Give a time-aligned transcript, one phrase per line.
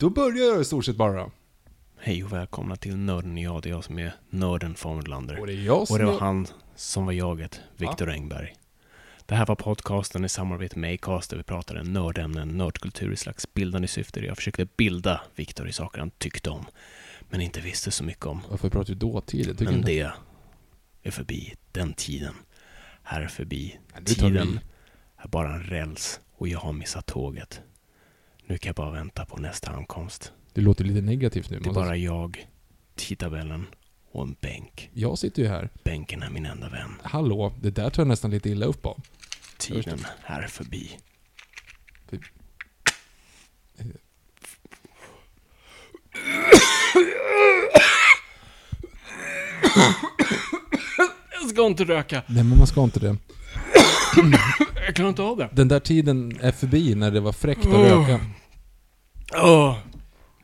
[0.00, 1.30] Då börjar jag i stort sett bara.
[1.98, 3.62] Hej och välkomna till Nörden och jag.
[3.62, 5.40] Det är jag som är nörden Formulander.
[5.40, 8.54] Och det är jag som Och det var är- han som var jaget, Viktor Engberg.
[9.26, 13.54] Det här var podcasten i samarbete med Acast där vi pratade nördämnen, nördkultur i slags
[13.54, 14.20] bildande syfte.
[14.20, 16.64] Jag försökte bilda Viktor i saker han tyckte om,
[17.30, 18.40] men inte visste så mycket om.
[18.50, 19.46] Varför pratar du dåtid?
[19.46, 20.10] Jag tycker Men inte- det
[21.02, 22.34] är förbi, den tiden.
[23.02, 23.78] Här är förbi.
[24.00, 24.32] det tar vi.
[24.38, 24.60] Tiden
[25.16, 27.60] är bara en räls och jag har missat tåget.
[28.50, 30.32] Nu kan jag bara vänta på nästa ankomst.
[30.52, 31.58] Det låter lite negativt nu.
[31.58, 32.46] Det är bara jag,
[32.94, 33.66] tidtabellen
[34.12, 34.90] och en bänk.
[34.92, 35.68] Jag sitter ju här.
[35.84, 36.90] Bänken är min enda vän.
[37.02, 39.00] Hallå, det där tar jag nästan lite illa upp av.
[39.58, 40.98] Tiden är förbi.
[51.32, 52.22] Jag ska inte röka.
[52.26, 53.16] Nej, men man ska inte det.
[54.86, 55.48] Jag klarar inte av det.
[55.52, 58.20] Den där tiden är förbi när det var fräckt att röka.
[59.34, 59.76] Åh.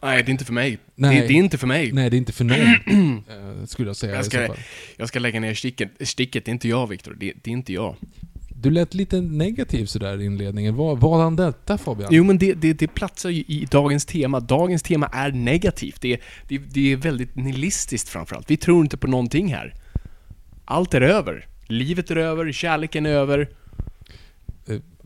[0.02, 0.78] Nej, det är inte för mig.
[0.94, 1.20] Nej.
[1.20, 1.92] Det, det är inte för mig.
[1.92, 2.58] Nej, det är inte för någon.
[3.28, 4.48] eh, skulle jag säga Jag ska,
[4.96, 5.90] jag ska lägga ner sticket.
[6.00, 7.16] Sticket, det är inte jag, Viktor.
[7.20, 7.96] Det, det är inte jag.
[8.62, 10.74] Du lät lite negativ sådär i inledningen.
[10.74, 12.08] Vad var han detta Fabian?
[12.12, 14.40] Jo, men det, det, det platsar ju i dagens tema.
[14.40, 16.00] Dagens tema är negativt.
[16.00, 18.50] Det, det, det är väldigt nihilistiskt framförallt.
[18.50, 19.74] Vi tror inte på någonting här.
[20.64, 21.46] Allt är över.
[21.66, 23.48] Livet är över, kärleken är över.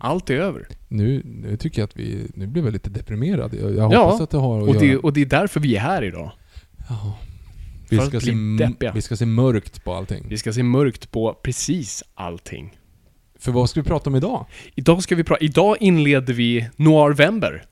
[0.01, 0.69] Allt är över.
[0.89, 2.31] Nu, nu tycker jag att vi...
[2.35, 3.55] Nu blev jag lite deprimerad.
[3.55, 5.01] Jag, jag Ja, hoppas att det har att Och det, göra...
[5.01, 6.33] och det är därför vi är här idag.
[6.89, 7.19] Ja.
[7.91, 8.93] Vi för ska, se, deppiga.
[8.93, 10.27] vi ska se mörkt på allting.
[10.29, 12.77] Vi ska se mörkt på precis allting.
[13.39, 14.47] För vad ska vi prata om idag?
[14.75, 15.45] Idag ska vi prata...
[15.45, 17.65] Idag inleder vi Noirvember.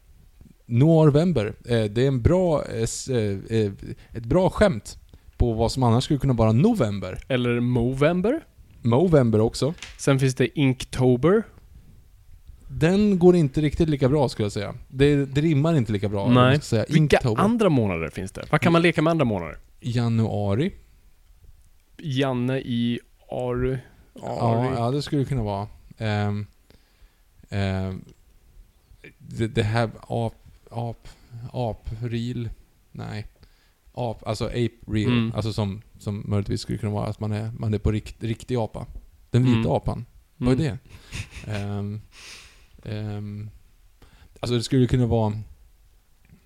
[0.67, 1.47] Noirvember.
[1.69, 3.73] Eh, det är en bra, eh, eh, eh,
[4.13, 4.99] ett bra skämt
[5.37, 7.19] på vad som annars skulle kunna vara november.
[7.29, 8.41] Eller Movember.
[8.83, 9.75] Movember också.
[9.99, 11.43] Sen finns det Inktober.
[12.69, 14.75] Den går inte riktigt lika bra skulle jag säga.
[14.89, 16.29] Det, det rimmar inte lika bra.
[16.31, 16.57] Nej.
[16.57, 16.85] ska säga.
[16.89, 17.43] Vilka Inktober.
[17.43, 18.45] andra månader finns det?
[18.51, 19.59] Vad kan man leka med andra månader?
[19.81, 20.73] Januari.
[21.99, 23.79] Janne i Aru...
[24.15, 24.75] Ja, Ari.
[24.77, 25.69] ja, det skulle det kunna vara.
[25.99, 26.47] Ehm,
[27.49, 28.05] ehm,
[29.19, 30.35] det, det här ap...
[30.71, 31.09] Ap...
[31.53, 32.51] April?
[32.93, 33.27] Nej.
[33.95, 35.13] Ap, alltså ape real.
[35.13, 35.33] Mm.
[35.37, 38.57] Alltså som, som möjligtvis skulle kunna vara att man är, man är på rikt, riktig
[38.57, 38.87] apa.
[39.31, 39.71] Den vita Mm.
[39.71, 40.05] apan.
[40.37, 40.79] Vad är Mm.
[41.45, 41.53] det?
[41.53, 42.01] Ehm,
[42.91, 43.51] ehm,
[44.41, 45.33] alltså det skulle kunna vara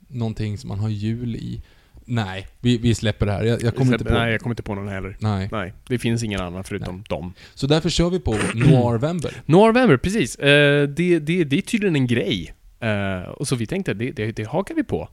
[0.09, 1.63] någonting som man har jul i.
[2.05, 3.45] Nej, vi, vi släpper det här.
[3.45, 4.13] Jag, jag kommer inte på...
[4.13, 5.17] Nej, jag kommer inte på någon heller.
[5.21, 5.49] Nej.
[5.53, 7.33] Nej, det finns ingen annan förutom dem.
[7.55, 9.43] Så därför kör vi på Noirvember.
[9.47, 10.37] Noirvember, precis.
[10.37, 12.55] Eh, det, det, det är tydligen en grej.
[12.81, 15.09] Eh, och så vi tänkte, det, det, det hakar vi på.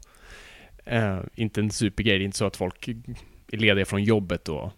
[0.86, 2.88] Eh, inte en supergrej, det är inte så att folk
[3.52, 4.72] är lediga från jobbet och,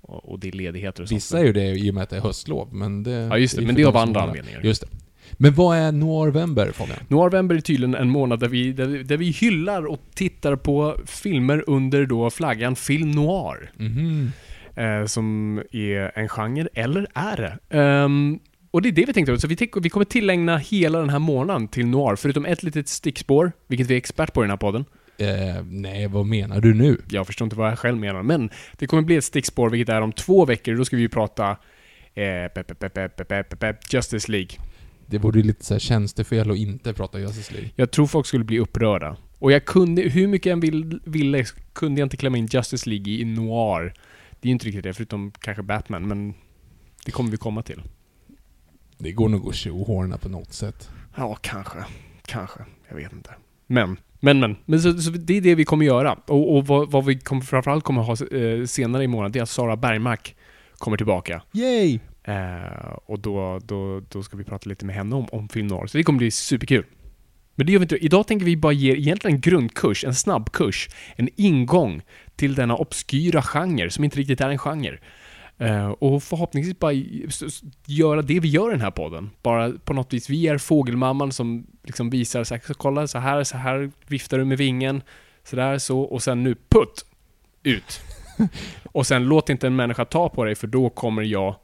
[0.00, 1.16] och, och det är ledigheter och sånt.
[1.16, 3.10] Vissa är ju det i och med att det är höstlov, men det...
[3.10, 4.60] Ja, just det, men det är av andra anledningar.
[4.62, 4.88] Just det.
[5.36, 6.98] Men vad är Noirvember, Fabian?
[7.08, 10.96] Noirvember är tydligen en månad där vi, där, vi- där vi hyllar och tittar på
[11.06, 13.70] filmer under då flaggan film noir.
[13.76, 14.32] Mhm.
[14.76, 17.76] Eh, som är en genre, eller är det?
[17.78, 18.38] Ehm,
[18.70, 21.18] och det är det vi tänkte, så vi, tänk, vi kommer tillägna hela den här
[21.18, 24.56] månaden till noir, förutom ett litet stickspår, vilket vi är expert på i den här
[24.56, 24.84] podden.
[25.18, 27.00] Eh, nej, vad menar du nu?
[27.10, 30.00] Jag förstår inte vad jag själv menar, men det kommer bli ett stickspår, vilket är
[30.00, 31.50] om två veckor, då ska vi ju prata
[32.14, 32.78] eh, pep,
[33.28, 34.48] pep, pep, Justice League.
[35.10, 37.70] Det vore ju lite så här tjänstefel att inte prata Justice League.
[37.76, 39.16] Jag tror folk skulle bli upprörda.
[39.38, 42.90] Och jag kunde, hur mycket jag än vill, ville, kunde jag inte klämma in Justice
[42.90, 43.94] League i noir.
[44.40, 46.34] Det är ju inte riktigt det, förutom kanske Batman, men
[47.04, 47.82] det kommer vi komma till.
[48.98, 50.90] Det går nog att tjohorna på något sätt.
[51.16, 51.84] Ja, kanske.
[52.26, 52.60] Kanske.
[52.88, 53.30] Jag vet inte.
[53.66, 54.56] Men, men, men.
[54.64, 56.18] men så, så det är det vi kommer göra.
[56.26, 59.42] Och, och vad, vad vi kommer, framförallt kommer ha eh, senare i månaden, det är
[59.42, 60.36] att Sara Bergmark
[60.72, 61.42] kommer tillbaka.
[61.52, 62.00] Yay!
[62.28, 65.86] Eh, och då, då, då ska vi prata lite med henne om, om film noir.
[65.86, 66.84] Så det kommer bli superkul.
[67.54, 67.96] Men det gör vi inte.
[67.96, 72.02] Idag tänker vi bara ge egentligen en grundkurs, en snabbkurs, en ingång
[72.36, 74.98] till denna obskyra genre som inte riktigt är en genre.
[75.58, 76.92] Eh, och förhoppningsvis bara
[77.86, 79.30] göra det vi gör i den här podden.
[79.42, 83.18] Bara på något vis, vi är fågelmamman som liksom visar så här, så kolla så
[83.18, 85.02] här, så här viftar du med vingen,
[85.44, 87.04] så där så, och sen nu putt!
[87.62, 88.00] Ut.
[88.84, 91.56] och sen låt inte en människa ta på dig för då kommer jag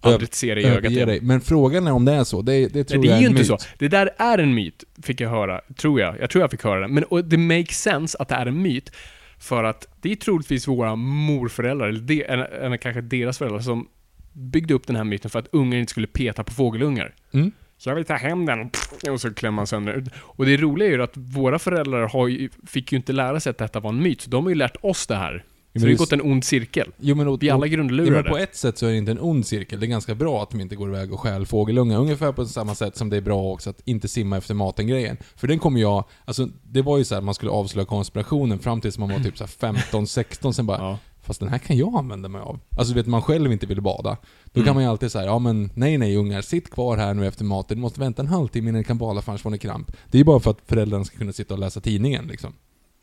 [0.00, 1.08] aldrig se dig i ögat igen.
[1.08, 1.20] dig.
[1.20, 2.42] Men frågan är om det är så.
[2.42, 3.60] Det, det tror Nej, det jag är ju en inte myt.
[3.60, 3.68] så.
[3.78, 5.60] Det där är en myt, fick jag höra.
[5.76, 6.20] Tror jag.
[6.20, 6.88] Jag tror jag fick höra det.
[6.88, 8.92] Men och det makes sense att det är en myt.
[9.38, 13.88] För att det är troligtvis våra morföräldrar, eller, de, eller, eller kanske deras föräldrar, som
[14.32, 17.14] byggde upp den här myten för att ungar inte skulle peta på fågelungar.
[17.32, 17.52] Mm.
[17.78, 18.70] Så jag vill ta hem den.
[19.10, 20.04] Och så klämmer man sönder.
[20.20, 23.50] Och det roliga är ju att våra föräldrar har ju, fick ju inte lära sig
[23.50, 24.20] att detta var en myt.
[24.20, 25.44] Så de har ju lärt oss det här.
[25.74, 26.90] Så det har gått en ond cirkel.
[26.98, 28.30] Jo, men, och, Vi är alla och- Ja, men grundlurade.
[28.30, 29.80] på ett sätt så är det inte en ond cirkel.
[29.80, 31.98] Det är ganska bra att de inte går iväg och stjäl fågelungar.
[31.98, 35.16] Ungefär på samma sätt som det är bra också att inte simma efter maten-grejen.
[35.36, 36.04] För den kommer jag...
[36.24, 39.38] Alltså, det var ju så här, man skulle avslöja konspirationen fram tills man var typ
[39.38, 40.78] så här 15, 16, sen bara...
[40.78, 40.98] Ja.
[41.22, 42.60] Fast den här kan jag använda mig av.
[42.76, 44.16] Alltså du vet, man själv inte vill bada.
[44.44, 44.66] Då Mm.
[44.66, 47.44] kan man ju alltid säga ja men nej nej ungar, sitt kvar här nu efter
[47.44, 47.76] maten.
[47.78, 49.92] Ni måste vänta en halvtimme innan ni kan bada för annars får ni kramp.
[50.10, 52.52] Det är ju bara för att föräldrarna ska kunna sitta och läsa tidningen liksom.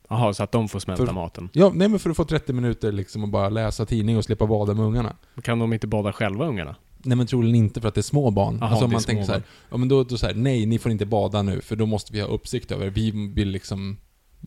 [0.08, 1.50] Jaha, så att de får smälta För- maten.
[1.54, 4.46] Ja, nej men för att få 30 minuter liksom och bara läsa tidning och slippa
[4.46, 5.16] bada med ungarna.
[5.42, 6.76] Kan de inte bada själva, ungarna?
[6.98, 8.58] Nej men troligen inte för att det är små barn.
[8.62, 10.80] Jaha, alltså om man tänker så här, ja men då, då så här, nej ni
[10.80, 13.98] får inte bada nu för då måste vi ha uppsikt över Vi vill liksom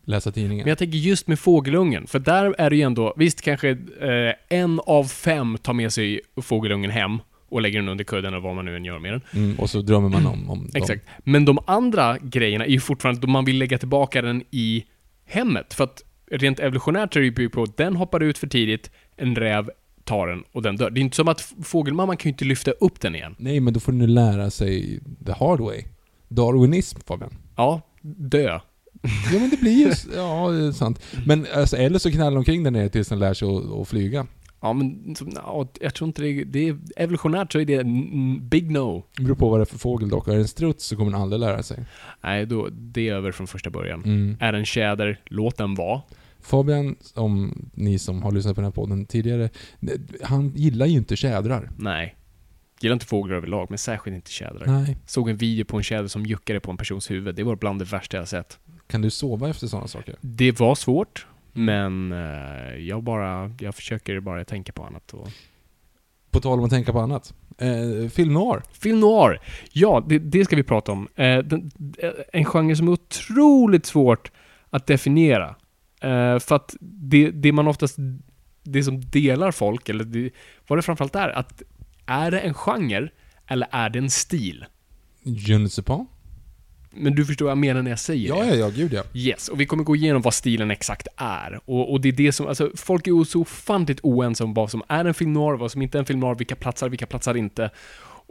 [0.04, 0.64] läsa tidningen.
[0.64, 4.58] Men jag tänker just med fågelungen, för där är det ju ändå, visst kanske eh,
[4.58, 7.18] en av fem tar med sig fågelungen hem
[7.48, 9.20] och lägger den under kudden eller vad man nu än gör med den.
[9.32, 10.70] Mm, och så drömmer man om, om dem.
[10.74, 11.06] Exakt.
[11.18, 14.84] Men de andra grejerna är ju fortfarande, man vill lägga tillbaka den i
[15.30, 15.74] hemmet.
[15.74, 19.36] För att rent evolutionärt är det ju på att den hoppar ut för tidigt, en
[19.36, 19.70] räv
[20.04, 20.90] tar den och den dör.
[20.90, 23.34] Det är inte som att fågelmamman kan ju inte lyfta upp den igen.
[23.38, 25.84] Nej men då får du nu lära sig the hard way.
[26.28, 27.34] Darwinism Fabian.
[27.56, 28.60] Ja, dö.
[29.02, 31.00] Ja men det blir ju, ja det är sant.
[31.26, 33.88] Men alltså, eller så knallar de omkring där nere tills den lär sig att, att
[33.88, 34.26] flyga.
[34.62, 37.84] Ja, men ja, jag tror inte det, det är, evolutionärt så är det
[38.40, 39.04] big no.
[39.16, 40.28] Det beror på vad det är för fågel dock.
[40.28, 41.84] Är det en struts så kommer den aldrig lära sig.
[42.20, 44.04] Nej, då, det är över från första början.
[44.04, 44.36] Mm.
[44.40, 46.02] Är en tjäder, låt den vara.
[46.42, 49.50] Fabian, om ni som har lyssnat på den här podden tidigare,
[50.22, 51.70] han gillar ju inte tjädrar.
[51.78, 52.16] Nej.
[52.80, 54.66] Gillar inte fåglar överlag, men särskilt inte tjädrar.
[54.66, 54.96] Nej.
[55.06, 57.34] Såg en video på en tjäder som juckade på en persons huvud.
[57.34, 58.58] Det var bland det värsta jag sett.
[58.86, 60.16] Kan du sova efter sådana saker?
[60.20, 65.14] Det var svårt, men eh, jag bara, jag försöker bara tänka på annat.
[65.14, 65.28] Och...
[66.30, 67.34] På tal om att tänka på annat.
[67.58, 68.62] Eh, film noir.
[68.72, 69.40] Film noir.
[69.72, 71.08] Ja, det, det ska vi prata om.
[71.16, 74.30] Eh, den, eh, en genre som är otroligt svårt
[74.70, 75.48] att definiera.
[76.00, 77.96] Eh, för att det, det man oftast,
[78.62, 80.30] det som delar folk, eller det,
[80.66, 81.62] vad det framförallt är, att
[82.06, 83.08] är det en genre
[83.46, 84.64] eller är det en stil?
[85.22, 86.06] Je ne sais pas.
[86.90, 88.46] Men du förstår vad jag menar när jag säger Ja, det?
[88.48, 89.02] ja, ja, gud ja.
[89.14, 91.60] Yes, och vi kommer gå igenom vad stilen exakt är.
[91.64, 94.82] Och, och det är det som, alltså folk är så ofantligt oense om vad som
[94.88, 97.36] är en film noir, vad som inte är en film noir, vilka platsar, vilka platsar
[97.36, 97.70] inte.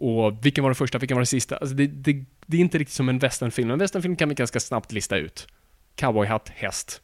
[0.02, 1.58] Och vilken var den första, vilken var den sista?
[1.58, 3.72] Alltså det, det, det är inte riktigt som en westernfilm.
[3.72, 5.48] En westernfilm kan vi ganska snabbt lista ut.
[5.96, 7.02] Cowboyhatt, häst,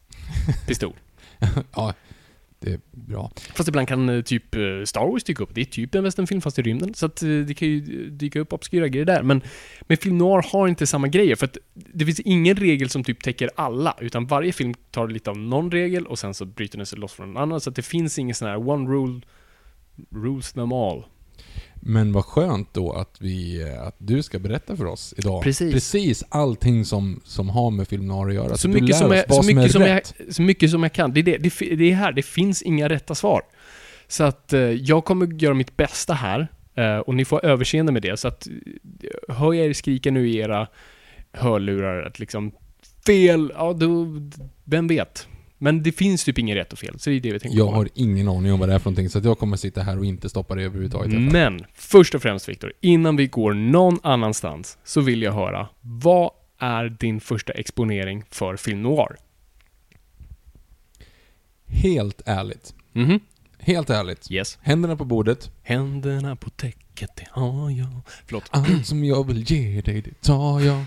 [0.66, 0.92] pistol.
[1.74, 1.94] ja,
[2.58, 3.30] det är bra.
[3.54, 5.54] Fast ibland kan eh, typ eh, Star Wars dyka upp.
[5.54, 6.94] Det är typ en westernfilm fast i rymden.
[6.94, 9.22] Så att eh, det kan ju dyka upp obskyra grejer där.
[9.22, 9.42] Men,
[9.82, 11.36] men film noir har inte samma grejer.
[11.36, 13.96] För att det finns ingen regel som typ täcker alla.
[14.00, 17.12] Utan varje film tar lite av någon regel och sen så bryter den sig loss
[17.12, 17.60] från en annan.
[17.60, 19.20] Så att det finns ingen sån här one rule
[20.10, 21.04] rules them all.
[21.88, 25.42] Men vad skönt då att, vi, att du ska berätta för oss idag.
[25.42, 25.72] Precis.
[25.72, 28.56] Precis allting som, som har med film noir att göra.
[28.56, 31.12] Så mycket, som jag, så, mycket som, är jag, så mycket som jag kan.
[31.12, 31.36] Det är, det.
[31.38, 33.42] Det, det är här, det finns inga rätta svar.
[34.08, 36.48] Så att eh, jag kommer göra mitt bästa här.
[36.74, 38.16] eh, och ni får överseende med det.
[38.16, 40.68] Så att eh, hör jag er skrika nu i era
[41.32, 42.52] hörlurar att liksom
[43.06, 44.06] fel, ja då,
[44.64, 45.28] vem vet?
[45.58, 47.66] Men det finns typ inget rätt och fel, så det är det vi tänker Jag
[47.66, 47.76] komma.
[47.76, 49.98] har ingen aning om vad det är för någonting, så att jag kommer sitta här
[49.98, 51.12] och inte stoppa det överhuvudtaget.
[51.12, 51.32] i alla fall.
[51.32, 56.30] Men, först och främst Viktor, innan vi går någon annanstans, så vill jag höra, vad
[56.58, 59.16] är din första exponering för film noir?
[61.66, 62.74] Helt ärligt.
[62.92, 63.20] Mhm.
[63.58, 64.30] Helt ärligt.
[64.30, 64.58] Yes.
[64.62, 65.50] Händerna på bordet.
[65.62, 68.00] Händerna på täcket, det har jag.
[68.26, 68.44] Förlåt.
[68.50, 70.84] Allt som jag vill ge dig, det tar jag.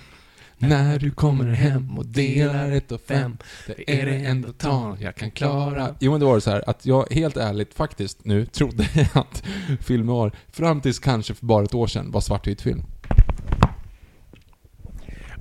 [0.62, 3.38] När du kommer hem och delar ett och fem
[3.68, 6.70] Det är det enda tal jag kan klara Jo men det var det så här
[6.70, 9.44] att jag helt ärligt faktiskt nu trodde att
[9.82, 12.84] film noir, fram tills kanske för bara ett år sedan, var svartvit film.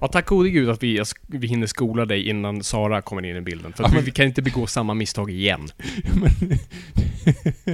[0.00, 3.40] Ja, tack gode gud att vi, vi hinner skola dig innan Sara kommer in i
[3.40, 3.72] bilden.
[3.72, 5.68] För Ja, men- vi, vi kan inte begå samma misstag igen.
[6.14, 6.58] men,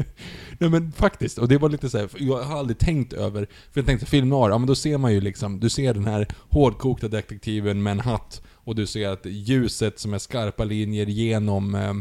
[0.58, 3.80] Nej men faktiskt, och det var lite så här, jag har aldrig tänkt över, för
[3.80, 6.26] jag tänkte film noir, ja men då ser man ju liksom, du ser den här
[6.48, 11.74] hårdkokta detektiven med en hatt, och du ser att ljuset som är skarpa linjer genom
[11.74, 11.94] eh,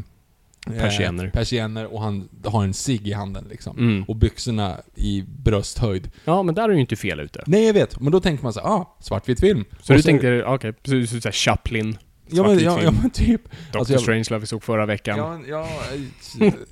[0.66, 1.26] Persienner.
[1.26, 3.78] Eh, persienner och han har en cigg i handen liksom.
[3.78, 4.04] Mm.
[4.04, 6.12] Och byxorna i brösthöjd.
[6.26, 7.44] Ja, men där är du ju inte fel ute.
[7.48, 9.66] Nej jag vet, men då tänkte man så här, ah, svartvit film.
[9.82, 13.42] Så Och du tänkte, okej, så, så, så, Chaplin, ja men, ja, ja men typ.
[13.72, 13.78] Dr.
[13.78, 15.18] alltså, jag- Strangelove vi såg förra veckan.
[15.18, 15.68] Ja, ja,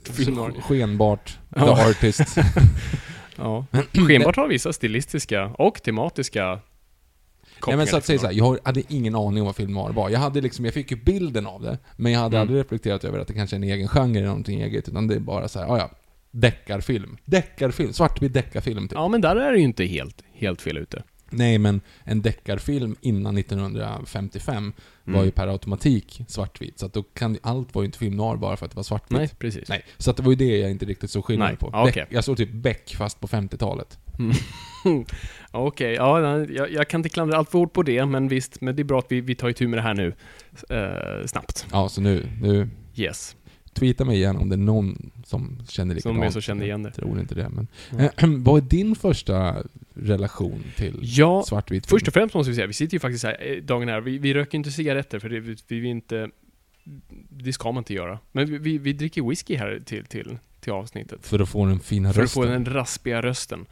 [0.11, 0.53] Film noir.
[0.61, 1.37] skenbart.
[1.55, 2.21] The Artist.
[3.35, 3.65] Ja.
[4.07, 6.59] Skenbart har vissa stilistiska och tematiska
[7.67, 10.09] Nej men så att säga så här, jag hade ingen aning om vad film var.
[10.09, 12.41] Jag hade liksom, jag fick ju bilden av det, men jag hade Mm.
[12.41, 15.15] aldrig reflekterat över att det kanske är en egen genre eller någonting eget, utan det
[15.15, 15.91] är bara så här, ah, ja,
[16.31, 17.17] deckarfilm.
[17.25, 18.91] Deckarfilm, svartvit deckarfilm typ.
[18.95, 21.03] Ja, men där är det ju inte helt, helt fel ute.
[21.31, 24.73] Nej men en deckarfilm innan 1955
[25.03, 25.25] var Mm.
[25.25, 28.57] ju per automatik svartvit, så att då kan allt var ju inte film noir bara
[28.57, 29.17] för att det var svartvitt.
[29.19, 29.69] Nej, precis.
[29.69, 31.69] Nej, så att det var ju det jag inte riktigt såg skillnad Nej, på.
[31.73, 32.03] ja, okej.
[32.03, 33.99] Beck- Jag såg typ Beck fast på 50-talet.
[34.19, 34.35] Mm.
[35.51, 38.61] Okej, ja, nej, jag, jag kan inte klandra allt för hårt på det, men visst,
[38.61, 40.13] men det är bra att vi, vi tar itu med det här nu.
[40.69, 41.65] Eh, snabbt.
[41.71, 43.35] Ja, så nu, nu Yes.
[43.73, 46.17] Tweeta mig igen om det är någon som känner likadant.
[46.17, 46.89] Som är så känner igen det.
[46.89, 47.67] Jag tror inte det, men...
[47.89, 48.27] Ja.
[48.37, 49.63] vad är din första
[49.93, 51.97] relation till Ja, svartvit film?
[51.97, 54.17] först och främst måste vi säga, vi sitter ju faktiskt här eh, dagen här, vi,
[54.17, 56.29] vi röker inte cigaretter för det, vi, vi vill inte...
[57.29, 58.19] Det ska man inte göra.
[58.31, 61.27] Men vi, vi, dricker whisky här till, till, till avsnittet.
[61.27, 62.43] För att få den fina För att rösten.
[62.43, 63.65] få den raspiga rösten.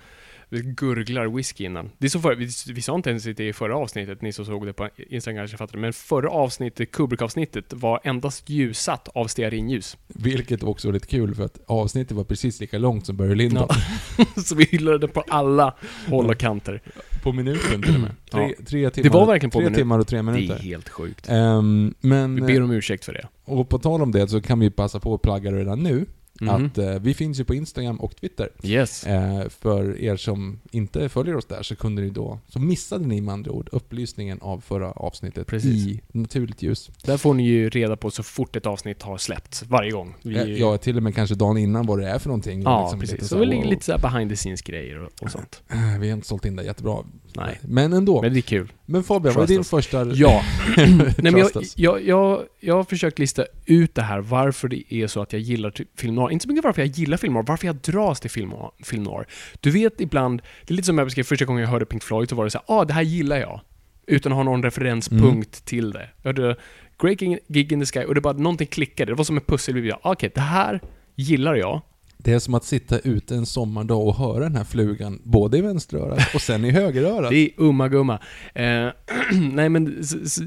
[0.51, 1.89] Vi gurglar whisky innan.
[1.97, 4.45] Det är så för, vi, vi sa inte ens det i förra avsnittet, ni som
[4.45, 9.27] såg det på Instagram kanske fattar det, men förra avsnittet, Kubrick-avsnittet, var endast ljussatt av
[9.27, 9.97] stearinljus.
[10.07, 13.67] Vilket också var lite kul för att avsnittet var precis lika långt som Barry Lyndon.
[14.45, 15.73] så vi hyllade det på alla
[16.07, 16.81] håll och kanter.
[17.23, 18.11] På minuten till och med.
[18.31, 18.65] Tre, Ja.
[18.65, 19.81] tre timmar, Det var verkligen på tre minuten.
[19.81, 20.55] timmar och tre Det minuter.
[20.55, 21.29] är helt sjukt.
[21.29, 23.27] Ehm, men, Vi ber om ursäkt för det.
[23.45, 26.05] och på tal om det så kan vi passa på att plugga redan nu
[26.41, 26.65] Mhm.
[26.65, 28.49] att eh, vi finns ju på Instagram och Twitter.
[28.63, 29.03] Yes.
[29.07, 33.21] Eh, för er som inte följer oss där så kunde ni då, så missade ni
[33.21, 35.87] med andra ord upplysningen av förra avsnittet Precis.
[35.87, 36.89] i naturligt ljus.
[37.05, 40.15] Där får ni ju reda på så fort ett avsnitt har släppts, varje gång.
[40.21, 42.61] Vi, Eh, Ja, till och med kanske dagen innan vad det är för någonting.
[42.61, 43.29] ja Liksom lite precis.
[43.29, 45.61] så Så det ligger lite så här behind the scenes grejer och, och sånt.
[45.69, 46.97] Eh, Vi har inte sålt in det jättebra.
[47.35, 47.59] Nej.
[47.61, 48.21] Men ändå.
[48.21, 48.71] Men det är kul.
[48.91, 50.05] Men Fabian, vad är din första...
[50.13, 50.41] Ja.
[50.77, 55.07] Nej, men jag, jag, jag, jag har försökt lista ut det här, varför det är
[55.07, 56.31] så att jag gillar film noir.
[56.31, 58.51] Inte så mycket varför jag gillar film noir, varför jag dras till film.
[58.83, 59.25] Film noir.
[59.59, 62.29] Du vet ibland, det är lite som jag beskrev första gången jag hörde Pink Floyd,
[62.29, 63.61] så var det så här, ah, det här gillar jag.
[64.07, 66.09] Utan att ha någon referenspunkt till det.
[66.21, 66.55] Jag hörde
[67.01, 69.11] Great Gig- in the Sky och det bara, någonting klickade.
[69.11, 69.93] Det var som en pusselbit.
[70.01, 70.81] Ah, Okej, det här
[71.15, 71.81] gillar jag.
[72.23, 75.61] Det är som att sitta ute en sommardag och höra den här flugan både i
[75.61, 77.29] vänsterörat och sen i högerörat.
[77.31, 78.19] Det är umma gumma.
[78.53, 78.87] Eh,
[79.51, 80.43] nej men så, så,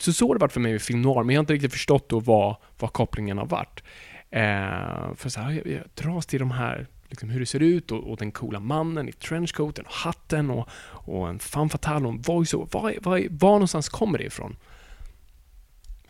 [0.00, 1.72] så, så har det varit för mig med film noir, men jag har inte riktigt
[1.72, 3.82] förstått då vad, vad kopplingen har varit.
[4.30, 7.92] Eh, för så här, jag, jag dras till de här, liksom hur det ser ut
[7.92, 12.12] och, och den coola mannen i trenchcoaten och hatten och, och en femme fatale och
[12.12, 14.56] en voice var, var, var någonstans kommer det ifrån?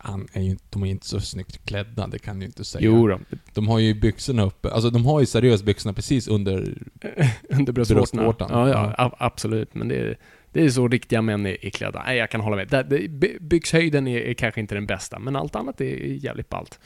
[0.03, 2.85] Han är ju, de är ju inte så snyggt klädda, det kan du inte säga.
[2.85, 3.19] Jo då,
[3.53, 6.77] De har ju byxorna uppe, alltså de har ju seriöst byxorna precis under...
[7.49, 7.73] under.
[7.73, 8.49] Bröstvårtan.
[8.51, 9.73] Ja, ja, a- absolut.
[9.75, 10.17] Men det är,
[10.51, 12.03] det är så riktiga män är, är klädda.
[12.05, 12.67] Nej, jag kan hålla med.
[12.67, 16.49] Det, det, by- byxhöjden är, är kanske inte den bästa, men allt annat är jävligt
[16.49, 16.79] ballt.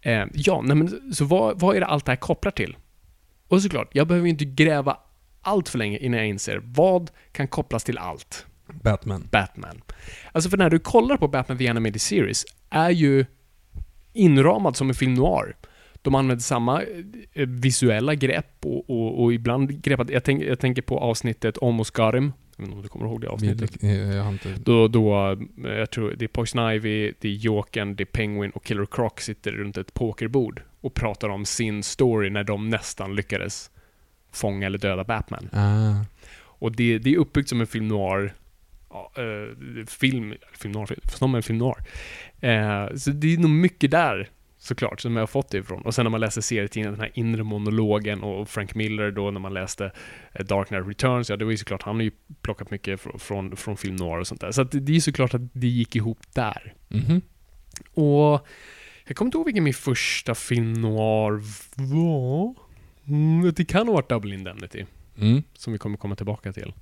[0.00, 2.76] Eh, ja, nej, men så vad, vad är det allt det här kopplar till?
[3.48, 4.96] Och såklart, jag behöver ju inte gräva
[5.42, 8.46] allt för länge innan jag inser vad kan kopplas till allt.
[8.82, 9.28] Batman.
[9.30, 9.82] Batman.
[10.32, 13.26] Alltså för när du kollar på Batman The Animated Series är ju
[14.12, 15.56] inramad som en film noir.
[16.02, 16.82] De använder samma
[17.32, 21.80] eh, visuella grepp och, och, och ibland greppat, jag, tänk, jag tänker på avsnittet om
[21.80, 22.32] Oscarim.
[22.56, 23.82] Jag vet inte om du kommer ihåg det avsnittet?
[23.82, 24.54] Jag har inte...
[24.64, 25.30] Då, då,
[25.64, 28.86] eh, jag tror det är Poison Ivy, det är Jokern, det är Penguin och Killer
[28.86, 33.70] Croc sitter runt ett pokerbord och pratar om sin story när de nästan lyckades
[34.32, 35.48] fånga eller döda Batman.
[35.52, 36.04] Ah.
[36.36, 38.34] Och det, det är uppbyggt som en film noir
[38.94, 41.76] ja, eh, film, film noir, en film noir.
[42.40, 45.82] Eh, så det är nog mycket där såklart som jag har fått det ifrån.
[45.82, 49.40] Och sen när man läser serietidningen, den här inre monologen och Frank Miller då när
[49.40, 49.92] man läste
[50.32, 52.10] eh, Dark Knight Returns, ja det var ju såklart, han har ju
[52.42, 54.52] plockat mycket från, från, från film noir och sånt där.
[54.52, 56.74] Så att det, är ju såklart att det gick ihop där.
[56.88, 57.20] Mhm.
[57.94, 58.46] Och
[59.06, 61.40] jag kommer inte ihåg vilken min första film noir
[61.74, 62.54] var.
[63.06, 64.84] Mm, det kan ha varit Double Indemnity
[65.20, 65.42] Mm.
[65.52, 66.72] som vi kommer komma tillbaka till.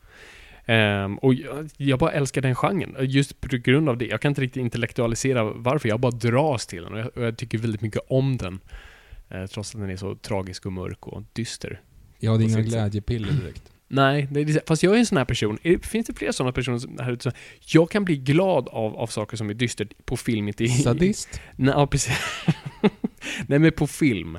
[0.67, 4.07] Ehm, och jag, jag bara älskar den genren, just på grund av det.
[4.07, 7.37] Jag kan inte riktigt intellektualisera varför, jag bara dras till den och jag, och jag
[7.37, 8.61] tycker väldigt mycket om den.
[9.31, 11.81] Eh, trots att den är så tragisk och mörk och dyster.
[12.19, 13.63] Jag hade På inga glädjepiller direkt.
[13.89, 15.59] Nej, det är, fast jag är en sån här person.
[15.63, 17.23] Är- Finns det fler sådana personer som- här ute?
[17.23, 17.33] som-
[17.67, 20.69] Jag kan bli glad av, av saker som är dystert på film, inte i...
[20.69, 21.41] Sadist?
[21.57, 22.19] Nej, ja, precis.
[23.47, 24.39] Nej, men på film.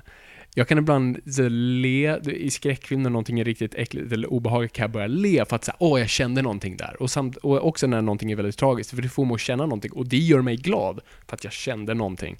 [0.55, 1.19] Jag kan ibland
[1.49, 5.55] le i skräckfilm när någonting är riktigt äckligt eller obehagligt kan jag börja le för
[5.55, 6.95] att säga åh, jag kände någonting där.
[7.01, 9.63] Och, samt, och också när någonting är väldigt tragiskt, för det får mig att känna
[9.65, 12.37] någonting och det gör mig glad för att jag kände någonting.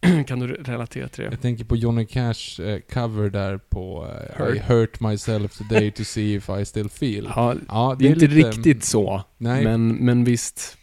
[0.26, 1.30] kan du relatera till det?
[1.30, 4.06] Jag tänker på Johnny Cash eh, cover där på
[4.38, 4.62] eh, I Hurt.
[4.68, 7.28] hurt myself today to see if I still feel.
[7.36, 10.78] Ja, Ja, det är inte lite- riktigt så, Nej, men, men visst.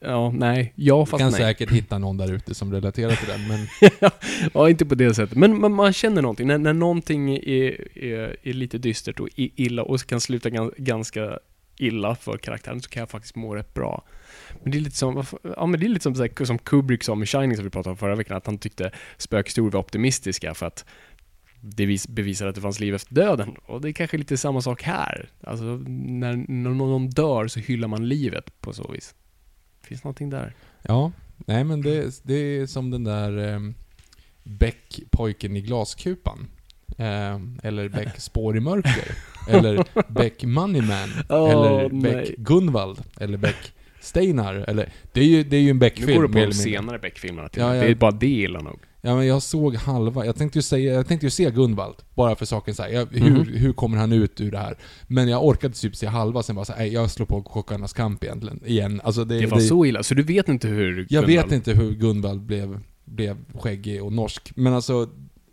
[0.00, 0.72] Ja, nej.
[0.76, 1.40] Ja, du fast kan nej.
[1.40, 3.90] säkert hitta någon där ute som relaterar till den, men
[4.54, 5.36] ja, inte på det sättet.
[5.36, 6.46] Men, men man känner någonting.
[6.46, 11.38] När, när någonting är, är, är lite dystert och illa och kan sluta gan- ganska
[11.76, 14.04] illa för karaktären så kan jag faktiskt må rätt bra.
[14.62, 15.24] Men det är lite som,
[15.56, 17.90] ja, men det är lite som, här, som Kubrick sa med Shining som vi pratade
[17.90, 20.84] om förra veckan, att han tyckte spökhistorier var optimistiska för att
[21.60, 23.56] det vis, bevisar att det fanns liv efter döden.
[23.66, 25.28] Och det är kanske lite samma sak här.
[25.44, 26.36] Alltså, när
[26.74, 29.14] någon dör så hyllar man livet på så vis.
[29.90, 30.54] Finns någonting där?
[30.82, 31.12] ja.
[31.46, 33.60] Nej men det, det är som den där eh,
[34.42, 36.46] Beck, pojken i glaskupan.
[36.98, 39.14] Eh, eller Beck, spår i mörker.
[39.48, 41.08] eller Beck, Moneyman.
[41.28, 42.12] Åh, eller nej.
[42.12, 43.00] Beck, Gunvald.
[43.20, 44.54] Eller Beck, Steinar.
[44.54, 46.16] Eller, det är ju, det är ju en Nu Beck-film.
[46.16, 47.82] går du på de senare Beck-filmerna till Ja, ja.
[47.82, 48.78] Det är bara det illa nog.
[49.02, 52.36] Ja men jag såg halva, jag tänkte ju säga, jag tänkte ju se Gunvald, bara
[52.36, 53.46] för saken så här, jag, hur, Mhm.
[53.54, 54.78] hur kommer han ut ur det här?
[55.06, 57.92] Men jag orkade typ se halva, sen bara så här, "Nej, jag slår på Kockarnas
[57.92, 59.00] kamp egentligen, igen.
[59.04, 61.72] Alltså det, Det var så illa, så du vet inte hur Jag Gunvald- vet inte
[61.72, 65.08] hur Gunvald blev, blev skäggig och norsk, men alltså,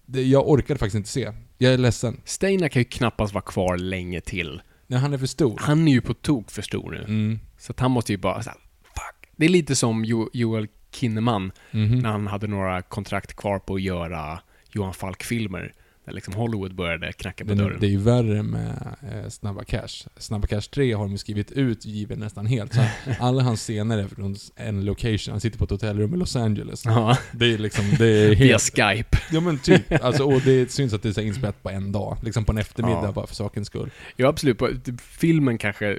[0.05, 1.31] det, jag orkade faktiskt inte se.
[1.57, 2.21] Jag är ledsen.
[2.25, 4.61] Steinar kan ju knappast vara kvar länge till.
[4.87, 5.57] Nej, han är för stor.
[5.61, 7.03] Han är ju på tok för stor nu.
[7.03, 7.39] Mm.
[7.59, 9.29] Så att han måste ju bara såhär, fuck.
[9.35, 10.67] Det är lite som jo Joel
[10.99, 11.99] Kinnaman, Mhm.
[11.99, 14.39] när han hade några kontrakt kvar på att göra
[14.71, 15.73] Johan Falk-filmer.
[16.07, 17.77] När liksom Hollywood började knacka på Men dörren.
[17.79, 20.07] det är ju värre med eh, Snabba Cash.
[20.17, 22.73] Snabba Cash 3 har de ju skrivit ut given nästan helt.
[22.73, 22.81] Så
[23.19, 25.31] alla hans scener är från en location.
[25.31, 26.85] Han sitter på ett hotellrum i Los Angeles.
[26.85, 28.61] Ja, Det är liksom, det är via helt...
[28.63, 29.17] Skype.
[29.31, 29.81] Ja men typ.
[30.03, 32.17] Alltså, och det syns att det är inspelat på en dag.
[32.23, 33.11] Liksom på en eftermiddag Ja.
[33.11, 33.89] bara för sakens skull.
[34.15, 34.59] Ja, absolut.
[34.85, 35.97] Typ, Filmen kanske, eh,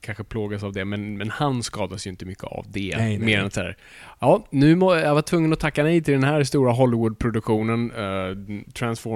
[0.00, 2.94] kanske plågas av det, men, men han skadas ju inte mycket av det.
[2.96, 3.76] Nej, nej, mer än så här.
[4.20, 8.62] Ja, nu må, jag var tvungen att tacka nej till den här stora Hollywood-produktionen, eh,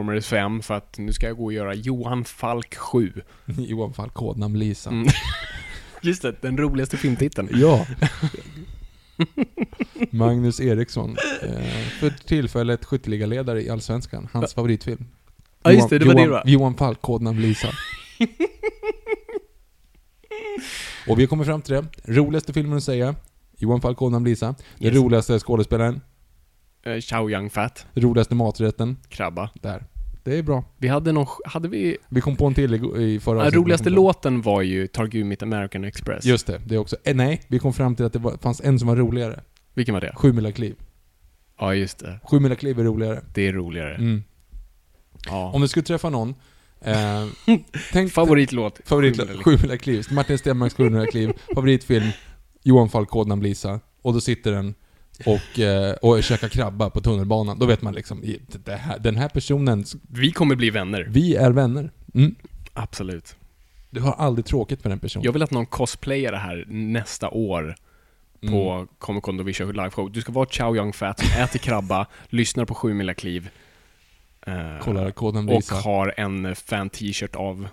[0.03, 3.12] Transformers 5, för att nu ska jag gå och göra Johan Falk 7.
[3.47, 4.91] Johan Falk, kodnamn Lisa.
[4.91, 5.09] Mm.
[6.03, 7.49] Just det, den roligaste filmtiteln.
[7.53, 7.87] Ja.
[10.11, 11.17] Magnus Eriksson.
[11.43, 11.62] Eh,
[12.01, 14.29] för tillfället skytteligaledare i Allsvenskan.
[14.33, 15.05] Hans favoritfilm.
[15.62, 16.43] Ja, just det, det var Johan, det var.
[16.47, 17.69] Johan Falk, kodnamn Lisa.
[21.09, 21.85] Och vi kommer fram till det.
[22.05, 23.15] Roligaste filmen att säga.
[23.59, 24.55] Johan Falk, kodnamn Lisa.
[24.79, 24.97] Den Yes.
[24.97, 26.01] roligaste skådespelaren.
[26.85, 28.97] Eh, Chow Yun Fat, roligaste maträtten.
[29.09, 29.51] krabba.
[29.55, 29.85] Där.
[30.24, 30.64] Det är bra.
[30.78, 31.96] Vi hade någon, hade vi...
[32.08, 33.56] Vi kom på en till i, i förra avsnittet.
[33.58, 36.24] roligaste låten var ju Targum Mitt American Express.
[36.24, 36.96] Just det, det också.
[37.04, 39.40] Eh, nej, vi kom fram till att det var, fanns en som var roligare.
[39.74, 40.12] Vilken var det?
[40.16, 40.74] Sjumilakliv.
[41.58, 42.20] Ja, just det.
[42.24, 43.22] Sjumilakliv är roligare.
[43.35, 43.94] Det är roligare.
[43.94, 44.22] Mm.
[45.26, 45.50] Ja.
[45.54, 46.35] Om du skulle träffa någon,
[46.80, 47.26] eh,
[47.92, 48.80] tänk Favoritlåt?
[48.85, 52.06] favorit Sju- Sjumilakliv, Martin Stenmarcks Sjumilakliv, favoritfilm,
[52.62, 53.80] Johan Falk, kodnamn Lisa.
[54.02, 54.74] Och då sitter den
[55.27, 57.59] och, eh, och käkar krabba på tunnelbanan.
[57.59, 58.22] Då vet man liksom,
[58.66, 61.07] här, den här personen, Vi kommer bli vänner.
[61.11, 61.90] vi är vänner.
[62.14, 62.35] Mm.
[62.72, 63.37] Absolut.
[63.90, 65.25] Du har aldrig tråkigt med den personen.
[65.25, 67.75] Jag vill att någon cosplayar det här nästa år
[68.44, 68.55] Mm.
[68.55, 70.12] på Comic Con då vi kör liveshow.
[70.12, 73.51] Du ska vara Chow Yun Fat som äter krabba, lyssnar på Sju Mila Kliv.
[74.46, 75.75] eh, Kollar och Lisa.
[75.75, 77.68] har en fan-t-shirt av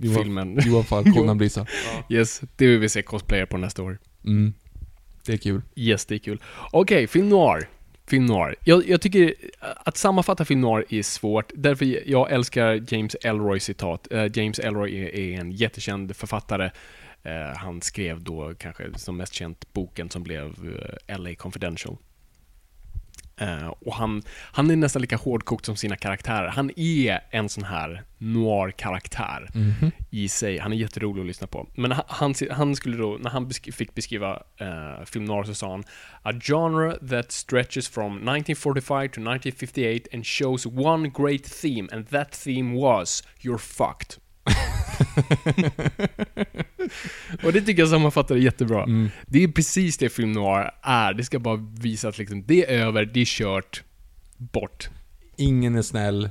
[0.00, 0.58] Johan, filmen.
[0.66, 1.66] Johan Falk, kodnamn Lisa.
[2.10, 3.98] Yes, det vill vi se cosplayer på nästa år.
[4.24, 4.52] Mm.
[5.30, 5.62] Det är kul.
[5.76, 6.42] Yes, det är kul.
[6.70, 7.68] Okej, film noir.
[8.06, 8.56] Film noir.
[8.64, 14.08] Jag, jag tycker att sammanfatta film noir är svårt, därför jag älskar James Elroy citat.
[14.12, 16.70] Uh, James Elroy är, är en jättekänd författare.
[17.26, 20.46] Uh, han skrev då kanske som mest känt boken som blev
[21.08, 21.96] eh, uh, LA Confidential.
[23.40, 24.22] Eh, och han,
[24.52, 26.48] han är nästan lika hårdkokt som sina karaktärer.
[26.48, 29.90] Han är en sån här noir-karaktär Mhm.
[30.10, 30.58] i sig.
[30.58, 31.68] Han är jätterolig att lyssna på.
[31.74, 35.70] Men han, han, skulle då, när han besk- fick beskriva eh, film noir så sa
[35.70, 35.84] han
[36.22, 42.32] A genre that stretches from 1945 to 1958 and shows one great theme and that
[42.44, 44.16] theme was You're fucked.
[47.42, 48.82] Och det tycker jag sammanfattar det jättebra.
[48.82, 49.10] Mm.
[49.26, 51.14] Det är precis det film noir är.
[51.14, 53.82] Det ska bara visa att liksom, det är över, det är kört,
[54.36, 54.90] bort.
[55.36, 56.30] Ingen är snäll,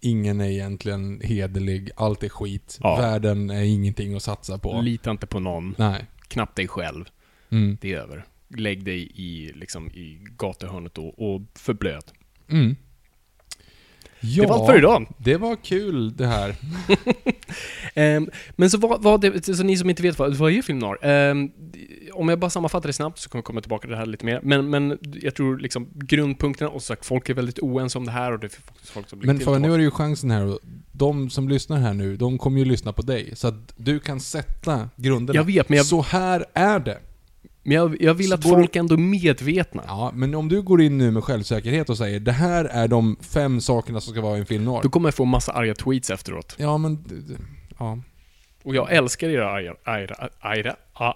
[0.00, 2.78] ingen är egentligen hederlig, allt är skit.
[2.80, 2.96] Ja.
[2.96, 4.80] Världen är ingenting att satsa på.
[4.80, 6.04] Lita inte på någon, Nej.
[6.28, 7.04] knappt dig själv.
[7.50, 7.78] Mm.
[7.80, 8.24] Det är över.
[8.56, 12.04] Lägg dig i, liksom, i gatuhörnet och, och förblöd.
[12.48, 12.76] Mm.
[14.22, 15.06] Ja, Det var allt för idag.
[15.18, 16.54] Det var kul det här.
[17.94, 20.78] Ehm, men så vad, vad det, så ni som inte vet vad, vad är film
[20.78, 21.06] noir?
[21.06, 21.50] Ehm,
[22.12, 24.24] om jag bara sammanfattar det snabbt så kommer jag komma tillbaka till det här lite
[24.24, 24.40] mer.
[24.42, 28.32] Men, men jag tror liksom grundpunkterna, och sagt, folk är väldigt oense om det här
[28.32, 28.52] och det är
[28.84, 30.58] folk som blir Men för nu är det ju chansen här, och
[30.92, 33.36] de som lyssnar här nu, de kommer ju lyssna på dig.
[33.36, 35.36] Så att du kan sätta grunderna.
[35.38, 36.98] Jag vet, men jag, Så här är det.
[37.62, 39.82] Men jag, jag vill att går folk ändå är medvetna.
[39.86, 43.16] Ja, men om du går in nu med självsäkerhet och säger det här är de
[43.20, 44.80] fem sakerna som ska vara i en film noir.
[44.82, 46.54] Då kommer jag få massa arga tweets efteråt.
[46.58, 47.04] Ja, men...
[47.78, 47.98] Ja.
[48.62, 49.74] Och jag älskar era arga...
[49.84, 50.28] Arga...
[50.40, 50.76] Arga...
[50.92, 51.14] Ah.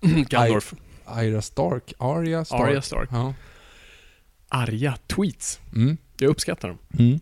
[0.28, 0.74] Gandorf.
[1.04, 1.92] Arya Stark.
[1.98, 2.60] Arya Stark.
[2.60, 3.08] Arya Stark.
[3.12, 3.34] Ja.
[4.48, 5.60] Arga tweets.
[5.74, 5.96] Mm.
[6.18, 6.78] Jag uppskattar dem.
[6.98, 7.20] Mm.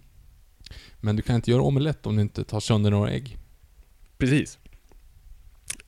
[1.00, 3.37] Men du kan inte göra omelett om du inte tar sönder några ägg.
[4.18, 4.59] Precis.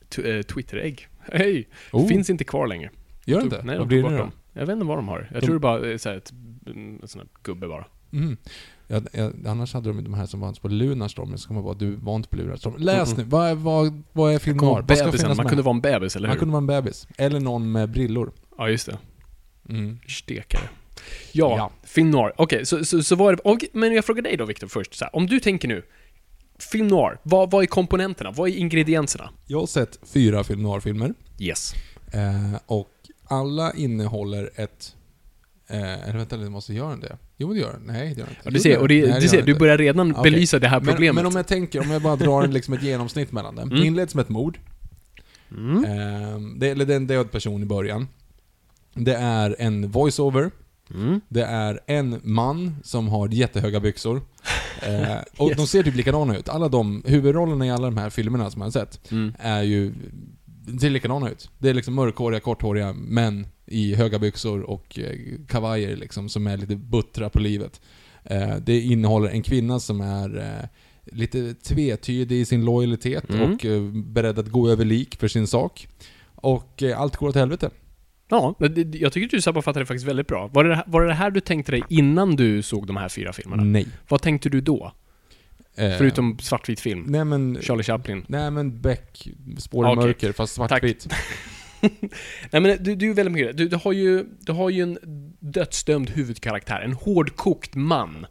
[0.09, 1.07] T- eh, Twitterägg.
[1.33, 1.67] Hej!
[1.91, 2.89] Oh, Finns inte kvar längre.
[3.25, 3.61] Gör det inte?
[3.63, 4.17] Nej, de blir det bort då?
[4.17, 4.31] dem.
[4.53, 5.27] Jag vet inte vad de har.
[5.33, 6.31] Jag De- tror det bara är så här ett,
[6.65, 7.85] en sån här gubbe bara.
[8.13, 8.37] Mm.
[8.87, 11.73] Ja, ja, annars hade de ju de här som fanns på Lunarstorm, så kommer bara
[11.73, 12.73] du var inte på Lunarstorm.
[12.77, 13.17] Läs Mm-mm.
[13.17, 14.69] nu, vad, är- vad, vad är film noir?
[14.87, 15.11] Vad ska bebisen.
[15.25, 16.39] finnas Man kunde vara en bebis, eller Man hur?
[16.39, 17.07] kunde vara en bebis.
[17.17, 18.31] Eller någon med brillor.
[18.57, 18.97] Ja, just det.
[19.69, 19.99] Mm.
[20.07, 20.69] Stekare.
[21.31, 21.71] Ja, Ja.
[21.83, 22.33] film noir.
[22.37, 23.41] Okej, så, så, så vad är det...
[23.43, 24.93] Och, men jag frågar dig då, Viktor, först.
[24.93, 25.83] Så här, om du tänker nu,
[26.59, 28.31] film noir, vad, vad är komponenterna?
[28.31, 29.29] Vad är ingredienserna?
[29.45, 31.13] Jag har sett fyra film noir-filmer.
[31.39, 31.73] Yes.
[32.13, 32.89] Eh, och
[33.27, 34.95] alla innehåller ett...
[35.67, 37.17] Eh, eller vänta, det måste göra det?
[37.37, 37.81] Jo, det gör den.
[37.85, 38.41] Nej, det gör den inte.
[38.43, 40.23] Ja, du ser, och det, Nej, du ser, du börjar redan Okej.
[40.31, 41.15] belysa det här Men, problemet.
[41.15, 43.69] men om jag tänker, om jag bara drar liksom ett genomsnitt mellan dem.
[43.69, 43.79] Mm.
[43.79, 44.59] Det inleds med ett mord.
[45.51, 45.85] Mm.
[45.85, 48.07] Eh, det, eller det är en död person i början.
[48.93, 50.51] Det är en voiceover.
[50.93, 51.21] Mm.
[51.29, 54.21] Det är en man som har jättehöga byxor.
[54.81, 55.57] Eh, och Yes.
[55.57, 56.49] de ser typ likadana ut.
[56.49, 59.33] Alla de, huvudrollerna i alla de här filmerna som jag har sett, Mm.
[59.39, 59.93] är ju...
[60.81, 61.49] ser likadana ut.
[61.57, 65.15] Det är liksom mörkhåriga, korthåriga män i höga byxor och eh,
[65.47, 67.81] kavajer liksom, som är lite buttra på livet.
[68.23, 70.67] Eh, det innehåller en kvinna som är eh,
[71.17, 73.53] lite tvetydig i sin lojalitet Mm.
[73.53, 75.87] och eh, beredd att gå över lik för sin sak.
[76.35, 77.69] Och eh, allt går åt helvete.
[78.29, 78.55] Ja,
[78.91, 80.47] jag tycker att du sammanfattar det faktiskt väldigt bra.
[80.47, 83.33] Var det, var det det här du tänkte dig innan du såg de här fyra
[83.33, 83.63] filmerna?
[83.63, 83.87] Nej.
[84.07, 84.91] Vad tänkte du då?
[85.75, 87.05] Eh, Förutom svartvit film?
[87.07, 87.57] Nej men...
[87.61, 88.25] Charlie Chaplin?
[88.27, 90.05] Nej men Beck, Spår i Okej.
[90.05, 91.07] mörker, fast svartvitt.
[92.51, 94.97] Nej men du, du är väldigt mycket du, du, har ju, du har ju en
[95.39, 98.25] dödsdömd huvudkaraktär, en hårdkokt man.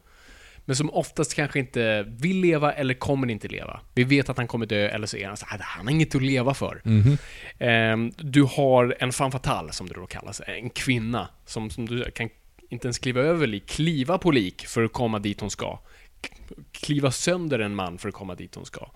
[0.69, 3.79] Men som oftast kanske inte vill leva eller kommer inte leva.
[3.93, 6.15] Vi vet att han kommer dö, eller så är han så här, han har inget
[6.15, 6.81] att leva för.
[6.83, 7.17] Mhm.
[7.59, 12.11] Ehm, du har en femme fatale, som det då kallas, en kvinna som, som du
[12.11, 12.29] kan
[12.69, 15.79] inte ens kliva över lik, kliva på lik för att komma dit hon ska.
[16.71, 18.91] Kliva sönder en man för att komma dit hon ska.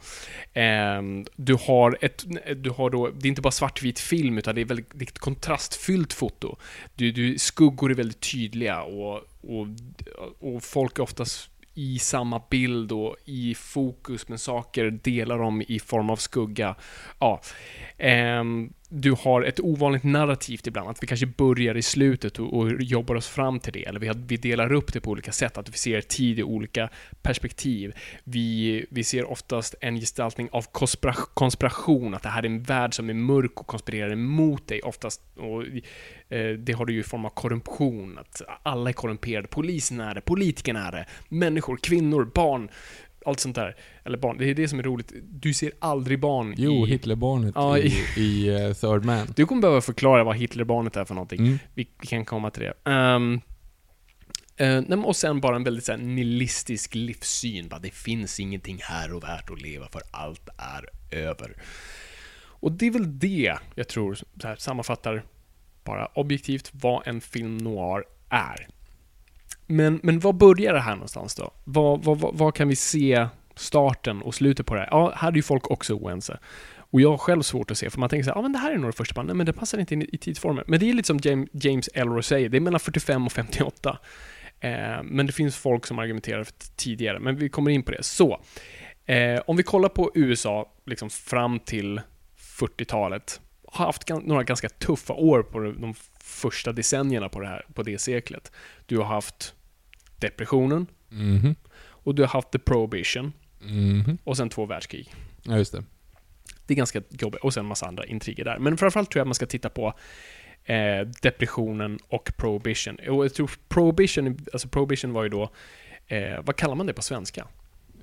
[0.53, 4.61] Ehm, du har ett, du har då, det är inte bara svartvit film, utan det
[4.61, 6.57] är väldigt det är ett kontrastfyllt foto.
[6.95, 9.67] Du, du, skuggor är väldigt tydliga och, och,
[10.39, 15.79] och folk är oftast i samma bild och i fokus, men saker delar de i
[15.79, 16.75] form av skugga.
[17.19, 17.41] Ja.
[17.97, 22.81] Ehm, du har ett ovanligt narrativt ibland, att vi kanske börjar i slutet och, och
[22.81, 25.57] jobbar oss fram till det, eller vi, har, vi delar upp det på olika sätt,
[25.57, 26.89] att vi ser tid i olika
[27.21, 27.93] perspektiv.
[28.23, 32.93] Vi, vi ser oftast en gestaltning av konspira konspiration, att det här är en värld
[32.93, 35.21] som är mörk och konspirerar emot dig, oftast.
[35.37, 35.63] Och,
[36.29, 40.15] eh, det har du ju i form av korruption, att alla är korrumperade, polisen är
[40.15, 42.69] det, politikerna är det, människor, kvinnor, barn,
[43.25, 43.75] allt sånt där.
[44.03, 45.13] Eller barn, det är det som är roligt.
[45.23, 46.89] Du ser aldrig barn Jo, i...
[46.89, 49.27] Hitlerbarnet Ja, i, i eh, Third Man.
[49.35, 51.39] Du kommer behöva förklara vad Hitlerbarnet är för någonting.
[51.39, 51.59] Mm.
[51.73, 52.91] Vi, vi kan komma till det.
[52.91, 53.41] Um,
[55.05, 57.71] och sen bara en väldigt så nihilistisk livssyn.
[57.81, 60.01] Det finns ingenting här och värt att leva för.
[60.11, 61.55] Allt är över.
[62.63, 65.23] Och det är väl det jag tror så här, sammanfattar
[65.83, 68.67] bara objektivt vad en film noir är.
[69.73, 71.51] Men, men var börjar det här någonstans då?
[71.63, 74.87] Vad, vad, vad, vad kan vi se starten och slutet på det här?
[74.91, 76.39] Ja, här är ju folk också oense.
[76.77, 78.59] Och jag har själv svårt att se, för man tänker så här, ja men det
[78.59, 80.63] här är nog det första bandet, men det passar inte in i, tidsformen.
[80.67, 83.97] Men det är lite som James, James Elroy säger, det är mellan 45 och 58.
[84.59, 88.03] Eh, men det finns folk som argumenterar för tidigare, men vi kommer in på det.
[88.03, 88.41] Så,
[89.05, 92.01] eh, om vi kollar på USA, liksom fram till
[92.59, 97.65] 40-talet, har haft några ganska tuffa år på de- de första decennierna på det, här,
[97.73, 98.51] på det seklet.
[98.85, 99.53] Du har haft
[100.27, 101.55] depressionen, Mhm.
[101.85, 104.17] och du har haft the prohibition, Mhm.
[104.23, 105.13] och sen två världskrig.
[105.43, 105.83] Ja, just det.
[106.67, 107.41] Det är ganska jobbigt.
[107.41, 108.57] Och sen massa andra intriger där.
[108.59, 109.93] Men framförallt tror jag man ska titta på
[110.65, 112.95] eh, depressionen och prohibition.
[113.09, 115.49] Och jag tror prohibition, alltså prohibition var ju då,
[116.07, 117.47] eh, vad kallar man det på svenska?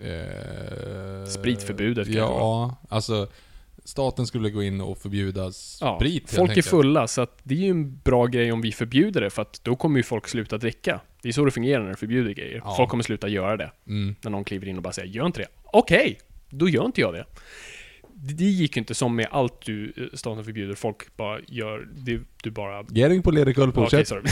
[0.00, 3.28] Eh, Spritförbudet kanske Ja, alltså
[3.84, 7.54] staten skulle gå in och förbjuda Ja, sprit helt folk är fulla, så att det
[7.54, 10.28] är ju en bra grej om vi förbjuder det, för att då kommer ju folk
[10.28, 11.00] sluta dricka.
[11.22, 12.62] Det är så det fungerar när du förbjuder grejer.
[12.64, 12.74] Ja.
[12.76, 13.72] Folk kommer sluta göra det.
[13.86, 14.14] Mm.
[14.22, 16.18] När någon kliver in och bara säger 'Gör inte det' Okej,
[16.50, 17.24] då gör inte jag det.
[18.14, 22.20] Det gick ju inte som med allt du, eh, staten förbjuder, folk bara gör, det,
[22.42, 24.08] du bara Gering på ledig kull, Okej, fortsätt.
[24.08, 24.22] sorry.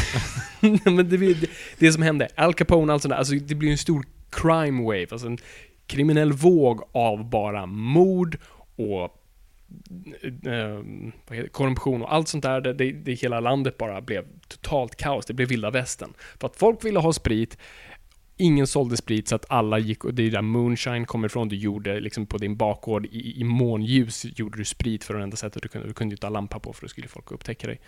[0.84, 3.70] Men det, det, det som hände, Al Capone och allt sånt där, alltså det blir
[3.70, 5.38] en stor crime wave, alltså en
[5.86, 8.38] kriminell våg av bara mord
[8.76, 9.17] och
[10.44, 15.26] eh, korruption och allt sånt där, det, det, det hela landet bara blev totalt kaos,
[15.26, 16.12] det blev vilda västern.
[16.40, 17.58] För att folk ville ha sprit,
[18.36, 21.56] ingen sålde sprit så att alla gick, och det är där moonshine kommer ifrån, du
[21.56, 25.62] gjorde liksom på din bakgård i, i månljus gjorde du sprit för det enda sättet
[25.62, 27.80] du kunde, du kunde inte ha lampa på för då skulle folk upptäcka dig.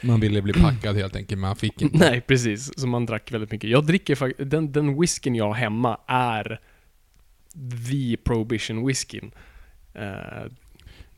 [0.00, 1.98] Man ville bli packad helt enkelt, men man fick inte.
[2.10, 2.80] Nej, precis.
[2.80, 3.70] Så man drack väldigt mycket.
[3.70, 6.60] Jag dricker faktiskt, den, den whiskyn jag har hemma är
[7.90, 9.30] the prohibition whiskyn.
[9.94, 10.50] Eh,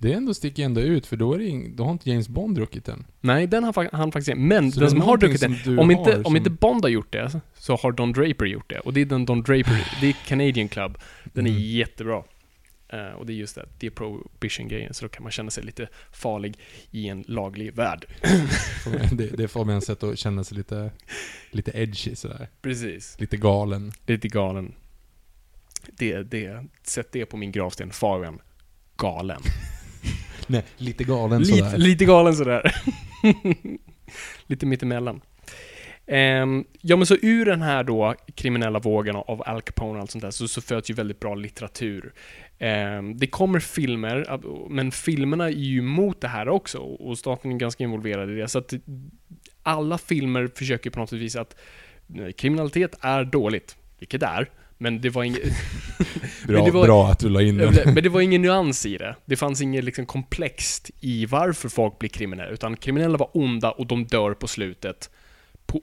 [0.01, 2.55] Det ändå sticker ändå ut, för då, är det ing, då har inte James Bond
[2.57, 3.07] druckit den.
[3.21, 5.99] nej, den har han faktiskt Men Så den är som har druckit den, om, har
[5.99, 8.79] inte, om som- inte Bond har gjort det, så har Don Draper gjort det.
[8.79, 10.99] Och det är den Don Draper, det är Canadian Club.
[11.25, 11.63] Den är Mm.
[11.63, 12.23] jättebra.
[12.89, 15.65] Eh, och det är just det, det är prohibition-grejen, så då kan man känna sig
[15.65, 16.57] lite farlig
[16.91, 18.07] i en laglig värld.
[19.13, 20.91] det, det får mig en sätt att känna sig lite,
[21.51, 22.49] lite edgy sådär.
[22.63, 23.17] Precis.
[23.21, 23.93] Lite galen.
[24.07, 24.75] Lite galen.
[25.99, 28.41] Det, det, sätt det på min gravsten, Fabian.
[28.97, 29.43] Galen.
[30.49, 31.79] Nej, lite galen Lite, sådär.
[31.79, 32.75] lite galen sådär.
[34.47, 35.21] lite mittemellan.
[36.07, 40.11] Um, ja men så ur den här då kriminella vågen av Al Capone och allt
[40.11, 42.13] sånt där så, så föds ju väldigt bra litteratur.
[42.59, 47.57] Ehm, det kommer filmer, men filmerna är ju emot det här också och staten är
[47.57, 48.49] ganska involverad i det.
[48.49, 48.73] Så att
[49.63, 51.57] alla filmer försöker på något vis att
[52.19, 54.49] eh, kriminalitet är dåligt, vilket det är.
[54.79, 55.43] Men det var inget...
[56.47, 57.75] Bra, det var- bra att du la in den.
[57.95, 59.17] Men det var ingen nyans i det.
[59.25, 63.87] Det fanns inget liksom komplext i varför folk blir kriminella, utan kriminella var onda och
[63.87, 65.11] de dör på slutet.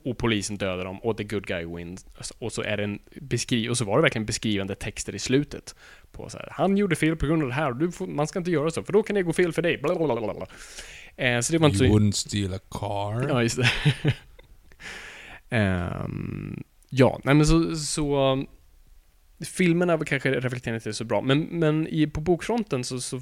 [0.04, 2.06] Och polisen dödar dem och the good guy wins.
[2.38, 5.74] Och så är det en beskri- och så var det verkligen beskrivande texter i slutet.
[6.12, 8.38] På så här, han gjorde fel på grund av det här du får, man ska
[8.38, 9.78] inte göra så, för då kan det gå fel för dig.
[9.78, 10.46] Blablabla.
[11.16, 11.98] Eh, så det var inte You så...
[11.98, 13.28] wouldn't steal a car.
[13.28, 13.70] Ja, just det.
[15.50, 18.46] Ehm, ja, nej men så, så um,
[19.44, 23.20] filmerna kanske reflekterar inte så bra, men, men i, på bokfronten så, så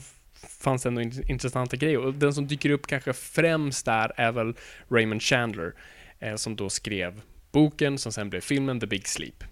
[0.60, 1.98] fanns det ändå in, intressanta grejer.
[1.98, 4.54] Och den som dyker upp kanske främst där är väl
[4.88, 5.74] Raymond Chandler,
[6.18, 7.20] eh, som då skrev
[7.52, 9.44] boken som sen blev filmen The Big Sleep.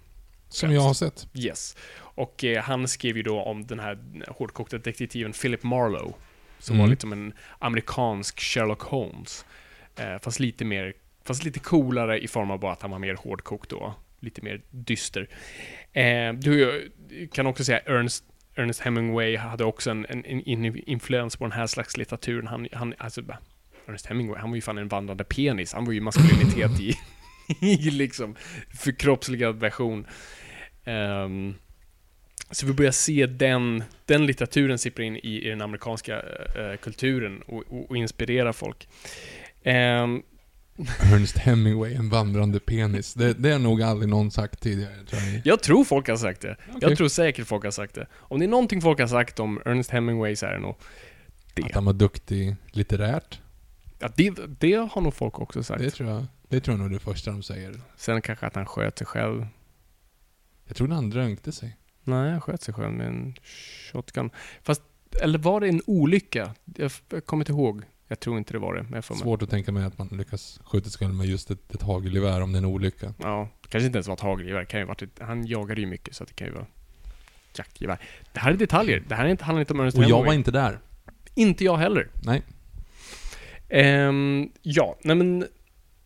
[0.49, 1.27] Som jag har sett.
[1.33, 1.77] Yes.
[1.97, 3.97] Och eh, han skrev ju då om den här
[4.27, 6.13] hårdkokta detektiven Philip Marlowe.
[6.59, 6.85] Som Mm.
[6.85, 9.45] var liksom en amerikansk Sherlock Holmes.
[9.95, 13.15] Eh, fast lite mer, fast lite coolare i form av bara att han var mer
[13.15, 13.95] hårdkokt då.
[14.23, 15.27] Lite mer dyster.
[15.93, 16.91] Eh, du
[17.31, 18.23] kan också säga Ernest,
[18.55, 22.47] Ernest Hemingway hade också en, en, en influens på den här slags litteraturen.
[22.47, 23.21] Han, han, alltså,
[23.87, 25.73] Ernest Hemingway, han var ju fan en vandrande penis.
[25.73, 26.93] Han var ju maskulinitet i,
[27.65, 28.35] i liksom
[28.73, 30.07] förkroppsligad version.
[30.85, 31.55] Um,
[32.51, 37.41] så vi börjar se den, den litteraturen sippra in i, i den amerikanska uh, kulturen
[37.41, 38.87] och, och, och inspirera folk.
[39.65, 40.23] Um,
[40.77, 43.13] Ernest Hemingway, en vandrande penis.
[43.13, 45.41] Det, det har nog aldrig någon sagt tidigare, tror jag.
[45.45, 46.55] jag tror folk har sagt det.
[46.67, 46.77] Okej.
[46.81, 48.07] Jag tror säkert folk har sagt det.
[48.13, 50.75] Om det är någonting folk har sagt om Ernest Hemingway så är det nog
[51.53, 51.63] det.
[51.63, 53.39] Att han var duktig litterärt.
[53.99, 55.81] Ja, det, det har nog folk också sagt.
[55.81, 56.25] Det tror jag.
[56.49, 57.73] Det tror jag nog det första de säger.
[57.97, 59.47] Sen kanske att han sköt sig själv.
[60.67, 61.77] Jag tror han drönkte sig.
[62.03, 63.35] Nej, han sköt sig själv med en
[63.91, 64.29] shotgun.
[64.63, 64.81] Fast,
[65.21, 66.55] eller var det en olycka?
[66.77, 66.91] Jag
[67.25, 67.83] kommer inte ihåg.
[68.13, 69.03] Jag tror inte det var det, men.
[69.03, 72.41] Svårt att tänka mig att man lyckas skjuta sig själv med just ett, ett hagelgevär
[72.41, 73.13] om det är en olycka.
[73.17, 74.65] Ja, kanske inte ens var ett hagelgevär.
[74.65, 76.65] Kan ju varit ett, han jagade ju mycket, så det kan ju vara
[77.57, 77.97] jaktgevär.
[78.33, 79.03] Det här är detaljer.
[79.07, 80.79] Det här är inte, handlar inte om Ernest Och jag var inte där.
[81.35, 82.09] Inte jag heller.
[82.23, 82.43] Nej.
[83.69, 85.47] Ehm, ja, nej men...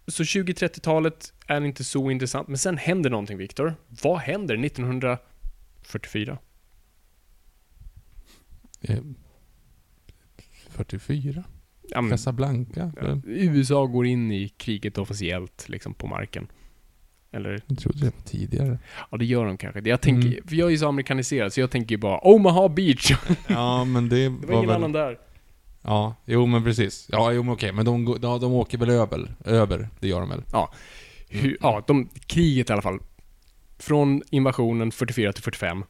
[0.08, 3.76] Så 20-30-talet är inte så intressant, men sen händer någonting, Viktor.
[4.04, 6.38] Vad händer 1944?
[8.82, 8.98] Eh,
[10.70, 11.44] 44?
[11.90, 12.92] Ja, men, Casablanca?
[13.02, 16.48] ja, USA går in i kriget officiellt, liksom på marken.
[17.32, 18.80] Eller, Jag trodde det var tidigare.
[19.12, 19.90] ja det gör de kanske.
[19.90, 20.48] Jag tänker, Mm.
[20.48, 23.12] för jag är ju så amerikaniserad, så jag tänker ju bara Omaha Beach!
[23.48, 24.76] Ja, men det, Det var, var ingen väl...
[24.76, 25.18] annan där.
[25.82, 27.08] Ja, jo men precis.
[27.12, 27.72] Ja, jo men okej.
[27.72, 29.36] Men de, går- de, åker väl över?
[29.46, 30.44] Över, det gör de väl?
[31.30, 33.00] Hur, ja, de, kriget i alla fall.
[33.80, 35.84] Från invasionen 44 till 45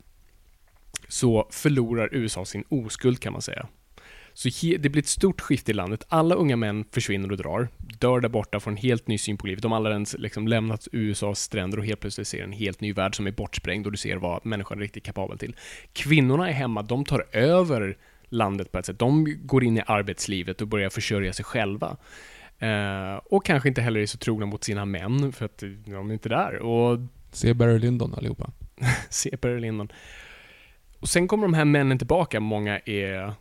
[1.07, 3.67] så förlorar USA sin oskuld kan man säga.
[4.37, 6.05] Så det blir ett stort skifte i landet.
[6.09, 9.47] Alla unga män försvinner och drar, dör där borta, får en helt ny syn på
[9.47, 9.61] livet.
[9.61, 12.93] De har alla ens liksom lämnat USAs stränder och helt plötsligt ser en helt ny
[12.93, 15.55] värld som är bortsprängd och du ser vad människan är riktigt kapabel till.
[15.93, 17.97] Kvinnorna är hemma, de tar över
[18.29, 18.99] landet på ett sätt.
[18.99, 21.97] De går in i arbetslivet och börjar försörja sig själva.
[22.59, 26.13] Eh, och kanske inte heller är så trogna mot sina män, för att de är
[26.13, 26.59] inte där.
[26.59, 26.99] Och
[27.31, 28.51] Se Barry Lyndon allihopa.
[29.09, 29.91] se Barry Lyndon.
[30.99, 33.33] Och sen kommer de här männen tillbaka, många är,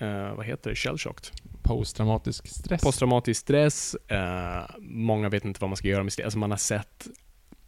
[0.00, 1.26] eh, vad heter det, shellshocked.
[1.62, 2.82] Posttraumatisk stress.
[2.82, 6.22] Posttraumatisk stress, eh, många vet inte vad man ska göra med det.
[6.22, 7.06] Alltså man har sett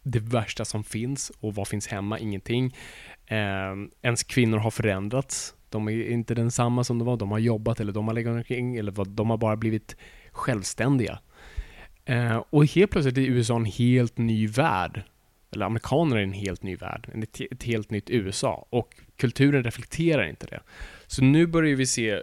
[0.03, 2.19] det värsta som finns och vad finns hemma?
[2.19, 2.75] Ingenting.
[3.25, 5.55] Eh, ens kvinnor har förändrats.
[5.69, 7.17] De är inte densamma som de var.
[7.17, 9.95] De har jobbat eller de har legat omkring eller vad, de har bara blivit
[10.31, 11.19] självständiga.
[12.05, 15.03] Eh, och helt plötsligt är USA en helt ny värld.
[15.51, 17.09] Eller amerikaner är en helt ny värld.
[17.23, 18.67] Ett, ett helt nytt USA.
[18.69, 20.59] Och kulturen reflekterar inte det.
[21.15, 22.19] Så nu börjar vi se eh,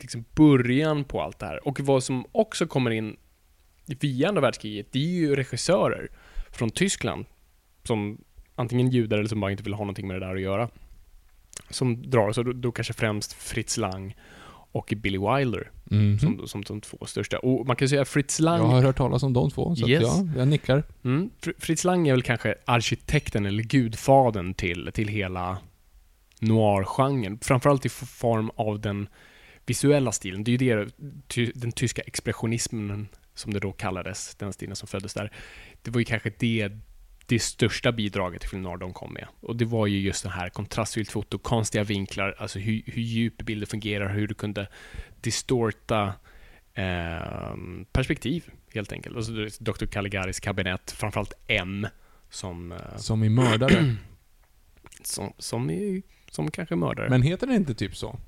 [0.00, 1.68] liksom början på allt det här.
[1.68, 3.16] Och vad som också kommer in
[3.86, 6.08] via andra världskriget, det är ju regissörer
[6.50, 7.26] från Tyskland
[7.84, 8.18] som
[8.54, 10.68] antingen judar eller som bara inte vill ha någonting med det där att göra.
[11.70, 14.16] Som drar, så då, då kanske främst Fritz Lang
[14.72, 16.18] och Billy Wilder Mhm.
[16.18, 17.38] som, som de två största.
[17.38, 18.60] Och man kan säga Fritz Lang...
[18.60, 20.02] Jag har hört talas om de två, så Yes.
[20.02, 20.82] ja, jag nickar.
[21.04, 21.30] Mm.
[21.40, 25.58] Fr- Fritz Lang är väl kanske arkitekten eller gudfadern till, till hela
[26.40, 27.38] noir-genren.
[27.42, 29.08] Framförallt i form av den
[29.66, 30.44] visuella stilen.
[30.44, 30.92] Det är ju det,
[31.28, 35.32] ty, den tyska expressionismen som det då kallades, den stilen som föddes där.
[35.82, 36.70] Det var ju kanske det,
[37.26, 39.26] det största bidraget till film noir de kom med.
[39.40, 43.36] Och det var ju just det här kontrastfyllt foto, konstiga vinklar, alltså hur, hur djup
[43.36, 44.68] bilder fungerar, hur du kunde
[45.20, 46.12] distorta
[46.74, 47.54] eh,
[47.92, 49.16] perspektiv helt enkelt.
[49.16, 49.86] Och så det är Dr.
[49.86, 51.86] Caligaris kabinett, framförallt M,
[52.30, 53.96] som, eh, Som i mördare.
[55.02, 57.08] som, som, är, som kanske mördare.
[57.10, 58.18] Men heter den inte typ så?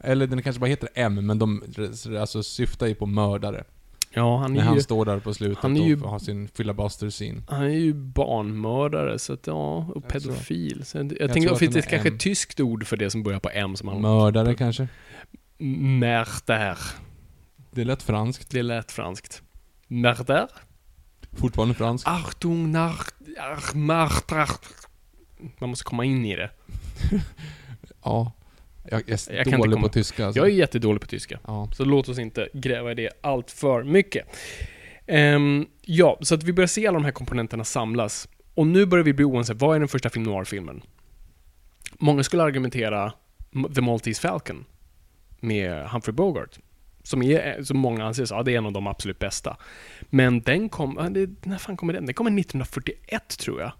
[0.00, 1.62] Eller den kanske bara heter M, men de
[2.20, 3.64] alltså, syftar ju på mördare.
[4.10, 6.18] ja, han När är, han ju, står där på slutet han är ju- och har
[6.18, 7.42] sin filibuster-scene.
[7.48, 10.84] han är ju barnmördare, så att ja, och Jag pedofil.
[10.84, 13.40] Så jag, jag, att finns det är kanske ett tyskt ord för det som börjar
[13.40, 14.00] på M som han...
[14.00, 14.88] Mördare kanske?
[15.58, 16.78] Märder.
[17.70, 18.50] Det lät franskt.
[18.50, 19.42] Det lät franskt.
[19.86, 20.48] Märder?
[21.32, 22.08] Fortfarande franskt.
[22.08, 23.10] Achtung, nach...
[23.40, 23.74] Ach.
[25.58, 26.50] Man måste komma in i det.
[28.04, 28.32] Ja.
[28.90, 30.40] Jag är Jag dålig på tyska alltså.
[30.40, 31.38] Jag är jättedålig på tyska.
[31.46, 31.68] Ja.
[31.72, 34.26] Så låt oss inte gräva i det allt för mycket.
[35.06, 38.28] Ehm, ja, så att vi börjar se alla de här komponenterna samlas.
[38.54, 39.54] Och nu börjar vi bli oense.
[39.54, 40.82] Vad är den första film noir-filmen?
[41.98, 43.12] Många skulle argumentera
[43.74, 44.64] The Maltese Falcon
[45.40, 46.58] med Humphrey Bogart.
[47.02, 49.56] Som, är, som många anser ja, det är en av de absolut bästa.
[50.10, 50.94] Men den kom,
[51.42, 52.06] när fan kommer den?
[52.06, 53.72] Den kommer 1941 tror jag.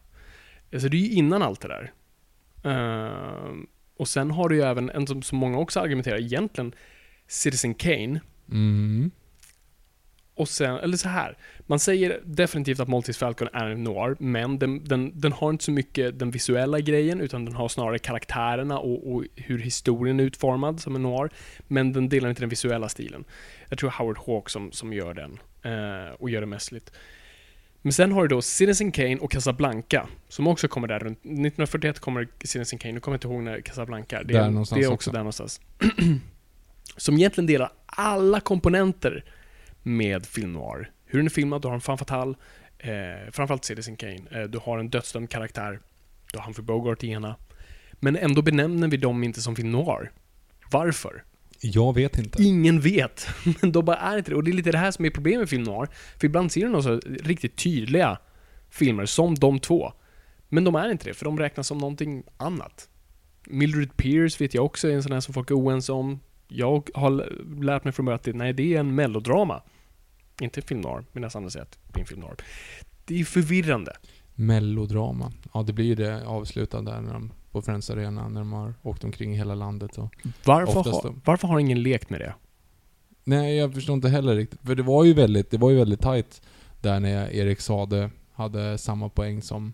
[0.73, 1.93] Alltså det är ju innan allt det där.
[2.66, 6.74] Ehm, och sen har du ju även en som, som många också argumenterar, egentligen
[7.26, 8.20] Citizen Kane.
[8.50, 9.11] Mm.
[10.35, 11.37] Och sen, eller så här.
[11.61, 15.64] Man säger definitivt att Maltese Falcon är en noir, men den, den, den har inte
[15.64, 20.24] så mycket den visuella grejen, utan den har snarare karaktärerna och, och hur historien är
[20.24, 21.31] utformad som en noir.
[21.68, 23.24] Men den delar inte den visuella stilen.
[23.68, 26.92] Jag tror Howard Hawke som, som gör den, eh, och gör det mästerligt.
[27.87, 32.01] Men sen har du då Citizen Kane och Casablanca, som också kommer där runt 1941
[32.01, 34.92] kommer Citizen Kane, nu kommer jag inte ihåg när Casablanca, det, är, det är också,
[34.92, 35.11] också.
[35.11, 35.61] där någonstans.
[36.96, 39.25] som egentligen delar alla komponenter
[39.83, 40.90] med film noir.
[41.05, 42.35] Hur den är filmad, du har en femme fatale,
[42.79, 45.81] eh, framförallt Citizen Kane, eh, du har en dödsdömd karaktär,
[46.33, 47.37] du har Humphrey Bogart i ena.
[47.92, 50.12] Men ändå benämner vi dem inte som film noir.
[50.70, 51.25] Varför?
[51.61, 52.42] Jag vet inte.
[52.42, 53.29] Ingen vet.
[53.61, 54.37] Men de bara är inte det.
[54.37, 55.88] Och det är lite det här som är problemet med film noir.
[56.19, 58.19] För ibland ser du några så riktigt tydliga
[58.71, 59.92] filmer, som de två.
[60.49, 62.88] Men de är inte det, för de räknas som någonting annat.
[63.47, 66.21] Mildred Pierce vet jag också är en sån här som folk är oense om.
[66.49, 67.11] Jag har
[67.62, 69.62] lärt mig från början att det, nej, det är en melodrama.
[70.40, 72.37] Inte film noir, medan andra säger att det är en film noir.
[73.05, 73.92] Det är förvirrande.
[74.35, 75.33] Mellodrama.
[75.55, 78.75] Ja, det blir ju det avslutande där när de, på Friends Arena, när de har
[78.83, 80.16] åkt omkring i hela landet och...
[80.45, 81.14] Varför, har, då.
[81.25, 82.35] varför har ingen lekt med det?
[83.25, 84.61] Nej, jag förstår inte heller riktigt.
[84.61, 86.42] För det var ju väldigt, det var ju väldigt tight
[86.81, 89.73] där när Erik Sade hade samma poäng som,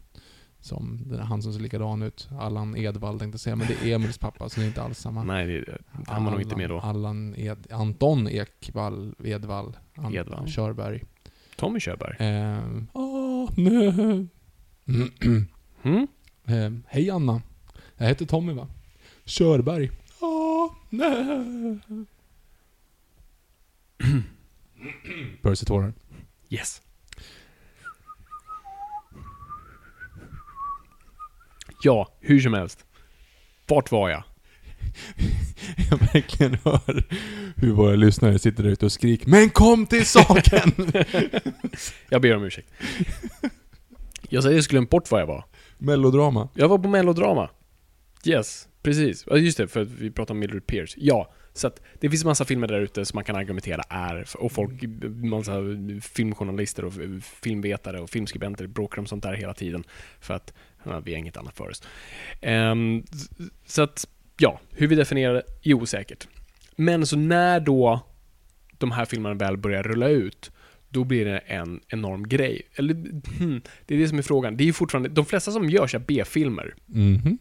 [0.60, 2.28] som han som ser likadan ut.
[2.40, 4.98] Allan Edwall tänkte jag säga, men det är Emils pappa så det är inte alls
[4.98, 5.24] samma.
[5.24, 6.78] Nej, det, han var nog inte med då.
[6.78, 10.46] Allan Ed, Anton Ekvall, Edvall, An, Edvall.
[10.48, 11.04] Körberg.
[11.56, 12.16] Tommy Körberg.
[12.18, 14.26] Ehm, åh, nej.
[15.84, 16.06] Mm?
[16.46, 17.42] Ehm, hej Anna.
[18.02, 18.68] Jag heter Tommy va?
[19.24, 19.90] Körberg.
[20.20, 21.78] Åh, nej.
[25.42, 25.92] Percy tårar.
[26.48, 26.82] Yes.
[31.82, 32.84] Ja, hur som helst.
[33.66, 34.24] Vart var jag?
[35.90, 37.04] Jag verkligen hör
[37.56, 40.72] hur våra lyssnare sitter där ute och skriker Men kom till saken!
[42.08, 42.68] Jag ber om ursäkt.
[44.28, 45.44] Jag säger jag skulle glömt bort var jag var.
[45.78, 46.48] Melodrama.
[46.54, 47.50] Jag var på melodrama.
[48.24, 48.68] Yes.
[48.82, 50.94] Precis, Ja, just det, för att vi pratar om Mildred Pierce.
[50.96, 54.52] Ja, så att det finns massa filmer där ute som man kan argumentera är, och
[54.52, 54.82] folk,
[55.22, 55.52] massa
[56.00, 56.92] filmjournalister och
[57.22, 59.84] filmvetare och filmskribenter bråkar om sånt där hela tiden.
[60.20, 60.52] För att
[60.84, 61.82] ja, vi har inget annat för oss.
[62.42, 63.04] Um,
[63.66, 64.08] så att,
[64.38, 66.28] ja, hur vi definierar det, jo säkert.
[66.76, 68.00] Men så när då
[68.78, 70.50] de här filmerna väl börjar rulla ut,
[70.88, 72.62] då blir det en enorm grej.
[72.74, 72.94] Eller,
[73.38, 74.56] hmm, det är det som är frågan.
[74.56, 76.74] Det är ju fortfarande, de flesta som görs är B-filmer.
[76.86, 77.38] Mhm.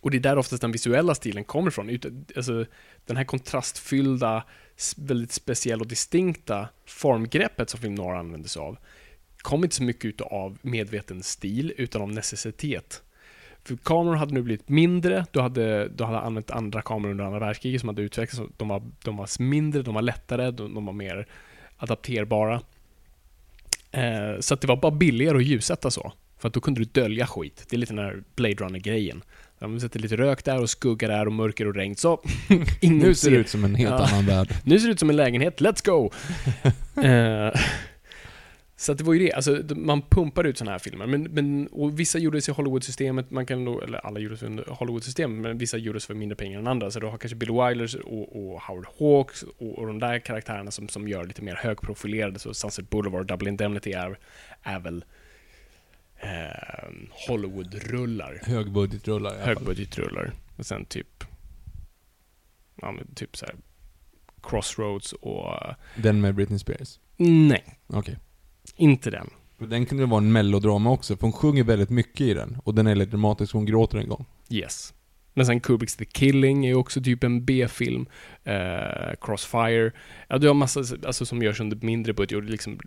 [0.00, 1.98] Och det är där oftast den visuella stilen kommer ifrån.
[2.36, 2.66] Alltså,
[3.06, 4.44] den här kontrastfyllda,
[4.96, 8.78] väldigt speciella och distinkta formgreppet som film noir använder sig av
[9.42, 13.02] kom inte så mycket av medveten stil, utan av necessitet.
[13.64, 17.38] För kameror hade nu blivit mindre, du hade, du hade använt andra kameror under andra
[17.38, 18.52] världskriget som hade utvecklats.
[18.56, 21.26] De var, de var mindre, de var lättare, de, de var mer
[21.76, 22.60] adapterbara.
[23.90, 26.12] Eh, så att det var bara billigare att ljussätta så.
[26.38, 27.66] För att då kunde du dölja skit.
[27.70, 29.22] Det är lite den här Blade Runner-grejen.
[29.60, 31.96] De sätter lite rök där och skugga där och mörker och regn.
[31.96, 32.22] Så,
[32.80, 34.06] ingen Nu ser det ut som en helt Ja.
[34.08, 34.54] annan värld.
[34.64, 36.10] nu ser det ut som en lägenhet, let's go!
[37.04, 37.60] Eh,
[38.76, 41.06] så det var ju det, alltså man pumpar ut sådana här filmer.
[41.06, 45.40] Men, men, och vissa gjordes i Hollywood-systemet, man kan då, eller alla gjordes under Hollywood-systemet,
[45.42, 46.90] men vissa gjordes för mindre pengar än andra.
[46.90, 50.70] Så du har kanske Bill Wilders och, och Howard Hawks och, och de där karaktärerna
[50.70, 52.38] som, som gör lite mer högprofilerade.
[52.38, 54.18] Så Sunset Boulevard, Double Indemnity är,
[54.62, 55.04] är väl
[56.20, 56.90] eh,
[57.28, 60.32] Hollywood-rullar Högbudgetrullar högbudgetrullar.
[60.56, 61.24] Och sen typ,
[62.82, 63.54] ja men typ så här
[64.42, 65.54] Crossroads och...
[65.96, 66.98] Den med Britney Spears.
[67.16, 68.18] Nej, Okej.
[68.76, 69.30] inte den.
[69.58, 72.58] Den kunde vara en mellodrama också, för hon sjunger väldigt mycket i den.
[72.64, 74.26] Och den är lite dramatisk, hon gråter en gång.
[74.50, 74.94] Yes.
[75.34, 78.06] Men sen Kubricks The Killing är ju också typ en B-film.
[78.44, 79.92] Eh, Crossfire.
[80.28, 82.78] Ja, du har massa alltså, som görs under mindre budget och liksom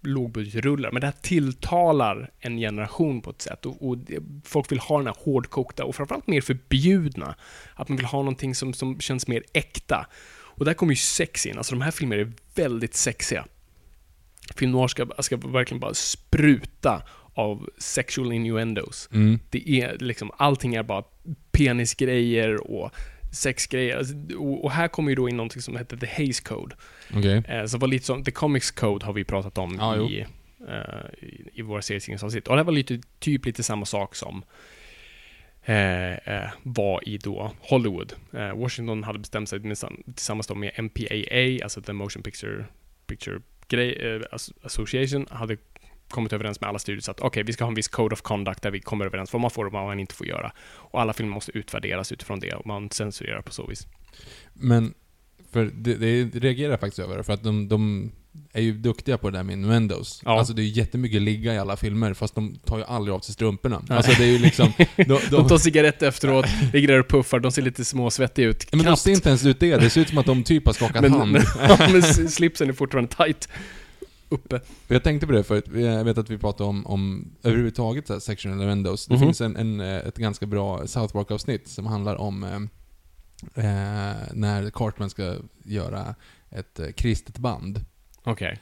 [0.00, 0.92] lågbudgetrullar.
[0.92, 3.66] Men det här tilltalar en generation på ett sätt.
[3.66, 7.34] Och, och det, folk vill ha den här hårdkokta och framförallt mer förbjudna.
[7.74, 10.06] Att man vill ha någonting som, som känns mer äkta.
[10.60, 11.58] Och där kommer ju sex in.
[11.58, 13.46] Alltså de här filmerna är väldigt sexiga.
[14.56, 17.02] Film noir ska, ska verkligen bara spruta
[17.34, 19.08] av sexual innuendos.
[19.12, 19.38] Mm.
[19.50, 21.04] Det är liksom, allting är bara
[21.64, 22.90] penisgrejer och
[23.32, 23.96] sexgrejer.
[23.96, 26.76] Alltså, och, här kommer ju då in någonting som heter The Hays Code.
[27.14, 27.42] Okej.
[27.48, 30.08] Eh, så var lite som, The Comics Code har vi pratat om jo.
[30.08, 30.26] i,
[30.68, 32.48] eh, i, i våra serietidningsavsnitt.
[32.48, 34.44] Och det var lite, typ lite samma sak som
[35.64, 38.12] eh, eh, var i då Hollywood.
[38.32, 39.60] Eh, Washington hade bestämt sig
[40.14, 42.64] tillsammans då med MPAA, alltså The Motion Picture,
[43.06, 43.40] Picture
[44.32, 45.56] As- Association, hade
[46.10, 48.62] kommit överens med alla studios att okej, vi ska ha en viss code of conduct
[48.62, 50.52] där vi kommer överens vad man får och vad man inte får göra.
[50.70, 53.86] Och alla filmer måste utvärderas utifrån det och man censurerar på så vis.
[54.52, 54.94] Men,
[55.52, 58.10] för det, det reagerar jag faktiskt över, för att de, de
[58.52, 60.22] är ju duktiga på det där med innuendos.
[60.24, 60.38] Ja.
[60.38, 63.20] Alltså det är ju jättemycket ligga i alla filmer, fast de tar ju aldrig av
[63.20, 63.82] sig strumporna.
[63.88, 63.96] Nej.
[63.96, 64.72] Alltså det är ju liksom...
[64.96, 68.66] De, De de, tar cigarett efteråt, ligger där och puffar, de ser lite småsvettiga ut.
[68.72, 69.00] men de Knappt.
[69.02, 71.12] ser inte ens ut det, det ser ut som att de typ har skakat men,
[71.12, 71.32] hand.
[71.32, 73.48] men, ja, men s- slipsen är fortfarande tight
[74.30, 74.60] uppe.
[74.88, 78.20] Jag tänkte på det för jag vet att vi pratade om, om överhuvudtaget så här,
[78.20, 79.06] section innuendos.
[79.06, 79.20] Det Mhm.
[79.22, 82.54] finns en, en, eh, ett ganska bra South Park-avsnitt som handlar om eh,
[83.64, 86.14] eh, när Cartman ska göra
[86.50, 87.84] ett eh, kristet band.
[88.24, 88.52] Okej.
[88.52, 88.58] Eh,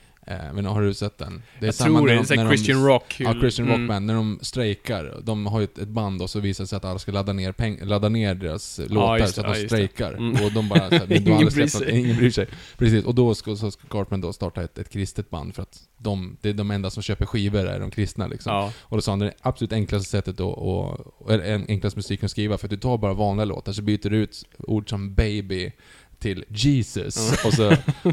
[0.55, 1.43] men har du sett den?
[1.61, 3.16] Det Jag samma tror det, när det är när såhär Christian Rock.
[3.18, 3.87] Ja, Christian Mm.
[3.89, 5.20] Band, när de strejkar.
[5.22, 7.53] De har ju ett, band och så visar det sig att alla ska ladda ner,
[7.53, 10.12] peng, ladda ner deras låtar just så att det, de strejkar.
[10.12, 10.45] Mm.
[10.45, 11.99] Och de bara så här, men de har Ingen bryr sig.
[12.01, 12.47] Ingen bryr sig.
[12.79, 15.83] Precis, och då ska, så ska Cartman då starta ett, ett kristet band för att
[15.99, 18.53] de, det är de enda som köper skivor är de kristna liksom.
[18.53, 18.72] Ja.
[18.81, 22.59] Och då sa han det absolut enklaste sättet att, och, en- enklaste musiken att skriva,
[22.59, 25.72] för att du tar bara vanliga låtar, så byter du ut ord som 'baby'
[26.19, 27.69] till 'Jesus' och så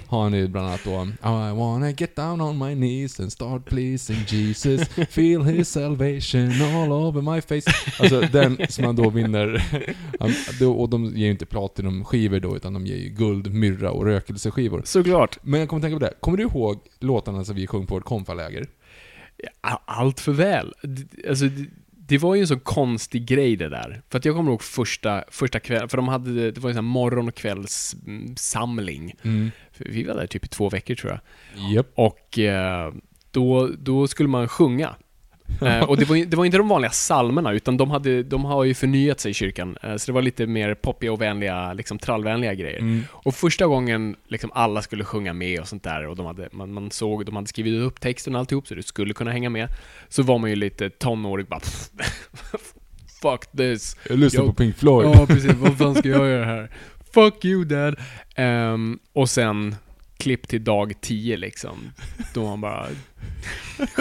[0.07, 3.65] har han ju bland annat då I wanna get down on my knees and start
[3.65, 9.63] pleasing Jesus Feel his salvation all over my face Alltså den som han då vinner
[10.67, 14.81] Och de ger ju inte platinum-skivor då, utan de ger ju guld, myrra och rökelseskivor
[14.85, 15.37] Såklart.
[15.41, 18.03] Men jag kommer tänka på det, kommer du ihåg låtarna som vi sjöng på vårt
[18.03, 18.67] konfaläger?
[19.85, 20.73] Allt för väl.
[21.29, 21.45] Alltså,
[22.07, 24.01] det- var ju en så konstig grej det där.
[24.09, 26.85] För att jag kommer ihåg första, första kvällen, för de hade, det var en sån
[26.85, 29.13] här morgon och kvällssamling.
[29.23, 29.51] Mm.
[29.77, 31.19] Vi var där typ i två veckor tror jag.
[31.71, 31.87] Japp.
[31.95, 32.93] Och eh,
[33.31, 34.95] då, då skulle man sjunga.
[35.61, 38.45] Eh, och det var, ju- det var inte de vanliga psalmerna, utan de, hade, de
[38.45, 39.77] har ju förnyat sig i kyrkan.
[39.83, 42.79] Eh, så det var lite mer poppiga och vänliga, liksom trallvänliga grejer.
[42.79, 43.03] Mm.
[43.11, 46.73] Och första gången liksom alla skulle sjunga med och sånt där och de hade, man,
[46.73, 49.67] man såg, de hade skrivit upp texten och alltihop så du skulle kunna hänga med.
[50.09, 51.59] Så var man ju lite tonårig bara
[53.21, 53.97] Fuck this.
[54.09, 55.07] Jag lyssnar Jag- på Pink Floyd.
[55.09, 55.53] Ja, precis.
[55.53, 56.69] Vad fan ska jag göra här?
[57.13, 57.95] Fuck you dad.
[58.35, 59.75] Ehm, och sen
[60.17, 61.91] klipp till dag 10 liksom.
[62.33, 62.87] Då han bara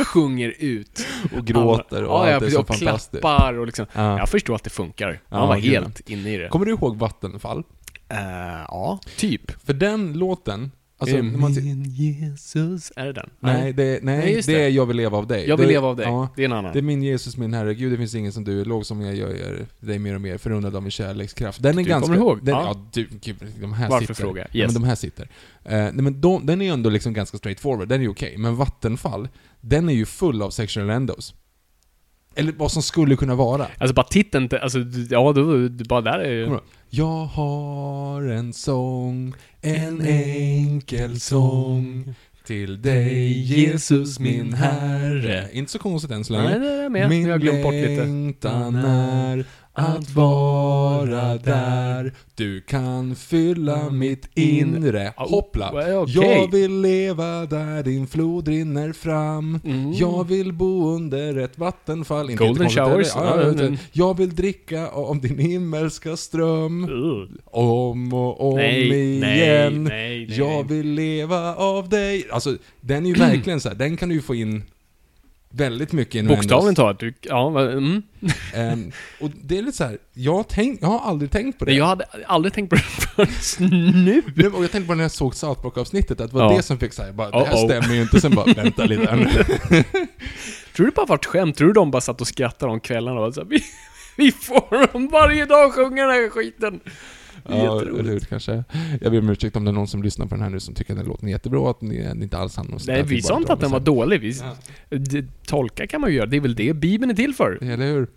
[0.07, 1.07] sjunger ut.
[1.37, 3.21] Och gråter och ja, allt är så och fantastiskt.
[3.21, 3.87] klappar och liksom.
[3.93, 4.19] Ja.
[4.19, 5.21] Jag förstår att det funkar.
[5.29, 6.49] Han Ja, var helt inne i det.
[6.49, 7.63] Kommer du ihåg Vattenfall?
[8.09, 8.19] Eh,
[8.69, 9.65] ja, typ.
[9.67, 10.71] För den låten,
[11.13, 13.31] alltså, Är man, min Jesus, är det den?
[13.41, 14.65] nej, det, nej, Nej, det det.
[14.65, 15.49] är Jag vill leva av dig.
[15.49, 16.07] Jag vill det, leva av dig.
[16.07, 16.73] Ja, Det är en annan.
[16.73, 19.17] det är min Jesus, min Herre, Gud det finns ingen som du, låg som jag
[19.17, 21.63] gör dig mer och mer, förunnad av min kärlekskraft.
[21.63, 22.07] Den är Du ganska...
[22.07, 22.39] kommer ihåg?
[22.45, 22.63] Den, Ja.
[22.75, 22.87] ja.
[22.93, 24.15] du, gud, de här Varför sitter.
[24.23, 24.47] fråga?
[24.53, 24.73] Ja, Yes.
[24.73, 25.29] men de här sitter.
[25.65, 28.35] Eh, nej, men de, den är ändå liksom ganska straightforward, den är ju okej.
[28.39, 29.29] Men Vattenfall,
[29.61, 31.35] den är ju full av sexual endos.
[32.37, 33.67] Eller vad som skulle kunna vara.
[33.79, 34.79] Alltså bara titeln, alltså
[35.11, 36.47] ja, då, bara där är ju...
[36.47, 36.61] Du?
[36.91, 42.15] Jag har en sång, en enkel sång
[42.47, 45.49] till dig Jesus min Herre.
[45.53, 46.49] Inte så konstigt än så länge.
[46.49, 47.09] Nej, det är med.
[47.09, 48.05] Min Jag har glömt bort lite.
[48.05, 49.45] längtan är
[49.77, 55.71] att vara där Du kan fylla mitt inre Oh, Hoppla!
[56.01, 56.15] okej.
[56.15, 59.93] Jag vill leva där din flod rinner fram Mm.
[59.93, 63.09] Jag vill bo under ett vattenfall Inte Golden showers.
[63.15, 63.77] Ja, mm.
[63.93, 67.31] Jag vill dricka av din himmelska ström Ugh.
[67.45, 73.09] Om och om Nej, igen nej, nej, Jag vill leva av dig Alltså, den är
[73.09, 74.63] ju verkligen så här, den kan du ju få in
[75.57, 76.37] väldigt mycket innuendos.
[76.47, 78.03] Bokstavligt talat, du, ja, mm.
[78.55, 81.65] Ehm, och det är lite så här, jag, har tänkt, jag har aldrig tänkt på
[81.65, 81.71] det.
[81.71, 82.83] Nej, jag hade aldrig tänkt på det
[83.27, 84.23] förrän nu.
[84.37, 86.57] Nej, och jag tänkte på när jag såg South Park-avsnittet, att det var Ja.
[86.57, 89.25] det som fick säga bara, det här stämmer ju inte, sen bara, vänta lite nu.
[90.77, 91.57] Tror du det bara varit skämt?
[91.57, 93.63] Tror du de bara satt och skrattade om kvällarna och så här, vi,
[94.17, 96.81] vi får dem varje dag sjunga den här skiten?
[97.65, 98.65] Ja, hur, kanske.
[99.01, 100.75] Jag ber om ursäkt om det är någon som lyssnar på den här nu som
[100.75, 103.23] tycker att den låter jättebra, och att ni, ni inte alls hann och Nej, vi
[103.23, 104.21] sa inte att den var dålig.
[104.21, 104.33] Vi,
[104.99, 107.59] d- tolka kan man ju göra, det är väl det Bibeln är till för.
[107.63, 108.09] Eller hur?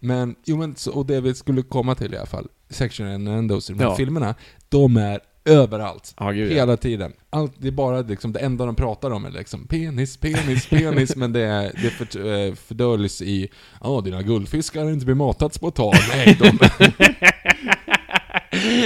[0.00, 3.70] Men, jo men, så, och det vi skulle komma till i alla fall, Section Endos
[3.70, 3.96] i de här Ja.
[3.96, 4.34] filmerna,
[4.68, 6.14] de är överallt.
[6.18, 6.54] Ja, gud, ja.
[6.54, 7.12] Hela tiden.
[7.30, 11.16] Allt, det är bara liksom, det enda de pratar om är liksom penis, penis, penis,
[11.16, 13.48] men det, är, det för, eh, fördöljs i
[13.82, 15.94] ja, dina guldfiskar har inte bematats på ett tag.
[16.14, 16.58] Nej, de...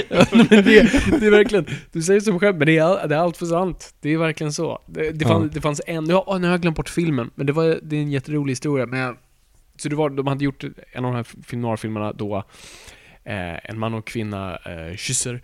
[0.09, 0.61] Ja, men det,
[1.19, 3.93] det är verkligen, du säger som skämt, men det är, det är allt för sant.
[4.01, 4.81] Det är verkligen så.
[4.85, 5.49] Det, det, fanns, Ja.
[5.53, 7.95] det fanns en, nu har, nu har jag glömt bort filmen, men det, var, det
[7.95, 8.85] är en jätterolig historia.
[8.85, 9.15] Men,
[9.75, 12.35] så det var, de hade gjort en av de här film noir-filmerna då
[13.23, 15.41] eh, en man och kvinna eh, kysser.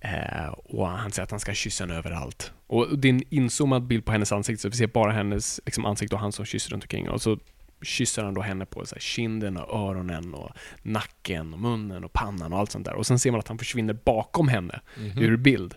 [0.00, 2.52] Eh, och han säger att han ska kyssa henne överallt.
[2.66, 5.84] Och det är en inzoomad bild på hennes ansikte, så vi ser bara hennes liksom,
[5.84, 7.08] ansikte och han som kysser runt omkring.
[7.08, 7.38] Och så
[7.82, 10.50] kysser han då henne på så här, kinden och öronen och
[10.82, 12.94] nacken och munnen och pannan och allt sånt där.
[12.94, 14.80] Och sen ser man att han försvinner bakom henne
[15.16, 15.74] ur bild.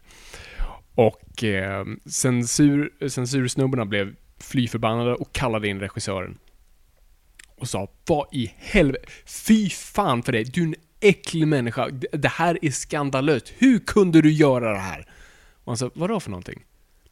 [0.95, 6.37] Och eh, censur, censursnubbarna blev fly förbannade och kallade in regissören.
[7.57, 9.05] Och sa Vad i helvete?
[9.25, 10.43] Fy fan för dig!
[10.43, 11.89] Du är en äcklig människa.
[11.89, 13.53] Det- Det här är skandalöst.
[13.57, 15.07] Hur kunde du göra det här?
[15.63, 16.63] Och han sa Vadå för någonting?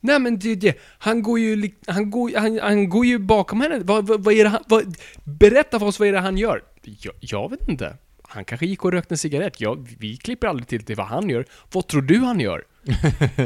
[0.02, 3.80] Nej men det, det, han går ju, han går, han, han går ju bakom henne.
[3.80, 6.62] Vad, vad, vad är det han, vad, berätta för oss vad är det han gör?
[6.84, 7.98] Jag, jag vet inte.
[8.22, 9.62] Han kanske gick och rökte en cigarett.
[9.62, 11.46] Jag, vi klipper aldrig till till vad han gör.
[11.72, 12.64] Vad tror du han gör?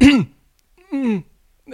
[0.92, 1.22] mm,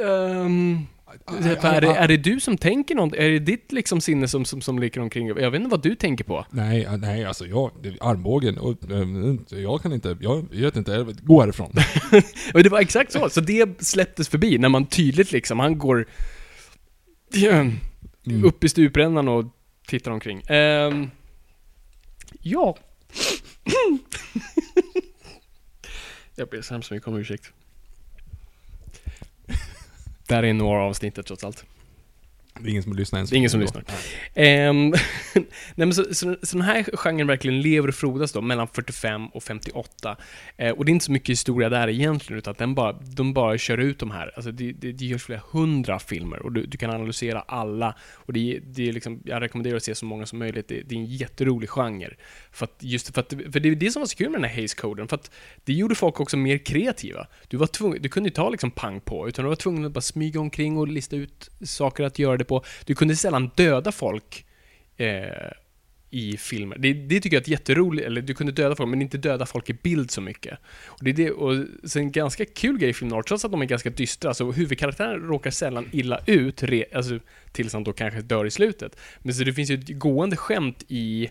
[0.03, 0.87] ehm,
[1.26, 3.14] är, det, är det du som tänker något?
[3.14, 5.26] Är det ditt liksom sinne som, som, som leker omkring?
[5.28, 6.46] Jag vet inte vad du tänker på.
[6.50, 11.72] Nej, nej, alltså jag, armbågen, och, eh, jag kan inte, jag vet inte, gå härifrån.
[12.54, 13.28] Och det var exakt så.
[13.28, 16.07] Så det släpptes förbi när man tydligt liksom, han går
[18.44, 19.44] upp i stuprännan och
[19.86, 20.42] tittar omkring.
[20.48, 21.11] Ehm,
[22.40, 22.76] ja.
[26.38, 27.52] Jag ber så hemskt mycket om ursäkt.
[30.28, 31.64] Det här är några avsnittet trots allt.
[32.61, 33.30] Det är ingen som lyssnar ens.
[33.30, 33.84] Det är ingen som lyssnar.
[34.34, 34.90] Ehm,
[35.34, 39.26] nej men så, så, så den här genren verkligen lever och frodas då mellan 45
[39.26, 40.16] och 58.
[40.57, 43.59] Eh, och det är inte så mycket historia där egentligen, utan den bara, de bara
[43.59, 44.32] kör ut de här.
[44.36, 47.94] Alltså det, det, det görs flera hundra filmer och du, du kan analysera alla.
[48.14, 50.68] Och det, det är liksom, jag rekommenderar att se så många som möjligt.
[50.68, 52.14] Det, det är en jätterolig genre.
[52.50, 54.50] För att, just för, att, för det är det som var så kul med den
[54.50, 55.30] här Haze-koden, för att
[55.64, 57.26] det gjorde folk också mer kreativa.
[57.48, 59.92] Du, var tvungen, du kunde inte ta liksom pang på, utan du var tvungen att
[59.92, 62.64] bara smyga omkring och lista ut saker att göra det på.
[62.84, 64.47] Du kunde sällan döda folk
[64.97, 65.51] eh,
[66.11, 66.78] i filmer.
[66.78, 69.70] Det, det tycker jag är jätteroligt, eller du kunde döda folk, men inte döda folk
[69.70, 70.59] i bild så mycket.
[70.86, 73.22] Och det är det, och sen en ganska kul grej i filmen.
[73.26, 77.18] trots att de är ganska dystra, så huvudkaraktären råkar sällan illa ut, re, alltså,
[77.53, 78.97] tills han då kanske dör i slutet.
[79.18, 81.30] Men så det finns ju ett gående skämt i,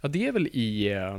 [0.00, 1.18] ja det är väl i, eh,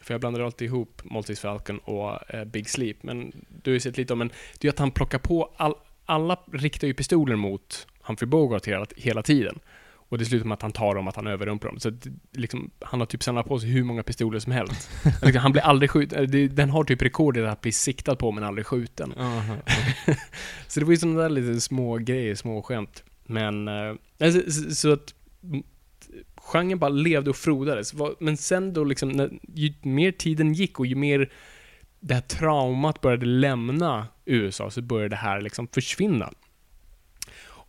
[0.00, 3.32] för jag blandar alltid ihop Maltese Falcon och eh, Big Sleep, men
[3.62, 5.74] du har ju sett lite om, men det är att han plockar på, all,
[6.06, 9.58] alla riktar ju pistoler mot Humphrey Bogart hela, hela tiden.
[10.12, 11.80] Och det slutar med att han tar dem, att han överrumplar dem.
[11.80, 14.90] Så att, liksom, han har typ samlat på sig hur många pistoler som helst.
[15.22, 16.54] liksom, han blir aldrig skjuten.
[16.54, 19.12] Den har typ rekordet att bli siktad på men aldrig skjuten.
[19.18, 19.56] Aha.
[20.68, 23.04] Så det var ju sådana där lite små grejer, små skämt.
[23.26, 23.68] Men,
[24.20, 25.14] alltså, så, så att
[26.36, 27.94] genren bara levde och frodades.
[28.18, 31.32] Men sen då liksom, när, ju mer tiden gick och ju mer
[32.00, 36.32] det här traumat började lämna USA så började det här liksom försvinna.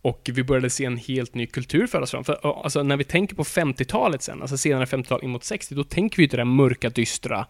[0.04, 2.24] Och vi började se en helt ny kultur föras fram.
[2.24, 5.84] För, alltså, när vi tänker på 50-talet sen, alltså senare 50-tal in mot 60, då
[5.84, 7.46] tänker vi ju det där mörka, dystra,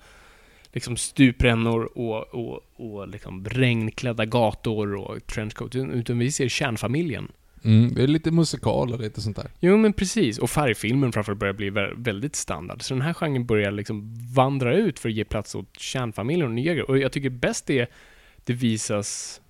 [0.73, 7.33] liksom stuprännor och, och, och liksom regnklädda gator och trenchcoat, utan vi ser kärnfamiljen.
[7.65, 9.51] Mm, det är lite musikal och lite sånt där.
[9.61, 10.39] Jo, men precis.
[10.39, 12.83] Och färgfilmen framförallt börjar bli vä- väldigt standard.
[12.83, 16.55] Så den här genren börjar liksom vandra ut för att ge plats åt kärnfamiljen och
[16.55, 16.91] nya grejer.
[16.91, 17.91] Och jag tycker bäst det,
[18.45, 19.41] det visas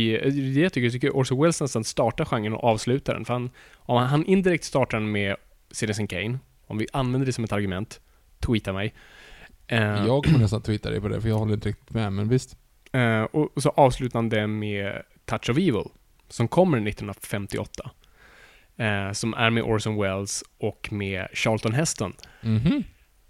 [0.00, 3.24] i, det jag tycker, jag tycker Orson Welles nästan startar genren och avslutar den.
[3.24, 5.36] För han, om han indirekt startar den med
[5.70, 8.00] Citizen Kane, om vi använder det som ett argument,
[8.40, 8.94] tweeta mig.
[9.66, 12.28] Eh, Jag kommer nästan twittra dig på det, för jag håller inte riktigt med, men
[12.28, 12.56] visst.
[12.92, 15.84] Eh, och, och så avslutar han det med Touch of Evil,
[16.28, 17.90] som kommer 1958.
[18.78, 22.12] Eh, som är med Orson Welles och med Charlton Heston.
[22.42, 22.84] Mhm.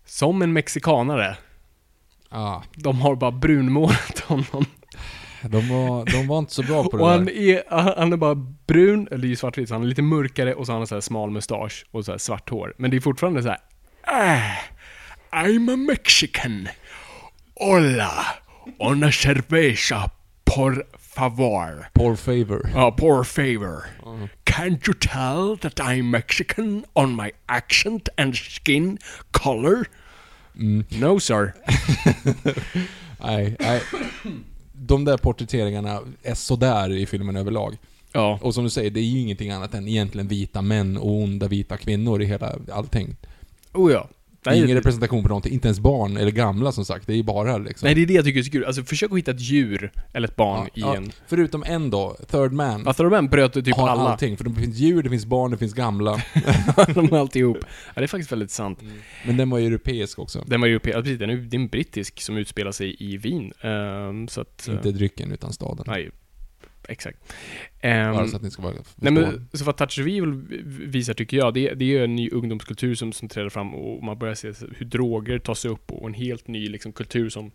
[0.05, 1.37] Som en mexikanare.
[2.29, 4.65] Ah, De har bara brunmålat honom.
[5.49, 7.33] De var, de var inte så bra på det Och han där.
[7.33, 7.63] är,
[7.99, 8.35] han är bara
[8.67, 11.01] brun, eller ju svartvit, så han är lite mörkare och så har han så här
[11.01, 12.75] smal mustasch och så här svart hår.
[12.79, 13.59] Men det är fortfarande så här.
[14.03, 14.41] Ah,
[15.33, 16.69] I'm a mexican.
[17.55, 18.27] Hola.
[18.81, 20.11] Una cerveza,
[20.45, 21.89] por favor.
[21.95, 22.67] Paul Favor.
[22.77, 23.85] Uh, poor favor.
[24.45, 28.99] Can't you tell that I'm Mexican on my accent and skin
[29.31, 29.87] color?
[31.01, 31.53] No, sir.
[33.21, 33.81] Nej, nej.
[34.79, 37.77] De där porträtteringarna är sådär i filmen överlag.
[38.13, 38.39] Ja.
[38.43, 41.49] Och som du säger, det är ju ingenting annat än egentligen vita män och onda
[41.49, 43.17] vita kvinnor i hela allting.
[43.73, 44.09] Oh ja.
[44.47, 47.07] Nej, ingen representation på någonting, inte ens barn eller gamla som sagt.
[47.07, 47.87] Det är ju bara liksom...
[47.87, 48.65] nej, det är det jag tycker är så kul.
[48.65, 50.95] Alltså, försök att hitta ett djur eller ett barn Ja, ja.
[50.95, 51.13] i en...
[51.27, 52.85] Förutom en då, Third Man.
[52.85, 54.03] Vad Thurman bröt typ har alla.
[54.03, 54.37] allting.
[54.37, 56.23] För det finns djur, det finns barn, det finns gamla.
[56.95, 57.59] De har alltihop.
[57.63, 58.83] Ja, det är faktiskt väldigt sant.
[59.27, 60.45] Men den var ju europeisk också.
[60.47, 63.17] Den var ju ja, precis, den är, det är en brittisk som utspelar sig i
[63.17, 63.53] Wien.
[63.61, 64.69] Ehm, så att...
[64.69, 65.85] Inte drycken, utan staden.
[65.87, 66.11] Nej,
[66.89, 67.19] exakt.
[67.83, 70.33] Bara så att ni ska vara Nej men, så vad Touch of Evil
[70.65, 74.05] visar tycker jag, det, det är ju en ny ungdomskultur som, som träder fram och
[74.05, 77.51] man börjar se hur droger tas upp och en helt ny liksom, kultur som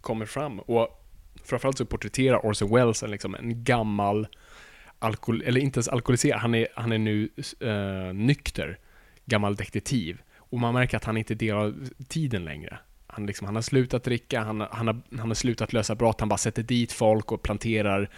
[0.00, 0.60] kommer fram.
[0.60, 1.02] Och
[1.44, 4.26] framförallt så porträtterar Orson Welles en, liksom, en gammal,
[4.98, 7.28] alkohol, eller inte ens alkoholiserad, han är, han är nu
[7.60, 8.78] eh, nykter,
[9.24, 10.18] gammal detektiv.
[10.36, 11.74] Och man märker att han inte delar
[12.08, 12.78] tiden längre.
[13.06, 16.28] Han, liksom, han har slutat dricka, han, han, har, han har slutat lösa brott, han
[16.28, 18.10] bara sätter dit folk och planterar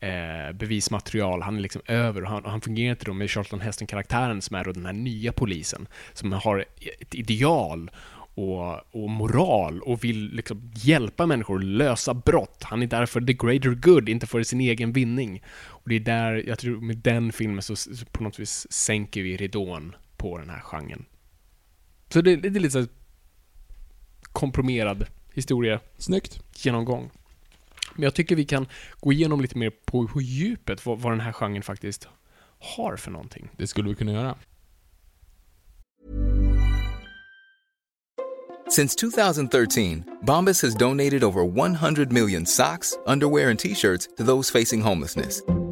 [0.00, 1.42] eh, bevismaterial.
[1.42, 4.64] Han är liksom över och han, han fungerar inte då med Charlton Heston-karaktären som är
[4.64, 6.64] då den här nya polisen som har
[7.00, 7.90] ett ideal
[8.34, 12.62] och, och moral och vill liksom hjälpa människor att lösa brott.
[12.62, 15.42] Han är där för the greater good, inte för sin egen vinning.
[15.66, 19.22] Och det är där, jag tror med den filmen så, så på något vis sänker
[19.22, 21.04] vi ridån på den här genren.
[22.08, 22.86] Så det, det är lite så
[24.22, 26.42] komprimerad historia Snyggt.
[26.56, 27.10] genomgång.
[27.94, 28.66] Men jag tycker vi kan
[29.00, 32.08] gå igenom lite mer på, på djupet vad, vad den här genren faktiskt
[32.76, 33.50] har för någonting.
[33.56, 34.36] Det skulle vi kunna göra.
[38.70, 44.58] Since 2013, Bombas has donated over 100 million socks, underwear, and t shirts to those
[44.58, 45.42] facing homelessness.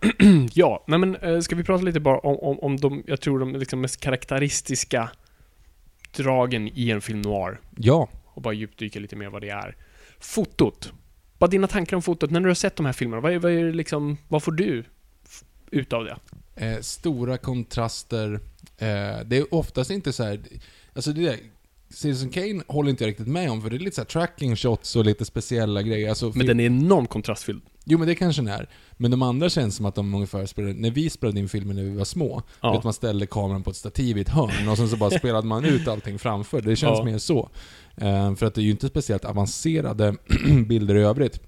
[0.54, 3.38] ja, nej men eh, ska vi prata lite bara om, om, om de, jag tror
[3.38, 5.10] de liksom mest karaktäristiska
[6.16, 7.60] dragen i en film noir.
[7.76, 8.08] Ja.
[8.24, 9.76] Och bara djupdyka lite mer vad det är.
[10.18, 10.92] Fotot.
[11.38, 13.52] Bara dina tankar om fotot, när du har sett de här filmerna, vad är, vad
[13.52, 14.84] är liksom, vad får du
[15.70, 16.16] ut av det?
[16.56, 18.40] Eh, stora kontraster.
[18.78, 20.40] Eh, det är oftast inte så här.
[20.94, 21.36] Alltså det där,
[21.90, 24.56] Citizen Kane håller inte jag riktigt med om, för det är lite så här tracking
[24.56, 26.08] shots och lite speciella grejer.
[26.08, 27.62] Alltså, Men den är enormt kontrastfylld.
[27.84, 28.68] Jo men det kanske den är.
[28.96, 31.82] Men de andra känns som att de ungefär spelade, när vi spelade in filmen när
[31.82, 32.78] vi var små, Ja.
[32.78, 35.46] att man ställde kameran på ett stativ i ett hörn och sen så bara spelade
[35.46, 36.60] man ut allting framför.
[36.60, 37.04] Det känns Ja.
[37.04, 37.50] mer så.
[37.96, 40.14] Eh, för att det är ju inte speciellt avancerade
[40.66, 41.40] bilder i övrigt.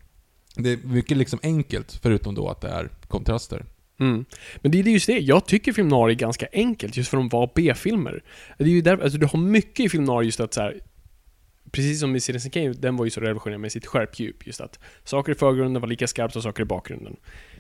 [0.55, 3.65] Det är mycket liksom enkelt, förutom då att det är kontraster.
[4.01, 4.25] Mm.
[4.61, 7.37] Men det är just det, jag tycker film är ganska enkelt just för att de
[7.39, 8.23] var B-filmer.
[8.59, 10.81] Det är ju där, alltså du har mycket i film just att så här,
[11.73, 14.47] Precis som i Citizen Kane, den var ju så revolutionerande med sitt skärpdjup.
[14.47, 17.17] Just att saker i förgrunden var lika skarpt som saker i bakgrunden.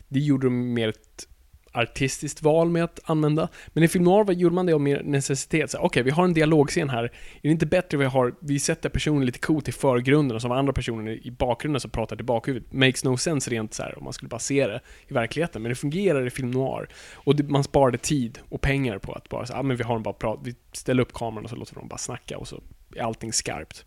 [0.08, 1.28] Det gjorde de mer ett
[1.72, 3.48] artistiskt val med att använda.
[3.68, 5.74] Men i film noir gjorde man det av mer necessitet.
[5.74, 7.04] Okej, okay, Okej, vi har en dialogscen här.
[7.04, 7.10] Är
[7.42, 10.56] det inte bättre vi har, vi sätter personen lite coolt i förgrunden och så har
[10.56, 12.72] andra personer i bakgrunden som pratar till bakhuvudet.
[12.72, 15.62] Makes no sense rent så här om man skulle bara se det i verkligheten.
[15.62, 16.88] Men det fungerar i film noir.
[17.14, 19.94] Och det, man sparade tid och pengar på att bara så, ah, men vi har
[19.94, 22.60] dem bara prat, vi ställer upp kameran och så låter de bara snacka och så
[22.96, 23.84] är allting skarpt.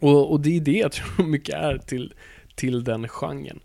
[0.00, 2.14] Och, och det är det jag tror mycket är till,
[2.54, 3.60] till den genren.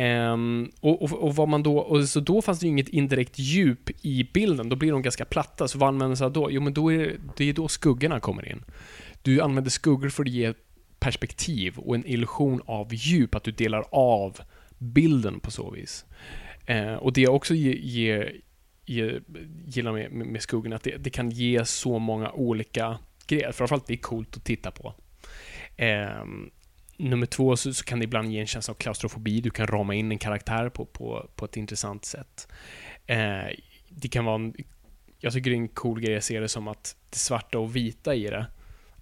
[0.00, 3.38] Um, och, och, och vad man då, och så då fanns det ju inget indirekt
[3.38, 5.68] djup i bilden, då blir de ganska platta.
[5.68, 6.50] Så vad använder sig av då?
[6.50, 8.64] Jo men då är det, det är då skuggorna kommer in.
[9.22, 10.54] Du använder skuggor för att ge
[10.98, 14.38] perspektiv och en illusion av djup, att du delar av
[14.78, 16.04] bilden på så vis.
[16.70, 18.32] Uh, och det jag också ge, ge,
[18.84, 19.20] ge,
[19.66, 23.52] gillar med, med, med skuggorna, att det, det kan ge så många olika grejer.
[23.52, 24.94] Framförallt det är coolt att titta på.
[26.22, 26.50] Um,
[27.08, 29.40] nummer två så, så kan det ibland ge en känsla av klaustrofobi.
[29.40, 32.48] Du kan rama in en karaktär på, på, på ett intressant sätt.
[33.06, 33.46] Eh,
[33.88, 34.54] det kan vara en,
[35.18, 37.76] jag tycker det är en cool grej, jag ser det som att det svarta och
[37.76, 38.46] vita i det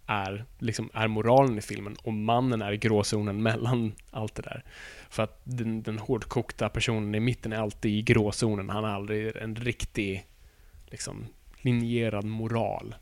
[0.07, 4.65] är, liksom, är moralen i filmen och mannen är i gråzonen mellan allt det där.
[5.11, 8.71] För att den, den hårdkokta personen i mitten är alltid i gråzonen.
[8.71, 10.27] Han har aldrig en riktig
[10.87, 11.27] liksom,
[11.63, 12.95] linjerad moral.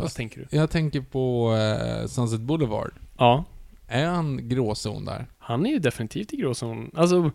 [0.00, 0.56] Vad tänker du?
[0.56, 2.92] Jag tänker på eh, Sunset Boulevard.
[3.18, 3.44] Ja,
[3.86, 5.26] Är han gråzon där?
[5.38, 6.90] han är ju definitivt i gråzonen.
[6.94, 7.30] Alltså,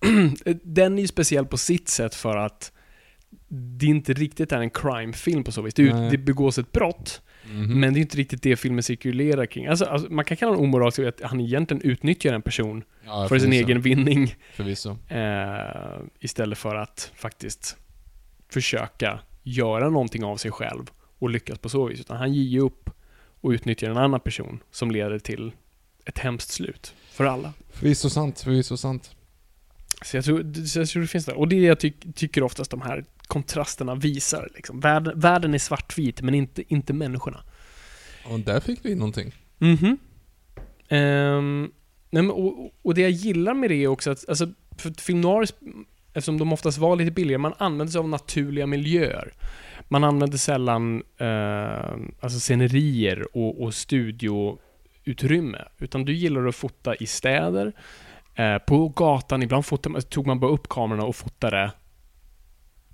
[0.62, 2.72] den är ju speciell på sitt sätt för att
[3.48, 5.74] det inte riktigt är en crime-film på så vis.
[5.74, 6.10] Det, Nej.
[6.10, 7.80] det begås ett brott, Mhm.
[7.80, 9.66] men det är inte riktigt det filmen cirkulerar kring.
[9.66, 13.28] Alltså, alltså, man kan kalla honom omoralisk för att han egentligen utnyttjar en person ja,
[13.28, 13.66] för sin förvisso.
[13.68, 14.34] egen vinning.
[14.54, 14.96] Förvisso.
[15.08, 17.76] Eh, istället för att faktiskt
[18.48, 20.90] försöka göra någonting av sig själv
[21.24, 22.00] och lyckas på så vis.
[22.00, 22.90] Utan han ger ju upp
[23.40, 25.52] och utnyttjar en annan person som leder till
[26.04, 27.52] ett hemskt slut för alla.
[27.70, 29.16] Förvisso sant, förvisso sant.
[30.04, 31.38] Så jag tror, så jag tror det finns där.
[31.38, 34.50] Och det är jag tyck, tycker oftast de här kontrasterna visar.
[34.54, 34.80] Liksom.
[34.80, 37.44] Världen, världen är svartvit, men inte, inte människorna.
[38.24, 39.34] Och där fick vi någonting.
[39.58, 39.98] Mhm.
[40.88, 41.70] Ehm,
[42.10, 44.48] nej, men, och, och det jag gillar med det är också att, alltså,
[44.78, 45.48] för film noir,
[46.12, 49.32] eftersom de oftast var lite billigare, man använder sig av naturliga miljöer.
[49.88, 57.06] Man använder sällan eh, alltså scenerier och, och studioutrymme, utan du gillar att fota i
[57.06, 57.72] städer,
[58.34, 61.72] eh, på gatan, ibland fotar, tog man bara upp kamerorna och fotade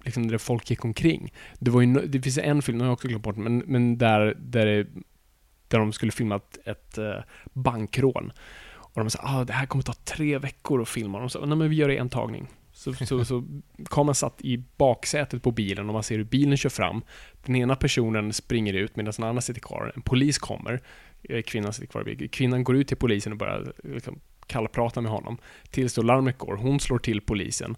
[0.04, 1.32] liksom där folk gick omkring.
[1.58, 3.58] Det, var ju, det finns en film, nu har jag också glömt bort den, men,
[3.66, 4.86] men där, där det
[5.70, 7.22] där de skulle filma ett, ett eh,
[7.52, 8.32] bankrån.
[8.72, 11.18] Och de sa ah, det här kommer ta tre veckor att filma.
[11.18, 12.48] Och de sa, nej men vi gör det i en tagning.
[12.80, 13.44] Så, så, så
[13.90, 17.02] kameran satt i baksätet på bilen och man ser hur bilen kör fram.
[17.44, 19.92] Den ena personen springer ut medan den andra sitter kvar.
[19.96, 20.80] En polis kommer.
[21.22, 22.28] Eh, kvinnan sitter kvar i bilen.
[22.28, 25.38] Kvinnan går ut till polisen och börjar liksom, kallprata med honom.
[25.70, 26.56] Tills då larmet går.
[26.56, 27.76] Hon slår till polisen.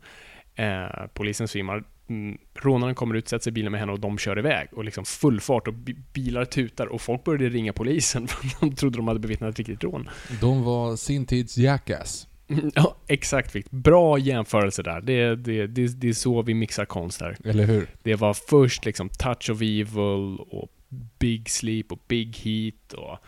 [0.54, 1.84] Eh, polisen svimmar.
[2.08, 4.68] Mm, rånaren kommer ut, sätter sig i bilen med henne och de kör iväg.
[4.72, 5.74] Och liksom full fart och
[6.12, 9.84] bilar tutar och folk började ringa polisen för de trodde de hade bevittnat ett riktigt
[9.84, 10.10] rån.
[10.40, 12.28] De var sin tids jackass.
[12.74, 13.66] Ja, exakt Vic.
[13.70, 15.00] Bra jämförelse där.
[15.00, 17.36] Det, det, det, det är så vi mixar konst här.
[17.44, 17.90] Eller hur?
[18.02, 20.72] Det var först liksom Touch of Evil och
[21.18, 23.18] Big Sleep och Big Heat och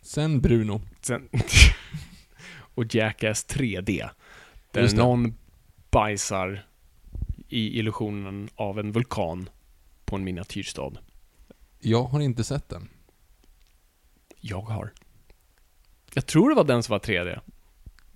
[0.00, 0.80] Sen Bruno.
[1.00, 1.28] sen...
[2.74, 4.08] och Jackass 3D.
[4.72, 5.34] Där någon
[5.90, 6.66] bajsar
[7.48, 9.48] i illusionen av en vulkan
[10.04, 10.92] på en miniatyrstad.
[11.78, 12.88] Jag har inte sett den.
[14.40, 14.92] Jag har.
[16.14, 17.40] Jag tror det var den som var 3D.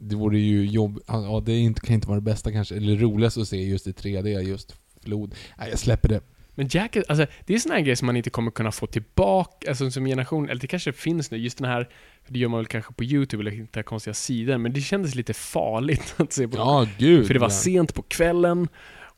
[0.04, 1.00] Det vore ju jobb...
[1.06, 3.92] Ja, det inte, kan inte vara det bästa kanske, eller roligast att se just i
[3.92, 5.34] 3D, just flod.
[5.58, 6.20] Nej, jag släpper det.
[6.54, 9.68] Men Jack, alltså, det är såna här grejer som man inte kommer kunna få tillbaka,
[9.68, 11.88] alltså som generation, eller det kanske finns nu, just den här,
[12.28, 15.34] det gör man väl kanske på YouTube eller hitta konstiga sidor, men det kändes lite
[15.34, 16.56] farligt att se på.
[16.56, 17.26] Ja, gud.
[17.26, 17.50] För det var ja.
[17.50, 18.68] sent på kvällen,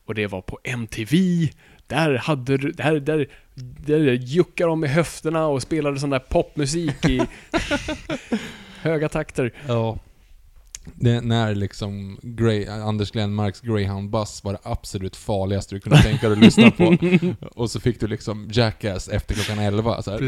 [0.05, 1.17] och det var på MTV,
[1.87, 7.05] där hade du, där, där, där juckade de med höfterna och spelade sån där popmusik
[7.05, 7.21] i
[8.81, 9.53] höga takter.
[9.67, 9.99] Ja.
[10.95, 16.29] Det, när liksom Grey, Anders Glenmarks Greyhound Bus var det absolut farligaste du kunde tänka
[16.29, 16.97] dig att lyssna på.
[17.61, 20.01] Och så fick du liksom Jackass efter klockan 11.
[20.01, 20.17] Så!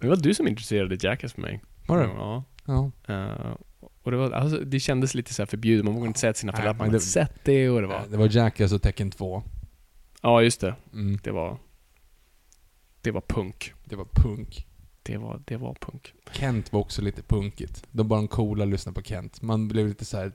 [0.00, 1.60] Det var du som introducerade Jackass för mig.
[1.86, 2.04] Var det?
[2.04, 2.44] Ja.
[2.64, 2.90] Ja.
[3.08, 3.56] Eh,
[4.02, 6.40] och det, var, alltså, det kändes lite så här förbjudet, man vågade inte säga till
[6.40, 8.02] sina föräldrar att man hade sett det och det var...
[8.10, 9.42] Det var Jackass och Tekken 2.
[10.22, 10.74] Ja, just det.
[10.92, 11.18] Mm.
[11.22, 11.58] Det var...
[13.00, 13.72] Det var punk.
[13.84, 14.66] Det var punk.
[15.02, 16.14] Det var, det var punk.
[16.32, 17.84] Kent var också lite punkigt.
[17.90, 19.42] De bara de coola lyssnade på Kent.
[19.42, 20.32] Man blev lite så här.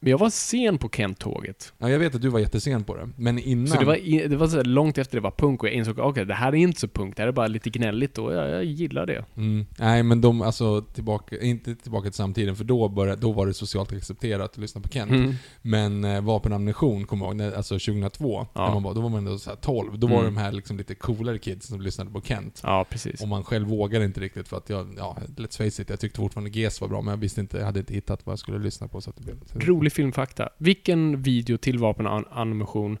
[0.00, 1.72] Men jag var sen på Kent-tåget.
[1.78, 3.08] Ja, jag vet att du var jättesen på det.
[3.16, 3.66] Men innan...
[3.66, 6.24] Så det var, det var så långt efter det var punk och jag insåg okej,
[6.24, 8.64] det här är inte så punk, det här är bara lite gnälligt och jag, jag
[8.64, 9.24] gillar det.
[9.36, 9.66] Mm.
[9.78, 13.54] Nej, men de, alltså tillbaka, inte tillbaka till samtiden, för då, började, då var det
[13.54, 15.10] socialt accepterat att lyssna på Kent.
[15.10, 15.34] Mm.
[15.62, 18.66] Men eh, ammunition, kommer jag ihåg, alltså 2002, Ja.
[18.66, 19.98] när man var, då var man ändå så här 12.
[19.98, 20.34] Då var Mm.
[20.34, 22.60] de här liksom lite coolare kids som lyssnade på Kent.
[22.62, 23.22] Ja, precis.
[23.22, 26.18] Och man själv vågade inte riktigt för att jag, ja, let's face it, jag tyckte
[26.18, 28.58] fortfarande GES var bra, men jag visste inte, jag hade inte hittat vad jag skulle
[28.58, 29.34] lyssna på så att det blev...
[29.52, 30.48] Så Rolig filmfakta.
[30.58, 32.98] Vilken video till vapenammunition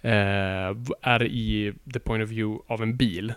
[0.00, 0.12] eh,
[1.00, 3.34] är i the point of view av en bil?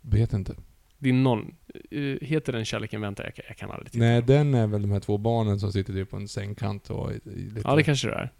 [0.00, 0.54] Vet inte.
[0.98, 1.54] Det är någon...
[1.90, 3.24] eh, heter den Kärleken väntar?
[3.24, 4.04] Jag, jag kan aldrig titta.
[4.04, 7.12] Nej, den är väl de här två barnen som sitter typ på en sängkant och...
[7.24, 8.32] Lite, Ja, det kanske det är.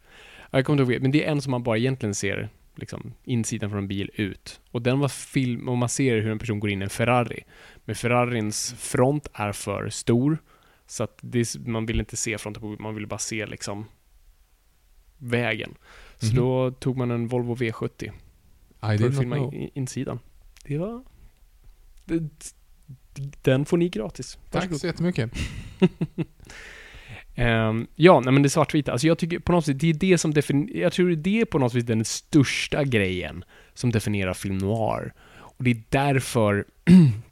[0.50, 3.12] Ja, Jag kommer inte ihåg, men det är en som man bara egentligen ser liksom,
[3.24, 4.60] insidan från en bil ut.
[4.70, 7.44] Och den var film, och man ser hur en person går in i en Ferrari.
[7.84, 10.38] Men Ferrarins front är för stor,
[10.90, 13.84] så att det, man vill inte se fronten på man vill bara se liksom
[15.18, 15.74] vägen.
[16.18, 16.34] Så Mhm.
[16.36, 18.04] då tog man en Volvo V70
[18.94, 20.18] I för att filma in, insidan.
[20.64, 21.02] Det var...
[22.04, 22.22] Det,
[23.42, 24.38] den får ni gratis.
[24.50, 25.30] Tack så jättemycket.
[27.34, 28.92] Ehm, ja, nej men det svartvita.
[28.92, 31.44] Alltså jag tycker på något sätt, det är det som definierar, jag tror det är
[31.44, 35.12] på något vis den största grejen som definierar film noir.
[35.36, 36.64] Och det är därför,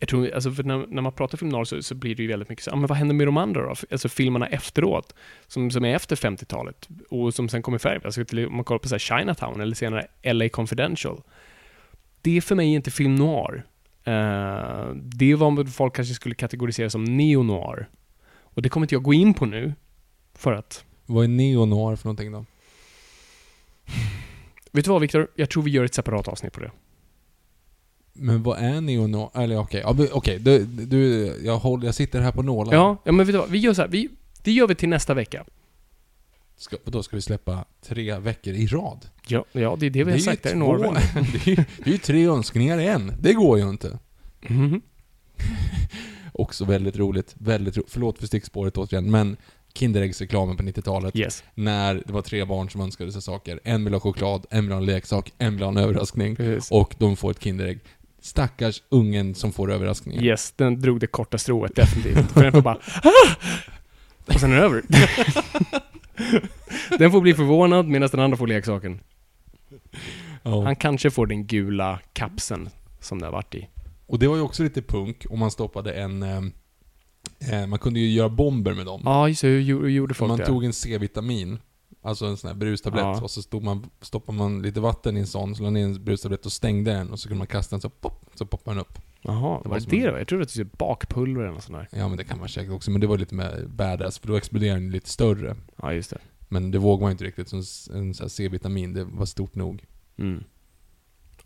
[0.00, 2.28] jag tror, alltså för när, när man pratar film noir så, så blir det ju
[2.28, 3.74] väldigt mycket så, ah, men vad händer med de andra då?
[3.90, 5.14] Alltså filmerna efteråt,
[5.46, 8.00] som, som är efter 50-talet och som sen kommer i färg.
[8.04, 11.22] Alltså till, om man kollar på så Chinatown eller senare LA Confidential.
[12.22, 13.64] Det är för mig inte film noir.
[14.04, 17.88] Eh, det är vad folk kanske skulle kategorisera som neo-noir.
[18.40, 19.74] Och det kommer inte jag gå in på nu,
[20.34, 20.84] för att...
[21.06, 22.44] Vad är neo-noir för någonting då?
[24.72, 25.28] Vet du vad Viktor?
[25.34, 26.70] Jag tror vi gör ett separat avsnitt på det.
[28.18, 29.30] Men vad är neo-noir?
[29.34, 32.72] Eller okej, men okej, du, du, jag, håller, jag sitter här på nålar.
[32.72, 33.50] Ja, ja men vet du vad?
[33.50, 34.08] Vi gör så här, vi,
[34.42, 35.44] det gör vi till nästa vecka.
[36.56, 39.06] Ska, då ska vi släppa tre veckor i rad?
[39.26, 40.96] Ja, ja det är det vi har är ju sagt där i Norrland.
[41.32, 43.12] det, är ju, det tre önskningar i en.
[43.20, 43.98] Det går ju inte.
[44.48, 44.80] Mhm.
[46.32, 47.34] Också väldigt roligt.
[47.38, 49.36] Väldigt ro, Förlåt för stickspåret återigen, men
[49.74, 51.16] Kinderäggsreklamen på 90-talet.
[51.16, 51.44] Yes.
[51.54, 53.60] När det var tre barn som önskade sig saker.
[53.64, 56.36] En vill ha choklad, en vill ha en leksak, en vill ha en överraskning.
[56.36, 56.70] Precis.
[56.70, 57.80] Och de får ett Kinderägg.
[58.26, 60.24] Stackars ungen som får överraskningen.
[60.24, 62.32] Yes, den drog det korta strået definitivt.
[62.32, 63.34] För den får bara "Ah!"
[64.34, 64.82] Och sen är det över.
[66.98, 69.00] den får bli förvånad medan den andra får leksaken.
[70.42, 70.62] Ja.
[70.64, 72.68] Han kanske får den gula kapseln
[73.00, 73.68] som det har varit i.
[74.06, 76.22] Och det var ju också lite punk om man stoppade en...
[76.22, 76.42] Eh,
[77.52, 79.02] eh, man kunde ju göra bomber med dem.
[79.04, 79.48] Ja, just det.
[79.48, 80.46] Hur gjorde folk man det?
[80.46, 81.58] tog en C-vitamin,
[82.06, 83.20] alltså en sån här brustablett, Ja.
[83.22, 86.04] och så stod man, stoppade man lite vatten i en sån, så la ner en
[86.04, 88.80] brustablett och stängde den, och så kunde man kasta den så pop, så poppade den
[88.80, 88.98] upp.
[89.22, 90.18] Jaha, Det var var det det då?
[90.18, 91.98] Jag trodde att det var bakpulver eller något sånt där.
[91.98, 94.36] Ja men det kan man säkert också, men det var lite mer badass, för då
[94.36, 95.56] exploderade den lite större.
[95.76, 96.18] Ja, just det.
[96.48, 99.54] Men det vågar man inte riktigt, som s- en sån här C-vitamin, det var stort
[99.54, 99.84] nog.
[100.18, 100.44] Mm.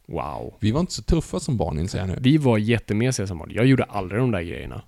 [0.07, 0.55] Wow.
[0.61, 2.19] Vi var inte så tuffa som barn inser jag nu.
[2.21, 3.51] Vi var jättemesiga som barn.
[3.53, 4.83] Jag gjorde aldrig de där grejerna.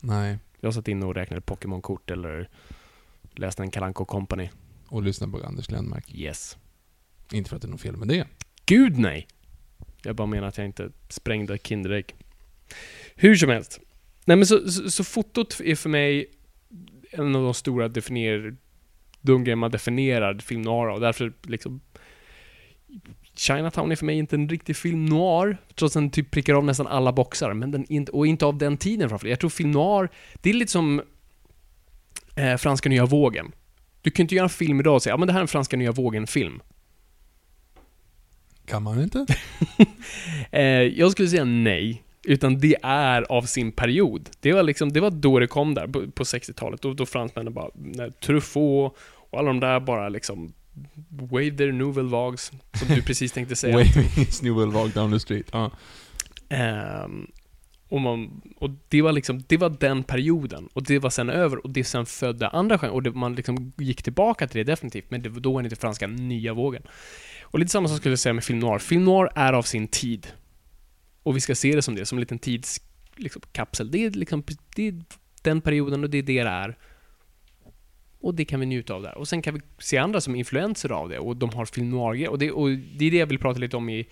[0.00, 0.38] Nej.
[0.60, 2.48] Jag satt inne och räknade Pokémon-kort eller
[3.34, 4.48] läste en Kalanko Company.
[4.90, 6.14] Och lyssna på Anders Glenmark.
[6.14, 6.56] Yes.
[7.32, 8.26] Inte för att det är något fel med det.
[8.66, 9.26] Gud nej!
[10.02, 12.14] Jag bara menar att jag inte sprängde Kinderägg.
[13.14, 13.80] Hur som helst.
[14.24, 16.26] Nej men så, så, så fotot är för mig
[17.10, 18.56] en av de stora definier,
[19.20, 21.00] de grejer man definierar film noir av.
[21.00, 21.80] Därför liksom
[23.34, 26.64] Chinatown är för mig inte en riktig film noir, trots att den typ prickar av
[26.64, 29.70] nästan alla boxar, men den inte, och inte av den tiden framför Jag tror film
[29.70, 30.08] noir,
[30.42, 31.02] det är lite som
[32.40, 33.52] Eh, franska nya vågen.
[34.02, 35.48] Du kan inte göra en film idag och säga ja men det här är en
[35.48, 36.60] franska nya vågen-film.
[38.64, 39.26] Kan man inte?
[40.52, 42.02] Eh, jag skulle säga nej.
[42.24, 44.30] Utan det är av sin period.
[44.40, 46.82] Det var liksom, det var då det kom där, på, på 60-talet.
[46.82, 48.94] Då, då fransmännen bara, när Truffaut
[49.30, 50.52] och alla de där bara liksom
[51.08, 53.76] Wave their nouvelle vagues, som du precis tänkte säga.
[53.76, 55.48] Waving his will walk down the street.
[55.52, 55.70] Ja.
[56.48, 57.26] Ehm,
[57.90, 60.68] och, man, och det var liksom, det var den perioden.
[60.72, 62.94] Och det var sen över och det sen födde andra genrer.
[62.94, 65.66] Och det, man liksom gick tillbaka till det definitivt, men det var då var det
[65.66, 66.82] inte franska nya vågen.
[67.42, 68.78] Och lite samma sak skulle jag säga med film noir.
[68.78, 70.26] Film noir är av sin tid.
[71.22, 72.90] Och vi ska se det som det, som en liten tidskapsel.
[73.16, 73.90] Liksom, kapsel.
[73.90, 74.44] det, är liksom,
[74.76, 75.02] det är
[75.42, 76.78] den perioden och det är det det är.
[78.20, 79.18] Och det kan vi njuta av där.
[79.18, 82.28] Och sen kan vi se andra som influenser av det och de har film noir
[82.28, 84.08] och det, och det är det jag vill prata lite om i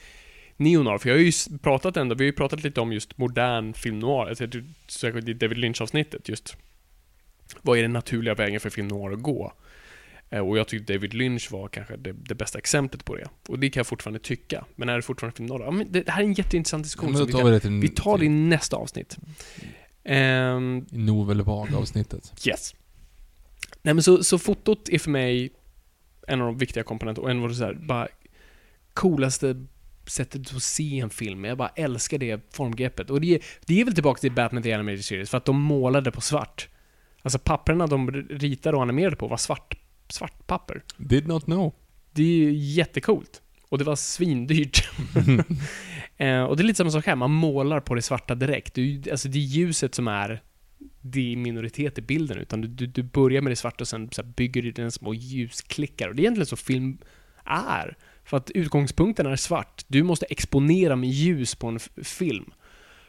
[0.61, 3.75] Neonar, för jag har ju pratat ändå, vi har ju pratat lite om just modern
[3.75, 4.47] film noir, alltså,
[4.89, 6.57] särskilt i David Lynch-avsnittet just.
[7.63, 9.53] Vad är den naturliga vägen för film noir att gå?
[10.31, 13.29] Eh, Och jag tyckte David Lynch var kanske det, det bästa exemplet på det.
[13.49, 14.65] Och det kan jag fortfarande tycka.
[14.77, 15.61] Men är det fortfarande film noir?
[15.65, 17.17] Ja, men det, det här är en jätteintressant diskussion.
[17.17, 19.17] Som vi, tar vi det till vi tar det i nästa avsnitt.
[20.05, 22.47] I Novel Vague-avsnittet.
[22.47, 22.75] Yes.
[23.83, 25.51] Nej men så, så fotot är för mig
[26.27, 28.09] en av de viktiga komponenterna och en av de så här, bara
[28.95, 29.67] coolaste
[30.11, 31.45] sättet att se en film.
[31.45, 33.11] Jag bara älskar det formgreppet.
[33.11, 35.61] Och det, är- det är väl tillbaka till Batman The Animated Series, för att de
[35.61, 36.69] målade på svart.
[37.23, 39.75] Alltså papperna de ritade och animerade på var svart,
[40.09, 40.83] svart papper.
[40.97, 41.75] Did not know.
[42.13, 43.43] Det är ju jättecoolt.
[43.69, 44.89] Och det var svindyrt.
[46.17, 48.75] eh, och det är lite samma sak här, man målar på det svarta direkt.
[48.75, 50.43] Det alltså det är ljuset som är
[51.01, 54.63] det är minoritet i bilden, utan du, du, börjar med det svarta och sen bygger
[54.63, 56.09] du dina små ljusklickar.
[56.09, 56.99] Och det är egentligen så film
[57.45, 57.97] är.
[58.29, 59.85] För att utgångspunkten är svart.
[59.89, 62.51] Du måste exponera med ljus på en film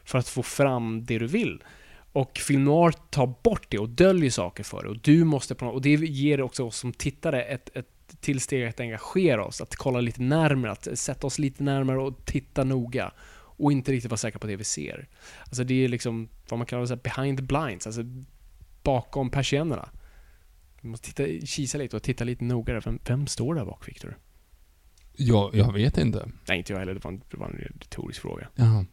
[0.04, 1.64] för att få fram det du vill.
[2.12, 4.90] Och film noir tar bort det och döljer saker för det.
[4.90, 8.80] Och du måste på och det ger också oss som tittare ett, ett tillsteg att
[8.80, 13.12] engagera oss, att kolla lite närmare, att sätta oss lite närmare och titta noga.
[13.32, 15.08] Och inte riktigt vara säkra på det vi ser.
[15.44, 18.02] Alltså det är liksom vad man kallar så behind the blinds, alltså
[18.84, 19.90] bakom persiennerna.
[20.82, 22.84] Vi måste titta, kisa lite och titta lite noggrannare.
[22.86, 24.18] Vem, vem står där bak, Victor?
[25.22, 26.30] Jag, jag vet inte.
[26.48, 26.94] Nej, inte jag heller.
[26.94, 28.48] Det var en, det var en retorisk fråga.
[28.56, 28.86] Jaha.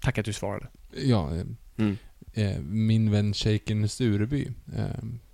[0.00, 0.68] Tack att du svarade.
[0.96, 1.44] Ja, eh,
[1.78, 1.96] Mm.
[2.32, 4.86] eh, min vän Shaken Stureby, eh,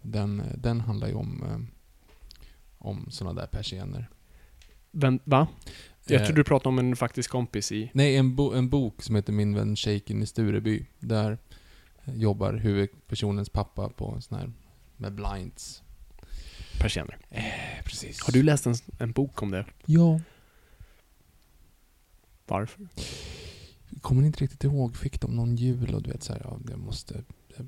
[0.02, 1.58] den, den handlar ju om, eh,
[2.78, 4.08] om sådana där persienner.
[4.90, 5.48] Vem, va?
[6.06, 7.90] Jag Eh, trodde du pratade om en faktisk kompis i...
[7.94, 10.86] Nej, en, bo, en bok som heter Min vän Shaken i Stureby.
[10.98, 11.38] Där
[12.04, 14.52] eh, jobbar huvudpersonens pappa på en sån här
[14.96, 15.82] med blinds.
[16.82, 17.18] Persienner.
[17.30, 17.44] Eh,
[17.84, 18.22] precis.
[18.22, 19.64] Har du läst en, en bok om det?
[19.86, 20.20] Ja.
[22.46, 22.86] Varför?
[24.00, 24.96] Kommer inte riktigt ihåg.
[24.96, 27.22] Fick de någon jul och du vet så här, ja, jag måste...
[27.56, 27.66] Jag,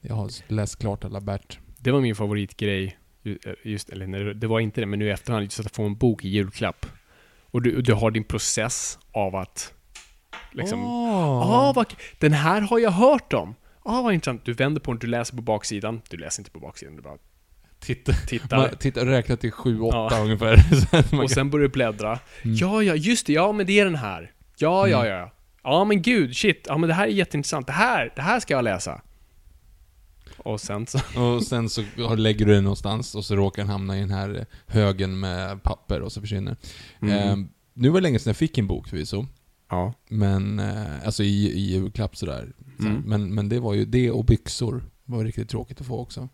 [0.00, 1.58] jag har läst klart alla Bert.
[1.78, 2.98] Det var min favoritgrej.
[3.24, 3.34] eh,
[3.64, 6.24] Just, eller det var inte det, men nu i efterhand, just att få en bok
[6.24, 6.86] i julklapp.
[7.50, 9.74] Och du, du har din process av att
[10.52, 10.84] liksom...
[10.84, 13.54] Ah, vad, den här har jag hört om!
[13.82, 14.44] Ah, vad intressant.
[14.44, 16.02] Du vänder på den, du läser på baksidan.
[16.10, 17.18] Du läser inte på baksidan, du bara
[17.80, 18.56] Titta, tittar.
[18.56, 20.18] man, titta räkna till 7-8 Ja.
[20.22, 20.64] ungefär.
[21.22, 22.18] Och sen börjar du bläddra.
[22.42, 22.56] Mm.
[22.56, 23.32] Ja, ja, just det.
[23.32, 24.32] Ja, men det är den här.
[24.58, 25.12] Ja, ja, Mm.
[25.18, 25.30] ja.
[25.62, 26.64] Ja, men gud, shit.
[26.68, 27.66] Ja, men det här är jätteintressant.
[27.66, 29.00] Det här, det här ska jag läsa.
[30.36, 30.98] Och sen så...
[31.20, 31.82] Och sen så
[32.16, 36.00] lägger du den någonstans och så råkar den hamna i den här högen med papper
[36.00, 36.56] och så försvinner.
[37.02, 37.14] Mm.
[37.28, 37.36] Eh,
[37.74, 39.26] nu var det länge sedan jag fick en bok förvisso.
[39.70, 39.92] Ja.
[40.08, 42.52] Men, eh, alltså i, i julklapp sådär.
[42.80, 43.02] Så, Mm.
[43.06, 44.84] men, men det var ju det och byxor.
[45.04, 46.28] var riktigt tråkigt att få också.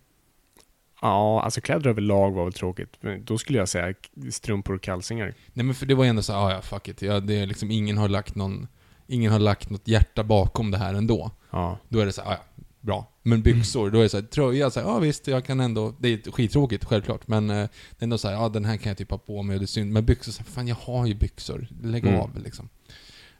[1.04, 2.96] Ja, alltså kläder överlag var väl tråkigt.
[3.00, 3.94] Men då skulle jag säga
[4.30, 5.34] strumpor och kalsingar.
[5.52, 7.02] Nej men för det var ju ändå så ah, ja fuck it.
[7.02, 8.66] Ja, det är liksom, ingen har lagt någon,
[9.06, 11.30] ingen har lagt något hjärta bakom det här ändå.
[11.50, 11.78] Ja.
[11.88, 13.10] Då är det så ah, ja, bra.
[13.22, 15.94] Men byxor, då är det så här, tröja, så här, ja visst, jag kan ändå,
[15.98, 17.62] det är skittråkigt självklart, men eh, det
[17.98, 19.64] är ändå så här, ja den här kan jag typ ha på mig och det
[19.64, 19.92] är synd.
[19.92, 22.20] Men byxor, så här, fan jag har ju byxor, lägg Mm.
[22.20, 22.68] av liksom.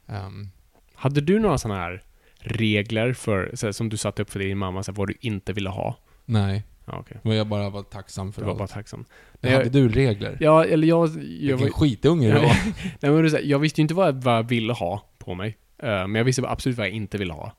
[0.07, 0.49] Ehm,
[0.95, 2.03] Hade du några sådana här
[2.37, 5.15] regler för, så här, som du satte upp för din mamma, så här, vad du
[5.19, 5.97] inte ville ha?
[6.25, 7.17] nej, Ja, okej.
[7.23, 8.59] men jag bara var tacksam för Du var allt.
[8.59, 9.05] bara tacksam.
[9.33, 10.37] Men jag- hade du regler?
[10.39, 11.07] Ja, eller jag...
[11.07, 12.41] jag Vilken var, skitunge du var.
[12.99, 15.57] Nej, men här, jag visste ju inte vad jag, vad jag ville ha på mig.
[15.77, 17.51] Eh, men jag visste absolut vad jag inte ville ha.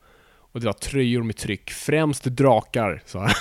[0.52, 3.02] Och det var tröjor med tryck, främst drakar.
[3.14, 3.32] Här.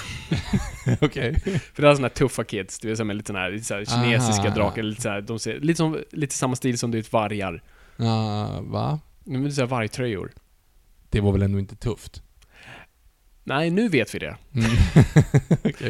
[1.02, 1.36] Okej.
[1.74, 3.74] För det var såna här tuffa kids, du vet, är lite såna här, lite så
[3.74, 4.56] här kinesiska Ah.
[4.56, 7.64] drakar, lite så här, de ser, lite, som, lite samma stil som du vet vargar.
[7.98, 9.00] Ja, va?
[9.24, 10.32] Men det är så här vargtröjor.
[11.10, 12.22] Det var väl ändå inte tufft?
[13.48, 14.38] Nej, nu vet vi det.
[14.54, 14.72] Mm.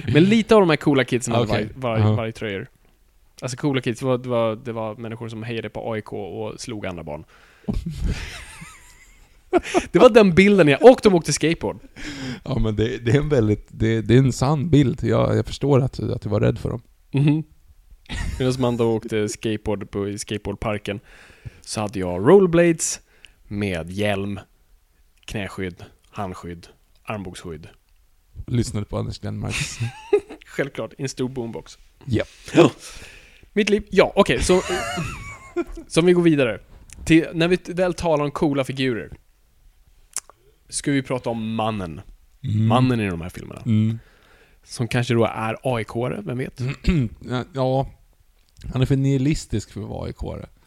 [0.14, 1.70] Men lite av de här coola kidsen hade Okej.
[1.76, 2.68] varg, varg, vargtröjor.
[3.42, 6.62] Alltså coola kids, det var, det, var, det var människor som hejade på AIK och
[6.62, 7.26] slog andra barn.
[9.92, 10.84] Det var den bilden jag...
[10.84, 11.80] Och de åkte skateboard.
[12.44, 15.04] Ja men det, det är en väldigt, det, det är en sann bild.
[15.04, 16.82] Jag, jag förstår att, att du var rädd för dem.
[17.12, 17.44] Mhm.
[18.40, 21.00] Medan man då åkte skateboard på i skateboardparken
[21.62, 23.02] så hade jag rollerblades
[23.48, 24.40] med hjälm,
[25.26, 26.68] knäskydd, handskydd,
[27.06, 27.68] armbågsskydd.
[28.48, 29.78] Lyssnade på Anders Glenmarks.
[30.46, 31.78] Självklart, i en stor boombox.
[32.06, 32.28] Japp.
[33.54, 34.62] Mitt liv, ja okej, så...
[35.88, 36.60] så om vi går vidare.
[37.06, 39.12] Till, när vi väl talar om coola figurer.
[40.70, 42.02] Ska vi prata om mannen.
[42.42, 43.62] Mannen i de här filmerna.
[43.66, 44.00] Mm.
[44.64, 46.62] Som kanske då är AIK-are, vem vet?
[47.54, 47.88] Ja,
[48.74, 50.16] han är för nihilistisk för att vara aik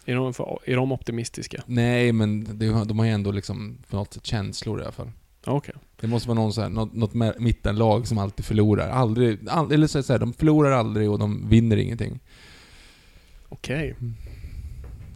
[0.04, 1.62] Är de, för, är de optimistiska?
[1.66, 5.10] Nej, men det, de har ju ändå liksom på något sätt känslor i alla fall.
[5.46, 5.74] Okej.
[6.00, 8.88] Det måste vara någon så här, något, något mittenlag som alltid förlorar.
[8.90, 12.20] Aldrig, all, eller så här, de förlorar aldrig och de vinner ingenting.
[13.48, 13.96] Okej.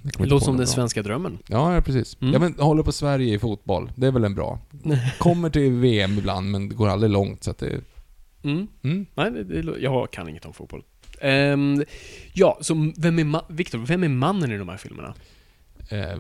[0.02, 0.74] Jag kommer Det låter som den bra.
[0.74, 1.38] svenska drömmen.
[1.46, 2.16] Ja, ja, precis.
[2.20, 2.32] Mm.
[2.34, 3.92] Ja, men håller på Sverige i fotboll.
[3.96, 4.58] Det är väl en bra.
[5.18, 7.80] Kommer till VM ibland, men det går aldrig långt så att det...
[8.44, 8.66] Mm.
[8.82, 9.06] Mm.
[9.14, 10.82] Nej, det, det, jag kan inget om fotboll.
[11.20, 11.84] Ehm,
[12.32, 15.14] ja, så vem är Victor, vem är mannen i de här filmerna?
[15.88, 16.18] Eh,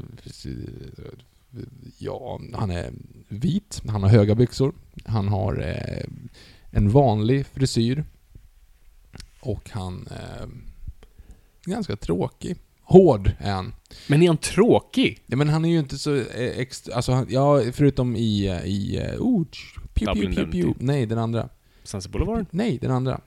[1.98, 2.90] ja, han är
[3.28, 4.72] vit, han har höga byxor,
[5.04, 6.04] han har eh,
[6.70, 8.04] en vanlig frisyr
[9.40, 10.46] och han eh,
[11.64, 12.56] ganska tråkig.
[12.82, 13.74] Hård är han.
[14.08, 15.22] Men är han tråkig?
[15.26, 18.64] Ja, men han är ju inte så eh, extra, alltså han, ja, förutom i, eh,
[18.64, 19.44] i, eh, oh,
[19.94, 20.74] pew, pew, pew, pew.
[20.78, 21.48] Nej, den andra.
[21.84, 22.46] Sunset Boulevard?
[22.50, 23.20] Nej, den andra.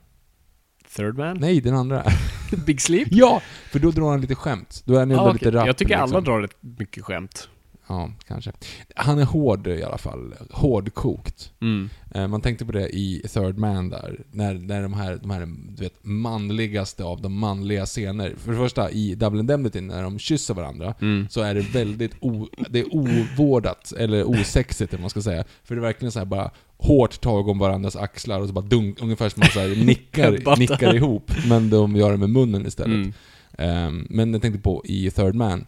[0.95, 1.37] Third Man?
[1.39, 2.05] Nej, den andra.
[2.65, 3.07] Big Sleep?
[3.11, 3.41] ja!
[3.71, 4.81] För då drar han lite skämt.
[4.85, 5.67] Då är han ändå Ah, lite rapp.
[5.67, 6.23] jag tycker alla liksom.
[6.23, 7.49] drar rätt mycket skämt.
[7.87, 8.51] Ja, kanske.
[8.95, 10.33] Han är hård i alla fall.
[10.51, 11.51] Hårdkokt.
[11.61, 11.89] Mm.
[12.15, 15.45] Eh, Man tänkte på det i Third Man där, när, när de här, de här
[15.69, 18.33] du vet, manligaste av de manliga scener.
[18.37, 21.27] För det första, i Double Indemnity, när de kysser varandra, Mm.
[21.29, 25.43] så är det väldigt o, det är ovårdat, eller osexigt eller man ska säga.
[25.63, 28.65] För det är verkligen så här bara hårt tag om varandras axlar och så bara
[28.65, 31.31] dunk, ungefär som man så här nickar, nickar ihop.
[31.49, 32.95] Men de gör det med munnen istället.
[32.95, 33.13] Mm.
[33.57, 35.65] Ehm, men jag tänkte på i Third Man,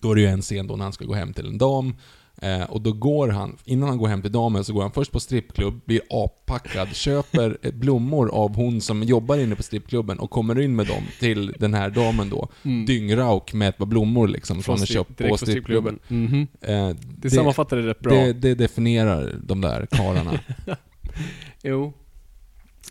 [0.00, 1.94] då är det ju en scen då när han ska gå hem till en dam.
[2.42, 5.12] Eh, och då går han, innan han går hem till damen så går han först
[5.12, 10.60] på strippklubb, blir appackad, köper blommor av hon som jobbar inne på strippklubben och kommer
[10.60, 12.48] in med dem till den här damen då.
[12.62, 12.86] Mm.
[12.86, 15.98] Dyngrauk med ett par blommor liksom som han köpt på strippklubben.
[16.08, 16.46] Mhm.
[16.60, 18.14] Eh, Det sammanfattar det rätt bra.
[18.14, 20.40] det, det definierar de där karlarna.
[21.62, 21.92] Jo.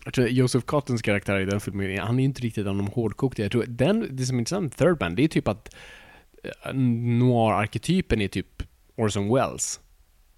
[0.06, 2.88] Jag tror Joseph Cottons karaktär i den filmen, han är ju inte riktigt av de
[2.88, 3.41] hårdkokta.
[3.41, 5.76] Jag tror den, det som är intressant med Third Man, det är typ att
[7.19, 8.63] noir-arketypen är typ
[8.95, 9.79] Orson Welles.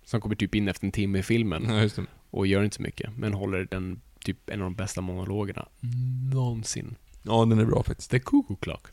[0.03, 2.05] Som kommer typ in efter en timme i filmen ja, det.
[2.29, 5.67] och gör inte så mycket, men håller den typ en av de bästa monologerna
[6.33, 6.95] någonsin.
[7.23, 8.11] ja, den är bra faktiskt.
[8.11, 8.87] The Cuckoo Clock.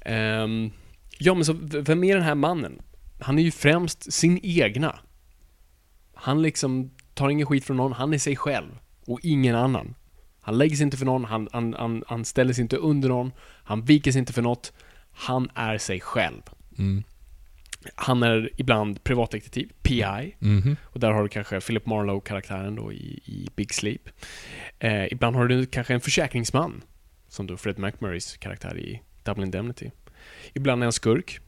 [0.00, 0.70] Ehm,
[1.18, 2.82] ja, men så vem är den här mannen?
[3.20, 4.98] Han är ju främst sin egna.
[6.14, 8.78] Han liksom tar ingen skit från någon, han är sig själv.
[9.06, 9.94] Och ingen annan.
[10.40, 13.32] Han lägger sig inte för någon, han, han, han, han ställer sig inte under någon,
[13.64, 14.72] han viker sig inte för något.
[15.12, 16.42] Han är sig själv.
[16.78, 17.02] Mm.
[17.94, 20.36] Han är ibland privatdetektiv, PI.
[20.38, 20.76] Mhm.
[20.82, 24.08] Och där har du kanske Philip Marlowe-karaktären då i, i Big Sleep.
[24.78, 26.82] Eh, ibland har du kanske en försäkringsman,
[27.28, 29.90] som då Fred McMurrays karaktär i Double Indemnity.
[30.52, 31.40] Ibland är han skurk.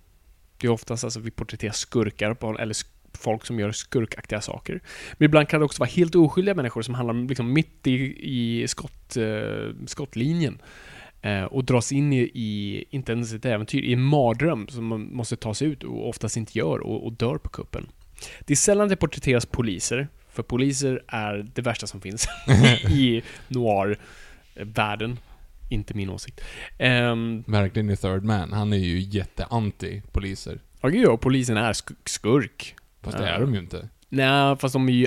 [0.58, 2.76] Det är oftast alltså vi porträtterar skurkar, på, eller
[3.12, 4.80] folk som gör skurkaktiga saker.
[5.18, 8.16] Men ibland kan det också vara helt oskyldiga människor som handlar liksom mitt i,
[8.62, 10.62] i skott, eh, skottlinjen.
[11.24, 15.14] Eh, och dras in i, i, inte ens ett äventyr, i en mardröm som man
[15.14, 17.86] måste ta sig ut och oftast inte gör och, och dör på kuppen.
[18.40, 22.26] Det är sällan det porträtteras poliser, för poliser är det värsta som finns
[22.90, 25.18] i noir-världen.
[25.70, 26.40] Inte min åsikt.
[26.78, 28.52] Um, Verkligen i Third Man.
[28.52, 30.60] Han är ju jätteanti poliser.
[30.80, 32.74] ja, gud, ja, polisen är sk- skurk.
[33.02, 33.88] Fast det är de ju inte.
[34.08, 35.06] Nej, fast de är ju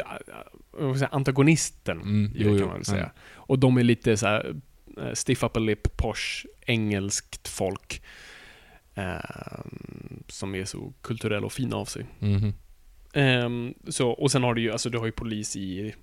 [0.97, 3.11] säga, antagonisten, Mm, jo, kan man väl säga.
[3.15, 3.21] ja.
[3.35, 4.55] Och de är lite så här eh,
[5.13, 8.01] stiff upper lip, posh, engelskt folk.
[8.95, 12.05] ehm, som är så kulturella och fina av sig.
[12.19, 12.53] Mhm.
[13.13, 15.93] Ehm, så, och sen har du ju, alltså du har ju polis i,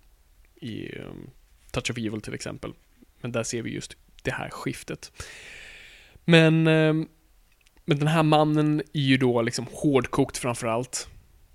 [0.60, 1.30] i um,
[1.70, 2.72] Touch of Evil till exempel.
[3.20, 5.12] Men där ser vi just det här skiftet.
[6.24, 7.08] Men, ehm,
[7.84, 11.08] men den här mannen är ju då liksom hårdkokt framförallt.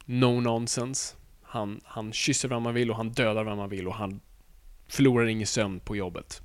[0.06, 1.16] No nonsense.
[1.42, 4.20] Han, han kysser vem man vill och han dödar vem man vill och han
[4.88, 6.42] förlorar ingen sömn på jobbet.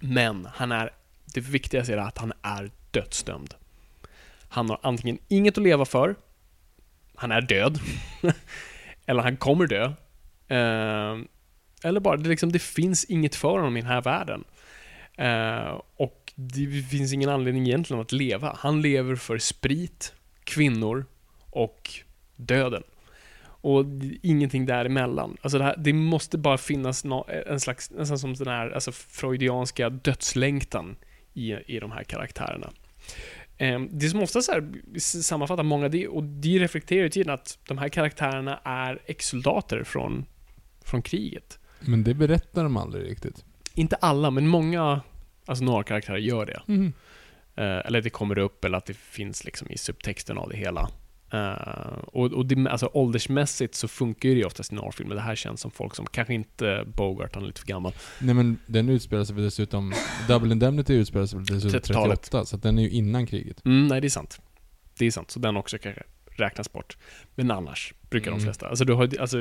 [0.00, 0.90] Men han är,
[1.34, 3.54] det viktigaste är att han är dödsdömd.
[4.48, 6.14] Han har antingen inget att leva för,
[7.14, 7.78] han är död,
[9.06, 9.84] eller han kommer dö.
[10.48, 11.18] Eh,
[11.82, 14.44] eller bara, det, liksom, det finns inget för honom i den här världen.
[15.16, 18.56] Eh, och det finns ingen anledning egentligen att leva.
[18.58, 20.14] Han lever för sprit,
[20.44, 21.04] kvinnor
[21.50, 21.90] och
[22.36, 22.82] döden.
[23.62, 23.84] Och
[24.22, 25.36] ingenting däremellan.
[25.42, 28.92] Alltså det, här, det måste bara finnas nå- en slags, nästan som den här alltså
[28.92, 30.96] freudianska dödslängtan
[31.34, 32.70] i, i de här karaktärerna.
[33.58, 37.32] Ehm, Det som ofta så här s- sammanfattar många, det, och det reflekterar ju tiden
[37.34, 40.26] att de här karaktärerna är ex-soldater från,
[40.84, 41.58] från kriget.
[41.80, 43.44] Men det berättar de aldrig riktigt.
[43.74, 45.00] Inte alla, men många,
[45.46, 46.62] alltså några karaktärer gör det.
[47.56, 50.88] Eh, eller det kommer upp, eller att det finns liksom i subtexten av det hela.
[51.32, 55.14] Eh, och och det, alltså, åldersmässigt så funkar ju det oftast i norrfilmer.
[55.14, 57.92] Det här känns som folk som, kanske inte Bogart, han är lite för gammal.
[58.20, 59.92] Nej men den utspelar sig väl dessutom...
[60.28, 62.22] Double Indemnity utspelar sig väl dessutom 30-talet.
[62.22, 63.64] 38, så den är ju innan kriget.
[63.66, 64.40] Mm, nej, det är sant.
[64.98, 66.96] Det är sant, så den också kanske räknas bort.
[67.34, 68.44] Men annars brukar de Mm.
[68.44, 68.68] flesta.
[68.68, 69.38] Alltså du har alltså,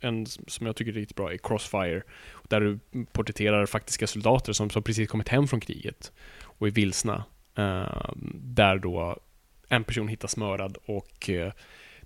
[0.00, 2.02] en som jag tycker är riktigt bra är Crossfire.
[2.48, 2.78] Där du
[3.12, 6.12] porträtterar faktiska soldater som, som precis kommit hem från kriget
[6.42, 7.24] och är vilsna.
[7.56, 9.18] Eh, där då
[9.70, 11.52] en person hittas mördad och eh,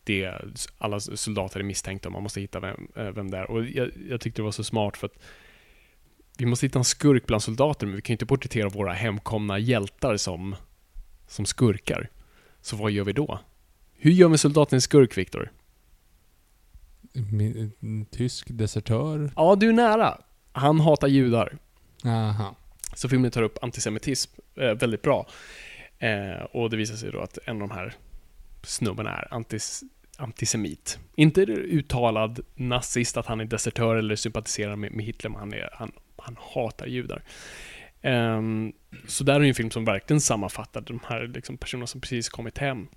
[0.04, 0.34] det,
[0.78, 3.50] alla soldater är misstänkta och man måste hitta vem, eh, vem det är.
[3.50, 5.18] Och jag, jag tyckte det var så smart för att
[6.38, 9.58] vi måste hitta en skurk bland soldater, men vi kan ju inte porträttera våra hemkomna
[9.58, 10.56] hjältar som,
[11.26, 12.10] som skurkar.
[12.60, 13.38] Så vad gör vi då?
[13.92, 15.52] Hur gör vi soldaten skurk, Viktor?
[18.10, 19.32] Tysk desertör.
[19.36, 20.18] Ja, du är nära.
[20.52, 21.58] Han hatar judar.
[22.04, 22.56] Aha.
[22.94, 25.26] Så filmen tar upp antisemitism eh, väldigt bra.
[25.98, 27.94] Eh, och det visar sig då att en av de här
[28.62, 29.82] snubbarna är antis,
[30.16, 30.98] antisemit.
[31.14, 35.70] Inte uttalad nazist, att han är desertör eller sympatiserar med, med Hitler, men han, är,
[35.72, 37.22] han, han hatar judar.
[38.02, 38.72] Um,
[39.06, 42.28] så där är ju en film som verkligen sammanfattar de här liksom, personerna som precis
[42.28, 42.88] kommit hem.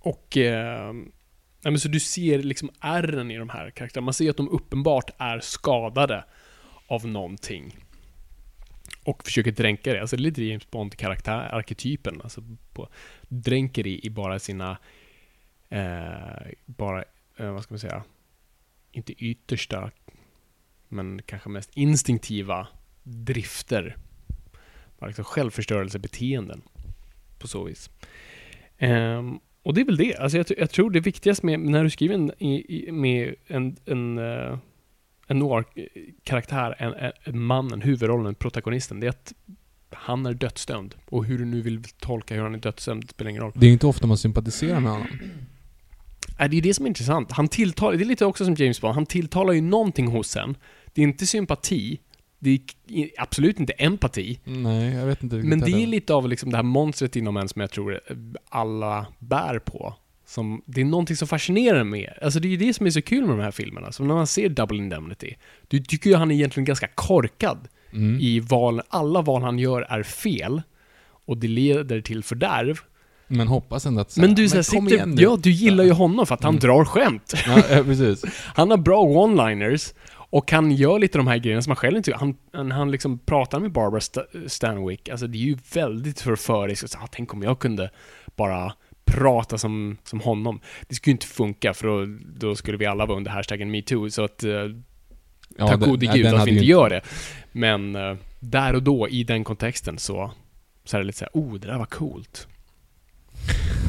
[0.00, 1.12] Och ehm,
[1.60, 4.04] nej, men så du ser liksom ärren i de här karaktärerna.
[4.04, 6.24] Man ser att de uppenbart är skadade
[6.86, 7.81] av någonting
[9.04, 10.00] och försöker dränka det.
[10.00, 12.20] Alltså det är lite James Bond-karaktär, arketypen.
[12.22, 12.42] Alltså
[12.72, 12.88] på,
[13.28, 14.78] dränker det i bara sina,
[15.68, 17.04] eh, bara,
[17.36, 18.04] eh, vad ska man säga,
[18.92, 19.90] inte yttersta,
[20.88, 22.66] men kanske mest instinktiva
[23.02, 23.96] drifter.
[24.98, 26.62] Bara liksom självförstörelsebeteenden
[27.38, 27.90] på så vis.
[28.78, 29.22] Eh,
[29.62, 30.16] och det är väl det.
[30.16, 33.76] Alltså jag, jag tror det viktigaste med, när du skriver en, i, i, med en,
[33.84, 34.58] en eh,
[35.26, 39.32] en noir-karaktär, en, en, en mannen, huvudrollen, protagonisten, det är att
[39.90, 40.94] han är dödsdömd.
[41.08, 43.52] Och hur du nu vill tolka hur han är dödsdömd spelar ingen roll.
[43.54, 45.08] Det är inte ofta man sympatiserar med honom.
[46.38, 47.32] Nej, det är det som är intressant.
[47.32, 50.56] Han tilltalar, det är lite också som James Bond, han tilltalar ju någonting hos en.
[50.92, 52.00] Det är inte sympati,
[52.38, 54.40] det är absolut inte empati.
[54.44, 57.48] Nej, jag vet inte Men det är lite av liksom det här monstret inom en
[57.48, 58.00] som jag tror
[58.48, 59.94] alla bär på.
[60.32, 62.12] Som, det är någonting som fascinerar med.
[62.22, 63.92] Alltså det är ju det som är så kul med de här filmerna.
[63.92, 65.34] Som när man ser Double Indemnity.
[65.68, 68.20] Du tycker ju han är egentligen ganska korkad Mm.
[68.20, 68.82] i val.
[68.88, 70.62] Alla val han gör är fel.
[71.26, 72.78] Och det leder till fördärv.
[73.28, 75.22] Men hoppas ändå att så Men du så här, kom sitter, igen nu.
[75.22, 76.60] ja, du gillar ju honom för att han Mm.
[76.60, 77.32] drar skämt.
[77.46, 78.24] Ja, ja, precis.
[78.54, 79.94] Han har bra one-liners.
[80.14, 82.18] Och han gör lite de här grejerna som han själv inte gör.
[82.52, 85.08] Han, han, liksom pratar med Barbara St- Stanwyck.
[85.08, 86.94] Alltså det är ju väldigt förföriskt.
[87.02, 87.90] Ah, tänk om jag kunde
[88.36, 88.72] bara
[89.12, 90.60] prata som, som honom.
[90.88, 94.10] Det skulle ju inte funka för då, då skulle vi alla vara under hashtaggen metoo.
[94.10, 94.50] Så att eh,
[95.58, 97.00] Ja, tack gode gud att vi inte gör det.
[97.52, 100.32] Men eh, där och då, i den kontexten, så,
[100.84, 102.48] så är det lite så här, oh, det där var coolt.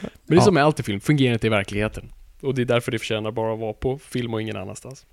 [0.00, 0.40] Men det är Ja.
[0.42, 2.12] som med allt i film, fungerar inte i verkligheten.
[2.42, 5.06] Och det är därför det förtjänar bara att vara på film och ingen annanstans.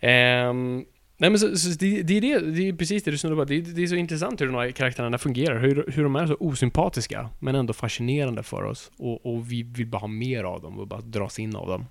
[0.00, 0.84] Ehm,
[1.24, 3.44] nej men så, så det, det är det, det är precis det du snurrar på.
[3.44, 6.26] Det, är- det är så intressant hur de här karaktärerna fungerar, hur, hur de är
[6.26, 8.90] så osympatiska, men ändå fascinerande för oss.
[8.96, 11.86] Och, och vi vill bara ha mer av dem och bara dras in av dem.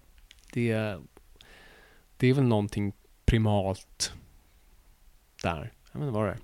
[0.54, 1.00] Det, är-
[2.18, 2.94] det är väl någonting
[3.26, 4.14] primalt
[5.44, 5.72] där.
[5.92, 6.38] Jag vet inte vad det är.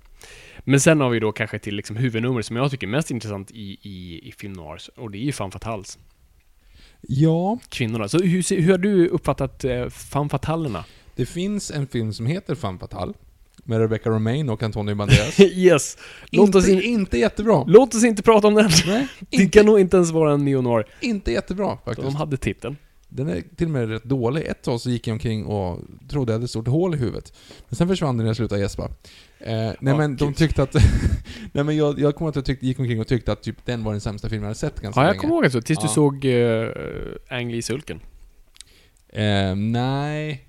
[0.60, 3.50] Men sen har vi då kanske till liksom huvudnummer som jag tycker är mest intressant
[3.50, 5.98] i, i, i film noirs, och det är ju Fan Fatales.
[7.00, 8.08] Ja, Kvinnorna.
[8.08, 10.84] Så hur, hur har du uppfattat eh, Fan Fatalerna?
[11.20, 13.14] Det finns en film som heter Fan Fatal.
[13.64, 15.40] Med Rebecca Romaine och Antonio Banderas.
[15.40, 15.96] yes!
[16.30, 17.64] Låt inte, oss, in, inte jättebra.
[17.66, 18.70] låt oss inte prata om den!
[18.86, 20.84] Nej, Det kan nog inte ens vara en neo-noir.
[21.00, 22.06] inte jättebra faktiskt.
[22.06, 22.76] De hade titeln.
[23.08, 24.44] Den är till och med rätt dålig.
[24.46, 25.78] Ett tag så gick jag omkring och
[26.08, 27.32] trodde jag hade ett stort hål i huvudet.
[27.68, 28.82] Men sen försvann den när jag slutade gäspa.
[29.38, 30.74] Eh, nej Ja, men de tyckte att...
[31.52, 33.84] nej men jag, jag kommer att jag tyckte, gick omkring och tyckte att typ den
[33.84, 35.20] var den sämsta filmen jag hade sett ganska Ja, jag länge.
[35.20, 35.88] kommer ihåg det tills du Ja.
[35.92, 36.68] såg uh,
[37.30, 38.00] Ang Lee Sulken.
[39.08, 40.44] Eh, nej.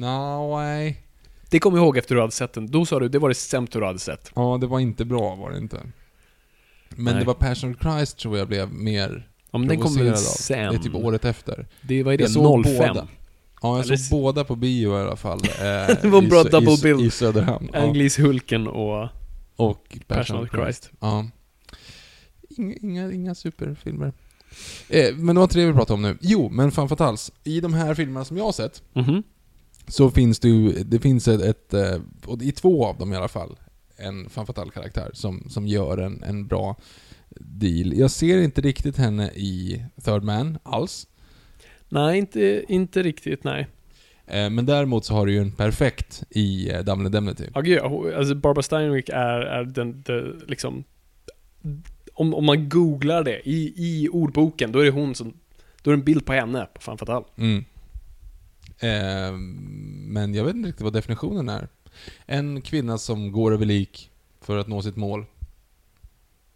[0.00, 1.02] Nej.
[1.50, 2.66] Det kommer jag ihåg efter du hade sett den.
[2.70, 4.32] Då sa du det var det sämsta du hade sett.
[4.34, 5.80] Ja, det var inte bra var det inte.
[6.88, 7.14] Men Nej.
[7.14, 10.12] det var Passion of Christ tror jag blev mer Ja, men den kom väl provocerad
[10.14, 10.36] av.
[10.36, 10.58] sen?
[10.72, 11.66] Det är typ året efter.
[11.82, 12.74] Det var ju det, såg 05.
[12.78, 13.08] båda.
[13.62, 15.38] Ja, jag Eller- såg båda på bio i alla fall.
[15.44, 17.06] Eh, Det var en i bra Sö- double i, bill.
[17.06, 17.70] I Söderhamn.
[17.72, 17.92] Ja.
[17.92, 19.08] Lees Hulken och
[19.56, 20.90] Och Passion of Christ.
[21.00, 21.26] Ja.
[22.50, 24.12] Inga, inga, inga superfilmer.
[24.88, 26.18] Eh, men det var det vi pratade om nu.
[26.20, 27.32] Jo, men fan fatals.
[27.44, 29.22] I de här filmerna som jag har sett, Mhm.
[29.88, 33.16] Så finns det ju, det finns ett, ett eh, och i två av dem i
[33.16, 33.56] alla fall,
[33.96, 36.76] en fan fatal karaktär som, som gör en, en bra
[37.40, 37.98] deal.
[37.98, 41.06] Jag ser inte riktigt henne i Third Man alls.
[41.88, 43.66] Nej, inte, inte riktigt, nej.
[44.26, 47.44] Eh, Men däremot så har du ju en perfekt i eh, Double Indemnity.
[47.54, 50.84] Ja, gud, alltså Barbara Steinwick är, är den, den liksom...
[52.14, 55.32] Om, om man googlar det i, i ordboken, då är det hon som...
[55.82, 57.24] Då är det en bild på henne, på fan fatal.
[57.36, 57.64] Mm.
[58.80, 59.32] Eh,
[60.06, 61.68] men jag vet inte riktigt vad definitionen är.
[62.26, 64.10] En kvinna som går över lik
[64.40, 65.24] för att nå sitt mål.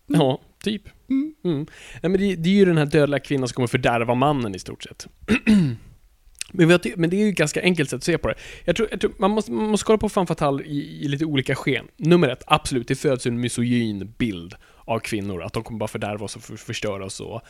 [0.06, 0.82] Ja, typ.
[1.08, 1.34] Mm.
[1.42, 4.58] Nej, men det, det är ju den här dödliga kvinnan som kommer fördärva mannen i
[4.58, 5.08] stort sett.
[6.52, 8.34] men, men det är ju ett ganska enkelt sätt att se på det.
[8.64, 11.24] Jag tror, jag tror man, måste, man måste kolla på fan fatal i, i lite
[11.24, 11.86] olika sken.
[11.96, 14.54] Nummer ett, absolut, det föds en misogyn bild
[14.84, 15.42] av kvinnor.
[15.42, 17.42] Att de kommer bara fördärva oss och för, förstöra oss och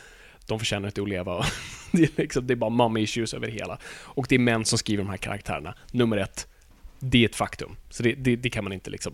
[0.47, 1.45] de förtjänar inte att leva.
[1.91, 3.77] det, är liksom, det är bara mommy issues över det hela.
[3.85, 5.75] Och det är män som skriver de här karaktärerna.
[5.91, 6.47] Nummer ett,
[6.99, 7.75] det är ett faktum.
[7.89, 9.13] Så det, det, det kan man inte liksom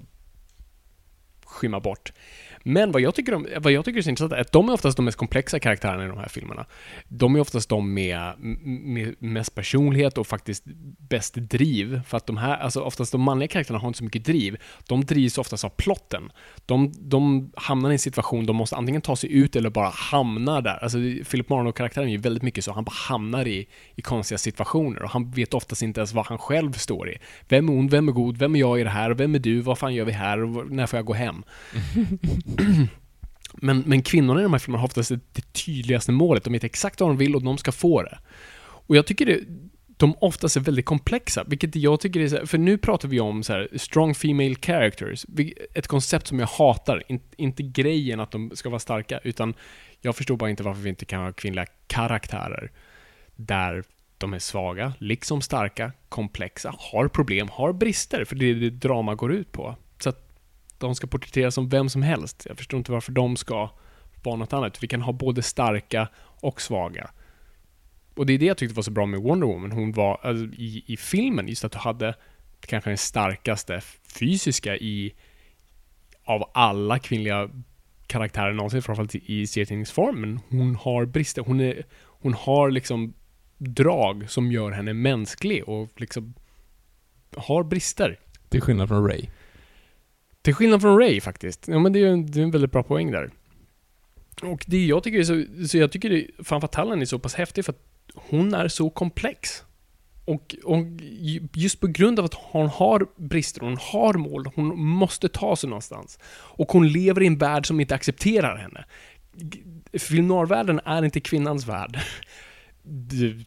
[1.46, 2.14] skymma bort.
[2.64, 4.74] Men vad jag tycker, om, vad jag tycker är så intressant är att de är
[4.74, 6.66] oftast de mest komplexa karaktärerna i de här filmerna.
[7.08, 10.64] De är oftast de med, med mest personlighet och faktiskt
[11.10, 12.02] bäst driv.
[12.08, 14.58] För att de här, alltså oftast de manliga karaktärerna har inte så mycket driv.
[14.88, 16.32] De drivs oftast av plotten.
[16.66, 20.62] De, de hamnar i en situation de måste antingen ta sig ut eller bara hamna
[20.62, 20.84] där.
[20.84, 20.98] Alltså
[21.32, 22.72] Philip Marlowe-karaktären är ju väldigt mycket så.
[22.72, 26.38] Han bara hamnar i, i konstiga situationer och han vet oftast inte ens vad han
[26.38, 27.18] själv står i.
[27.48, 27.92] Vem är ond?
[27.92, 28.38] Vem är god?
[28.38, 29.12] Vem är jag i det här?
[29.12, 29.62] Vem är du?
[29.62, 30.44] Vad fan gör vi här?
[30.44, 31.44] Och När får jag gå hem?
[33.62, 36.44] Men, men kvinnorna i de här filmerna har oftast det, det tydligaste målet.
[36.44, 38.20] De vet exakt vad de vill och de ska få det.
[38.62, 39.40] Och jag tycker det,
[39.98, 43.20] de oftast är väldigt komplexa, vilket jag tycker är så här, för nu pratar vi
[43.20, 45.26] om så här, strong female characters,
[45.74, 47.04] ett koncept som jag hatar.
[47.08, 49.54] In, inte grejen att de ska vara starka, utan
[50.02, 52.72] jag förstår bara inte varför vi inte kan ha kvinnliga karaktärer
[53.36, 53.84] där
[54.18, 59.16] de är svaga, liksom starka, komplexa, har problem, har brister, för det är det drama
[59.16, 59.76] går ut på.
[60.80, 62.46] De ska porträtteras som vem som helst.
[62.50, 63.70] Jag förstår inte varför de ska
[64.24, 64.84] vara något annat.
[64.84, 66.08] Vi kan ha både starka
[66.42, 67.10] och svaga.
[68.16, 69.72] Och det är det jag tyckte var så bra med Wonder Woman.
[69.72, 72.16] Hon var, alltså, i, i filmen, just att du hade
[72.60, 73.82] kanske den starkaste
[74.20, 75.14] fysiska i
[76.24, 77.50] av alla kvinnliga
[78.08, 80.22] karaktärer någonsin, framförallt i serietidningsform.
[80.22, 81.42] Men hon har brister.
[81.42, 83.14] Hon, är, hon har liksom
[83.58, 86.34] drag som gör henne mänsklig och liksom
[87.36, 88.20] har brister.
[88.50, 89.26] Till skillnad från Ray.
[90.42, 91.68] Till skillnad från Ray faktiskt.
[91.68, 93.32] Ja men det är ju en, det är en väldigt bra poäng där.
[94.42, 97.36] Och det jag tycker är så, så jag tycker det, fan Fatalen är så pass
[97.36, 97.86] häftig för att
[98.16, 99.64] hon är så komplex.
[100.26, 100.86] Och, och
[101.54, 105.70] just på grund av att hon har brister, hon har mål, hon måste ta sig
[105.70, 106.20] någonstans.
[106.32, 108.86] Och hon lever i en värld som inte accepterar henne.
[109.94, 112.00] Filmnoirvärlden är inte kvinnans värld.
[112.84, 113.46] Det,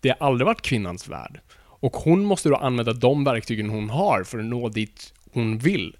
[0.00, 1.40] det har aldrig varit kvinnans värld.
[1.54, 5.96] Och hon måste då använda de verktygen hon har för att nå dit hon vill.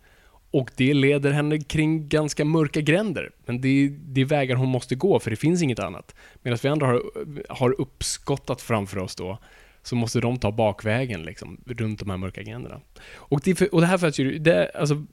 [0.52, 3.30] Och det leder henne kring ganska mörka gränder.
[3.46, 6.14] Men det är, det är vägar hon måste gå, för det finns inget annat.
[6.42, 7.02] Medan vi andra har,
[7.48, 9.38] har uppskottat framför oss då,
[9.82, 12.80] så måste de ta bakvägen liksom, runt de här mörka gränderna.
[13.14, 15.04] Och det, och det här föds ju, det, alltså,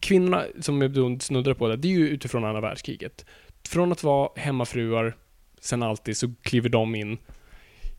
[0.00, 3.24] kvinnorna som jag snuddade på, det, det är ju utifrån andra världskriget.
[3.68, 5.16] Från att vara hemmafruar,
[5.60, 7.18] sen alltid, så kliver de in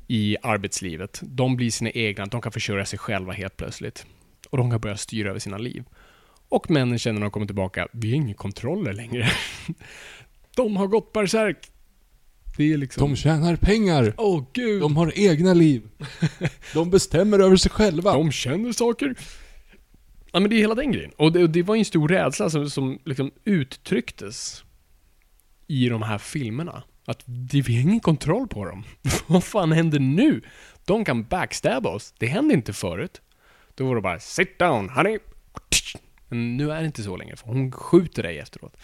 [0.07, 1.21] i arbetslivet.
[1.23, 4.05] De blir sina egna, de kan försörja sig själva helt plötsligt.
[4.49, 5.83] Och de kan börja styra över sina liv.
[6.49, 9.27] Och männen känner när de kommer tillbaka, vi har ingen kontroller längre.
[10.55, 11.57] De har gått bärsärk.
[12.57, 13.09] Det är liksom...
[13.09, 14.13] De tjänar pengar.
[14.17, 14.81] Åh gud!
[14.81, 15.89] De har egna liv.
[16.73, 18.13] De bestämmer över sig själva.
[18.13, 19.15] De känner saker.
[20.31, 21.11] Ja men det är hela den grejen.
[21.17, 24.63] Och det, och det var ju en stor rädsla som, som liksom uttrycktes
[25.67, 26.83] i de här filmerna.
[27.05, 28.83] Att det, vi har ingen kontroll på dem.
[29.27, 30.41] Vad fan händer nu?
[30.85, 32.13] De kan backstabba oss.
[32.17, 33.21] Det hände inte förut.
[33.75, 35.19] Då var det bara 'Sit down honey'
[36.29, 38.77] Men nu är det inte så längre, för hon skjuter dig efteråt.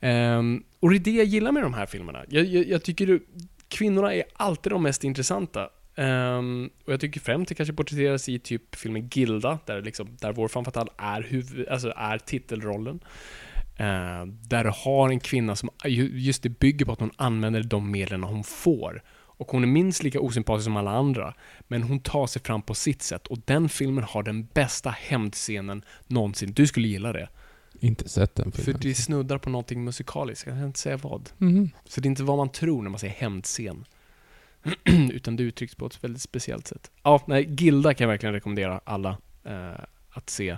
[0.00, 2.24] Um, och det är det jag gillar med de här filmerna.
[2.28, 3.26] Jag, jag, jag tycker du,
[3.68, 5.68] kvinnorna är alltid de mest intressanta.
[5.96, 10.32] Um, och jag tycker främst det kanske porträtteras i typ filmen Gilda, där, liksom, där
[10.32, 13.00] vår fan är, huvud, alltså är titelrollen.
[13.80, 17.90] Uh, där du har en kvinna som just det bygger på att hon använder de
[17.90, 19.02] medlen hon får.
[19.42, 21.34] Och hon är minst lika osympatisk som alla andra,
[21.72, 23.26] men hon tar sig fram på sitt sätt.
[23.26, 26.52] Och den filmen har den bästa hämndscenen någonsin.
[26.52, 27.28] Du skulle gilla det.
[27.80, 28.80] Inte sett den För filmen.
[28.82, 31.30] det snuddar på någonting musikaliskt, jag kan inte säga vad.
[31.38, 31.70] Mhm.
[31.84, 33.84] Så det är inte vad man tror när man säger hämndscen.
[35.12, 36.90] Utan det uttrycks på ett väldigt speciellt sätt.
[37.02, 40.48] Ja, nej, Gilda kan jag verkligen rekommendera alla eh, att se.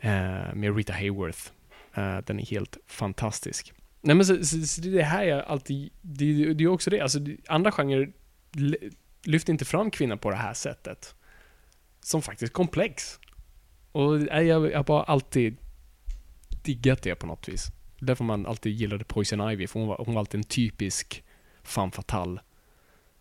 [0.00, 1.40] Eh, med Rita Hayworth.
[1.94, 3.72] Eh, den är helt fantastisk.
[4.00, 7.00] Nej men så, så, så det är här jag alltid, det, det är också det,
[7.00, 7.18] alltså
[7.48, 8.12] andra genrer
[9.28, 11.14] l- lyfter inte fram kvinnan på det här sättet.
[12.00, 13.18] Som faktiskt komplex.
[13.92, 15.56] Och jag, har bara alltid
[16.62, 17.66] diggat det på något vis.
[18.00, 21.24] Därför man alltid gillade Poison Ivy, för hon var, hon var alltid en typisk
[21.62, 22.40] femme fatale.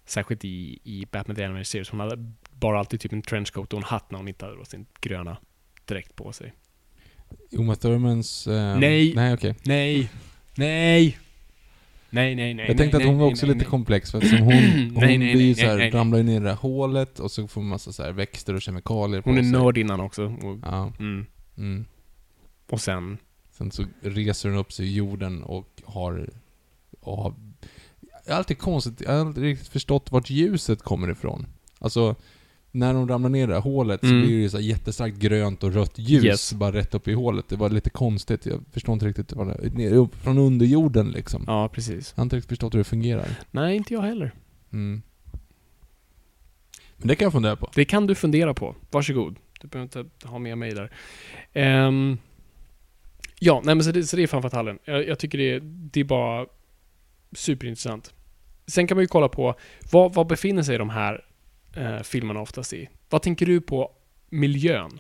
[0.06, 1.90] Särskilt i, i Batman The Animated Series.
[1.90, 4.86] Hon hade bara alltid typ en trenchcoat och en hatt när hon inte hade sin
[5.02, 5.38] gröna
[5.86, 6.54] dräkt på sig.
[7.52, 8.48] Uma Thurmans...
[8.48, 9.14] Eh, Nej.
[9.16, 9.56] Nej, okej.
[9.64, 10.10] Nej!
[10.56, 11.18] Nej!
[12.10, 12.66] Nej, nej, nej.
[12.68, 13.70] Jag tänkte nej, att hon var också nej, lite nej.
[13.70, 14.54] komplex för att som hon,
[14.94, 17.62] hon Nej, nej, blir så här, ramlar ner i det där hålet och så får
[17.62, 19.52] man massa så här växter och kemikalier på Hon är sig.
[19.52, 20.26] nörd innan också.
[20.26, 20.92] Och, Ja.
[21.00, 21.26] mm.
[21.58, 21.86] Mm.
[22.70, 23.18] och sen...
[23.52, 26.30] Sen så reser hon upp sig i jorden och har...
[27.00, 27.34] Och har
[28.26, 31.48] jag har alltid konstigt, jag har aldrig riktigt förstått vart ljuset kommer ifrån.
[31.80, 32.16] Alltså,
[32.72, 34.22] när de ramlar ner i det här hålet så Mm.
[34.22, 36.54] blir det så jättestarkt grönt och rött ljus Yes.
[36.54, 37.50] bara rätt upp i hålet.
[37.50, 38.46] Det var lite konstigt.
[38.46, 41.44] Jag förstår inte riktigt vad det ner, upp Från underjorden liksom.
[41.48, 42.14] Ja, precis.
[42.16, 43.28] Jag har inte riktigt förstått hur det fungerar.
[43.52, 44.32] Nej, inte jag heller.
[44.74, 45.02] Mm.
[46.98, 47.70] Men det kan jag fundera på.
[47.76, 48.76] Det kan du fundera på.
[48.92, 49.36] Varsågod.
[49.62, 50.92] Du behöver inte ha med mig där.
[51.54, 52.18] Ehm,
[53.40, 54.80] ja, nej men så det, så det är fan fatallen.
[54.86, 56.46] Jag, jag tycker det, är- det är bara
[57.32, 58.14] superintressant.
[58.68, 59.56] Sen kan man ju kolla på,
[59.92, 61.26] vad, vad befinner sig de här
[61.78, 62.90] eh, filmerna oftast i?
[63.10, 63.92] Vad tänker du på
[64.30, 65.00] miljön?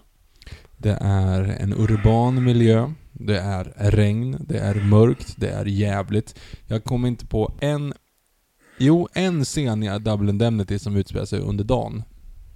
[0.77, 2.93] Det är en urban miljö.
[3.13, 6.39] Det är regn, det är mörkt, det är jävligt.
[6.67, 7.93] Jag kommer inte på en...
[8.77, 12.03] Jo, en scen i Double Indemnity som utspelar sig under dagen.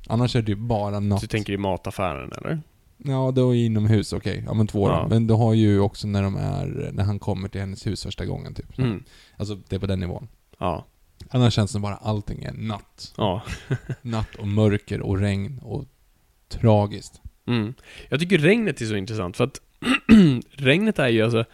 [0.08, 1.22] Annars är det ju bara natt.
[1.22, 2.62] Du tänker i mataffären eller?
[2.98, 4.44] Ja, då är inomhus, okej.
[4.46, 5.08] Ja men två Ja.
[5.10, 6.90] Men du har ju också när de är...
[6.94, 8.78] När han kommer till hennes hus första gången typ.
[8.78, 9.04] Mm.
[9.38, 10.28] Alltså, det är på den nivån.
[10.60, 10.86] Ja.
[11.30, 13.14] Annars känns det bara allting är natt.
[13.18, 13.42] Ja.
[14.02, 15.86] Natt och mörker och regn och
[16.50, 17.22] tragiskt.
[17.48, 17.74] Mm.
[18.10, 19.62] Jag tycker regnet är så intressant för att
[20.52, 21.46] regnet är ju alltså...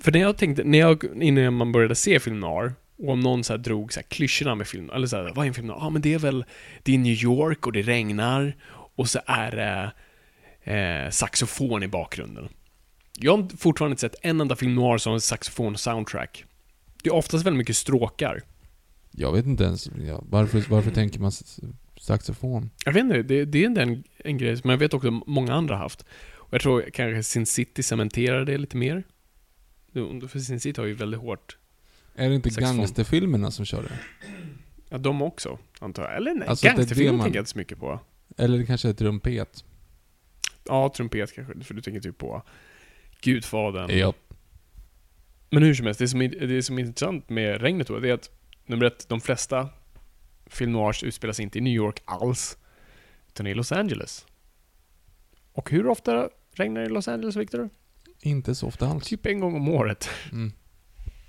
[0.00, 3.44] För när jag tänkte, när jag, innan man började se film noir, och om någon
[3.44, 5.66] så här drog så här klyschorna med film, eller så här, vad är en film
[5.66, 5.78] noir?
[5.80, 6.44] Ja, men det är väl,
[6.82, 8.56] det är New York och det regnar
[8.96, 9.92] och så är det
[10.72, 12.48] eh, saxofon i bakgrunden.
[13.18, 16.44] Jag har fortfarande inte sett en enda film noir som har saxofon-soundtrack.
[17.02, 18.42] Det är oftast väldigt mycket stråkar.
[19.18, 21.32] Jag vet inte ens, ja, varför, varför tänker man
[22.00, 22.70] saxofon?
[22.84, 25.74] Jag vet inte, det, det är en, en grej som jag vet också många andra
[25.74, 26.02] har haft.
[26.34, 29.04] Och jag tror kanske Sin City cementerar det lite mer.
[30.28, 31.58] För Sin City har ju väldigt hårt,
[32.14, 32.76] Är det inte Saxofon.
[32.76, 33.98] gangsterfilmerna som kör det?
[34.88, 36.16] ja de också, antar jag.
[36.16, 38.00] Eller nej, Alltså, gangsterfilmer man- tänker jag inte så mycket på.
[38.36, 39.64] Eller det kanske är trumpet?
[40.64, 42.42] Ja, trumpet kanske, för du tänker typ på
[43.20, 43.98] Gudfadern.
[43.98, 44.12] Ja.
[45.50, 48.08] Men hur som helst, det som, är, det som är intressant med regnet då, det
[48.08, 48.30] är att
[48.66, 49.68] nummer ett, de flesta
[50.46, 52.58] film noirs utspelar sig inte i New York alls,
[53.28, 54.26] utan i Los Angeles.
[55.52, 57.70] Och hur ofta regnar det i Los Angeles, Victor?
[58.20, 59.08] Inte så ofta alls.
[59.08, 60.08] Typ en gång om året.
[60.32, 60.52] Mm.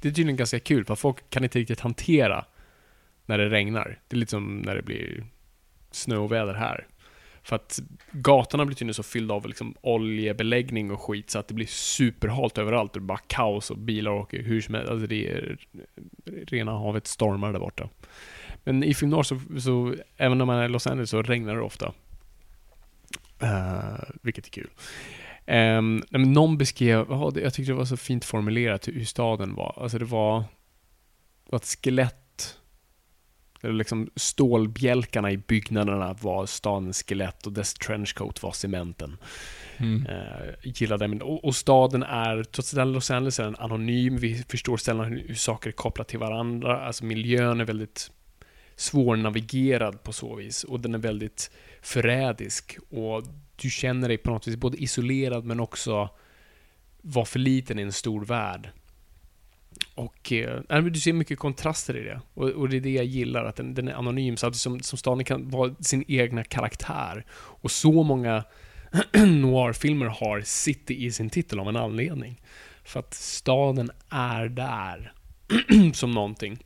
[0.01, 2.45] Det är tydligen ganska kul, för folk kan inte riktigt hantera
[3.25, 4.01] när det regnar.
[4.07, 5.25] Det är lite som när det blir
[5.91, 6.87] snöväder här.
[7.47, 7.79] För att
[8.11, 12.57] gatorna blir tydligen så fyllda av liksom oljebeläggning och skit så att det blir superhalt
[12.57, 14.89] överallt och det är bara kaos och bilar åker hur som helst.
[14.89, 15.57] Alltså det är
[16.25, 17.89] rena havet stormar där borta.
[18.63, 21.61] Men i film så, så, även när man är i Los Angeles så regnar det
[21.61, 21.93] ofta.
[23.43, 24.69] Uh, vilket är kul.
[25.45, 29.05] Um, men någon beskrev, oh, det, jag tyckte det var så fint formulerat hur, hur
[29.05, 29.79] staden var.
[29.81, 32.26] Alltså det var, det var ett skelett.
[33.71, 39.17] Liksom stålbjälkarna i byggnaderna var stadens skelett och dess trenchcoat var cementen.
[39.77, 40.07] Mm.
[40.07, 41.07] Uh, gillade det.
[41.07, 45.05] Men, och, och staden är, trots att Los Angeles är en anonym, vi förstår sällan
[45.05, 46.85] hur, hur saker är kopplade till varandra.
[46.85, 48.11] Alltså miljön är väldigt
[48.75, 53.23] svårnavigerad på så vis och den är väldigt förrädisk och
[53.55, 56.09] du känner dig på något vis både isolerad men också
[57.01, 58.69] var för liten i en stor värld.
[59.95, 62.21] Och eh, du ser mycket kontraster i det.
[62.33, 64.79] Och, och det är det jag gillar, att den, den är anonym, så att som,
[64.79, 67.25] som staden kan vara sin egna karaktär.
[67.33, 68.43] Och så många
[69.13, 72.41] noir-filmer har city i sin titel av en anledning.
[72.83, 75.13] För att staden är där
[75.93, 76.59] som någonting.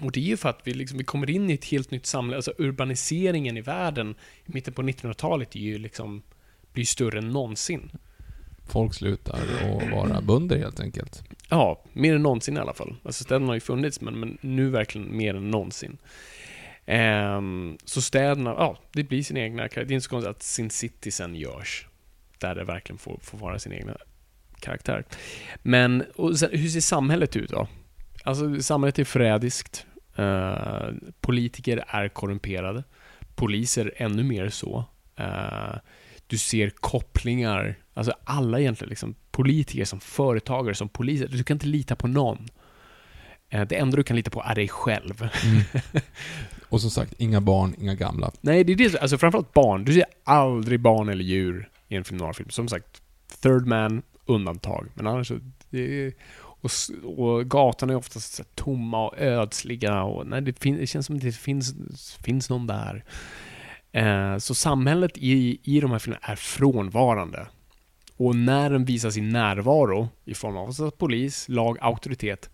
[0.00, 2.06] Och det är ju för att vi, liksom, vi kommer in i ett helt nytt
[2.06, 4.14] samhälle, alltså urbaniseringen i världen
[4.46, 6.22] i mitten på 1900-talet är ju liksom,
[6.72, 7.90] blir större än någonsin.
[8.66, 11.22] Folk slutar att vara bönder helt enkelt.
[11.48, 12.96] Ja, mer än någonsin i alla fall.
[13.04, 15.98] Alltså städerna har ju funnits, men, men nu verkligen mer än någonsin.
[16.86, 19.84] Um, så städerna, ja, det blir sin egna karaktär.
[19.84, 21.86] Det är inte så konstigt att Sin City sen görs.
[22.38, 23.96] Där det verkligen får, får vara sin egna
[24.60, 25.04] karaktär.
[25.62, 27.68] Men, och sen, hur ser samhället ut då?
[28.24, 29.86] Alltså, samhället är förrädiskt.
[30.18, 32.84] Uh, politiker är korrumperade.
[33.34, 34.84] Poliser ännu mer så.
[35.20, 35.76] Uh,
[36.28, 41.28] du ser kopplingar, alltså alla egentligen, liksom, politiker som företagare, som poliser.
[41.28, 42.48] Du kan inte lita på någon.
[43.50, 45.28] Eh, Det enda du kan lita på är dig själv.
[46.68, 48.30] Och som sagt, inga barn, inga gamla.
[48.40, 49.84] Nej, det är det, alltså framförallt barn.
[49.84, 52.20] Du ser aldrig barn eller djur i en film.
[52.48, 53.02] Som sagt,
[53.42, 54.88] Third Man, undantag.
[54.94, 55.30] Men annars
[55.70, 56.12] är,
[56.60, 56.70] och,
[57.04, 61.22] och gatorna är oftast tomma och ödsliga och nej, det, fin, det känns som att
[61.22, 61.74] det finns,
[62.24, 63.04] finns någon där.
[63.92, 67.46] Eh, så samhället i, i de här filmerna är frånvarande.
[68.16, 72.50] Och när den visar sin närvaro i form av alltså polis, lag, auktoritet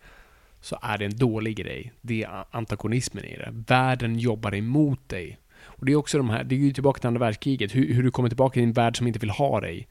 [0.61, 1.93] så är det en dålig grej.
[2.01, 3.49] Det är antagonismen i det.
[3.53, 5.39] Världen jobbar emot dig.
[5.65, 8.03] Och det är också de här, det är ju tillbaka till andra världskriget, hur, hur
[8.03, 9.89] du kommer tillbaka till en värld som inte vill ha dig.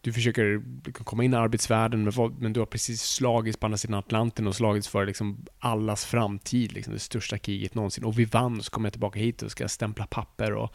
[0.00, 0.62] Du försöker
[0.92, 4.88] komma in i arbetsvärlden, men, du har precis slagits på andra sidan Atlanten och slagits
[4.88, 8.04] för liksom allas framtid, liksom det största kriget någonsin.
[8.04, 10.74] Och vi vann, så kommer jag tillbaka hit och ska stämpla papper och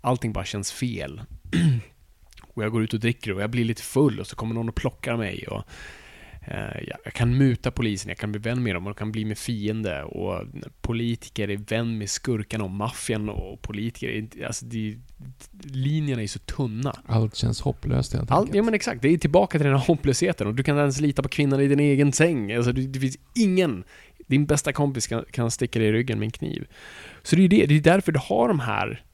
[0.00, 1.22] allting bara känns fel.
[2.54, 4.68] och jag går ut och dricker och jag blir lite full och så kommer någon
[4.68, 5.62] och plockar mig och
[6.46, 9.24] jag jag kan muta polisen, jag kan bli vän med dem och jag kan bli
[9.24, 10.46] med fiende och
[10.80, 14.98] politiker är vän med skurkarna och maffian och politiker är alltså det,
[15.62, 16.92] linjerna är så tunna.
[17.06, 18.56] Allt känns hopplöst helt Allt, enkelt.
[18.56, 21.00] ja men exakt, det är tillbaka till den här hopplösheten och du kan inte ens
[21.00, 22.52] lita på kvinnan i din egen säng.
[22.52, 23.84] Alltså det, det finns ingen,
[24.26, 26.66] din bästa kompis kan, kan sticka dig i ryggen med en kniv.
[27.22, 29.04] Så det är ju det, det är därför du har de här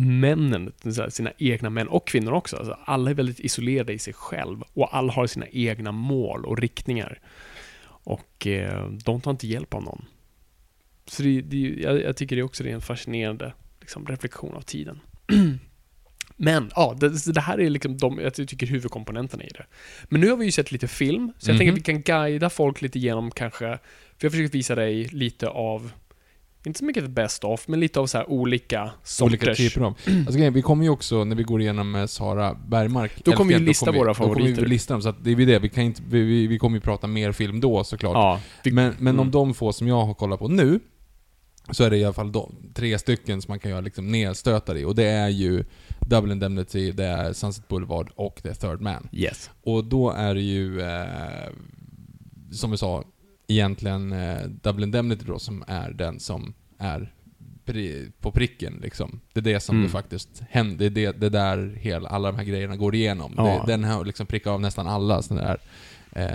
[0.00, 0.72] männen,
[1.08, 2.56] sina egna män och kvinnor också.
[2.56, 6.58] Alltså alla är väldigt isolerade i sig själv och alla har sina egna mål och
[6.58, 7.20] riktningar.
[7.84, 10.04] Och eh, de tar inte hjälp av någon.
[11.06, 15.00] Så det, det, jag, jag tycker det också är en fascinerande liksom, reflektion av tiden.
[16.36, 19.66] Men ja, det, det här är liksom de, jag tycker huvudkomponenterna i det.
[20.04, 21.58] Men nu har vi ju sett lite film, så jag Mhm.
[21.58, 23.78] tänker att vi kan guida folk lite genom kanske, för
[24.18, 25.92] jag har försökt visa dig lite av,
[26.64, 29.32] inte så mycket best of, men lite av så här olika sorters.
[29.32, 29.94] Olika typer av.
[30.06, 33.48] Alltså, grejen, vi kommer ju också, när vi går igenom eh, Sara Bergmark Då kommer
[33.48, 34.62] vi Elfgren, lista våra Då kommer favoriter.
[34.62, 36.76] vi lista dem, så att det är ju det, vi kan inte, vi, vi, kommer
[36.76, 38.14] ju prata mer film då såklart.
[38.14, 39.30] Ja, vi, Men, men om mm.
[39.30, 40.80] de få som jag har kollat på nu,
[41.70, 44.76] så är det i alla fall de, tre stycken som man kan göra liksom nedstötar
[44.76, 44.84] i.
[44.84, 45.64] Och det är ju
[46.00, 49.08] Double Indemnity, det är Sunset Boulevard och det är Third Man.
[49.12, 49.50] Yes.
[49.62, 51.50] Och då är det ju, eh,
[52.52, 53.04] som vi sa,
[53.50, 57.12] egentligen eh, Double Indemnity då som är den som är
[57.66, 59.20] pri- på pricken liksom.
[59.32, 59.86] Det är det som Mm.
[59.86, 60.76] det faktiskt händer.
[60.90, 63.34] Det är det, det där hela, alla de här grejerna går igenom.
[63.36, 63.62] Ja.
[63.66, 65.58] Det, den har liksom prickat av nästan alla sådana där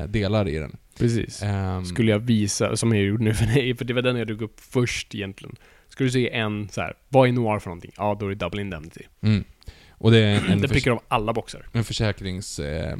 [0.01, 0.77] eh, delar i den.
[0.99, 1.43] Precis.
[1.43, 4.27] Ehm, Skulle jag visa, som jag gjorde nu för dig, för det var den jag
[4.27, 5.55] drog upp först egentligen.
[5.89, 7.91] Skulle du se en så här, vad är noir för någonting?
[7.97, 9.01] Ja, då är det Double Indemnity.
[9.21, 9.43] mm.
[9.97, 11.65] Och det är en, en, förs- prickar av alla boxar.
[11.71, 12.59] en försäkrings...
[12.59, 12.97] Eh,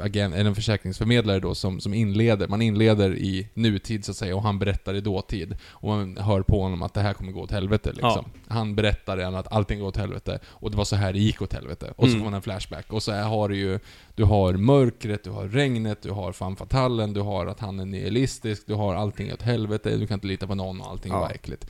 [0.00, 4.36] agent, eller en försäkringsförmedlare då som, som inleder, man inleder i nutid så att säga
[4.36, 5.56] och han berättar i dåtid.
[5.64, 8.24] Och man hör på honom att det här kommer gå åt helvete liksom.
[8.48, 11.42] Han berättar igen att allting går åt helvete och det var så här det gick
[11.42, 11.92] åt helvete.
[11.96, 12.18] Och så Mm.
[12.20, 12.92] får man en flashback.
[12.92, 13.78] Och så här har du ju,
[14.14, 17.84] du har mörkret, du har regnet, du har fan fatallen, du har att han är
[17.84, 21.20] nihilistisk, du har allting åt helvete, du kan inte lita på någon och allting Ja.
[21.20, 21.66] var äckligt.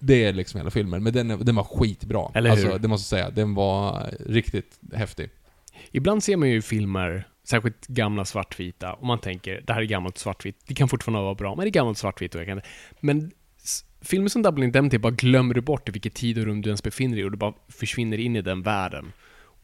[0.00, 2.30] Det är liksom hela filmen, men den, den var skitbra.
[2.34, 2.64] Eller hur?
[2.64, 3.34] Alltså, det måste jag säga.
[3.34, 5.30] Den var riktigt häftig.
[5.90, 10.18] Ibland ser man ju filmer, särskilt gamla svartvita, och man tänker det här är gammalt
[10.18, 12.60] svartvitt, det kan fortfarande vara bra, men det är gammalt svartvitt och jag kan
[13.00, 13.30] Men
[14.00, 16.82] filmer som Double Indemnity bara glömmer du bort i vilket tid och rum du ens
[16.82, 19.12] befinner dig i och du bara försvinner in i den världen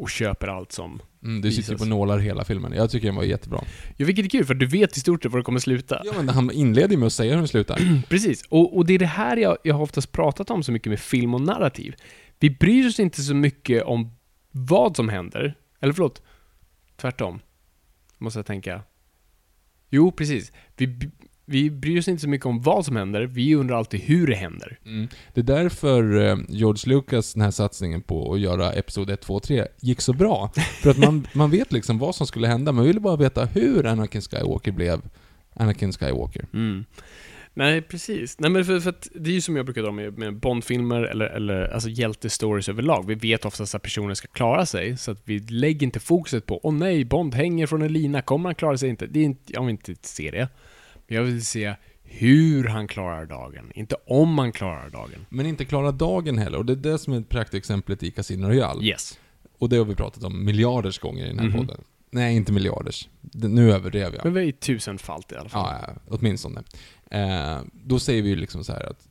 [0.00, 1.02] och köper allt som...
[1.22, 1.80] Mm, du sitter Visas.
[1.80, 2.72] på nålar hela filmen.
[2.72, 3.64] Jag tycker den var jättebra.
[3.96, 6.02] Ja, vilket är kul, för du vet i stort sett var det kommer sluta.
[6.04, 8.02] Ja men han inleder ju med att säga hur den slutar.
[8.08, 10.90] Precis, och, och det är det här jag, jag har oftast pratat om så mycket
[10.90, 11.94] med film och narrativ.
[12.38, 14.16] Vi bryr oss inte så mycket om
[14.50, 16.22] vad som händer, eller förlåt,
[16.96, 17.40] tvärtom.
[18.20, 18.82] Måste jag tänka.
[19.90, 20.52] Jo, precis.
[20.76, 21.10] Vi,
[21.44, 24.34] vi bryr oss inte så mycket om vad som händer, vi undrar alltid hur det
[24.34, 24.78] händer.
[24.86, 25.08] Mm.
[25.34, 29.40] Det är därför eh, George Lucas, den här satsningen på att göra Episod 1, 2,
[29.40, 30.50] 3 gick så bra.
[30.82, 33.86] För att man, man vet liksom vad som skulle hända, man ville bara veta hur
[33.86, 35.00] Anakin Skywalker blev
[35.54, 36.46] Anakin Skywalker.
[36.52, 36.84] Mm.
[37.60, 38.38] Nej, precis.
[38.38, 41.02] Nej, men för, för att det är ju som jag brukar dra med, med Bondfilmer
[41.02, 43.06] eller, eller alltså hjältestories överlag.
[43.06, 46.60] Vi vet oftast att personer ska klara sig, så att vi lägger inte fokuset på
[46.62, 49.06] åh nej, Bond hänger från en lina, kommer han klara sig inte?
[49.06, 50.48] Det är inte jag vill inte se det.
[51.06, 55.26] Men jag vill se hur han klarar dagen, inte om han klarar dagen.
[55.28, 58.84] Men inte klara dagen heller, och det är det som är praktexemplet i Casino Royale.
[58.86, 59.18] Yes.
[59.58, 61.56] Och det har vi pratat om miljarders gånger i den här Mhm.
[61.58, 61.80] podden.
[62.12, 63.08] Nej, inte miljarders.
[63.32, 64.24] Nu överdrev jag.
[64.24, 65.76] Men vi är tusenfalt i alla fall.
[65.82, 66.62] Ja, ja, åtminstone.
[67.10, 69.08] Eh, då säger vi ju liksom så här att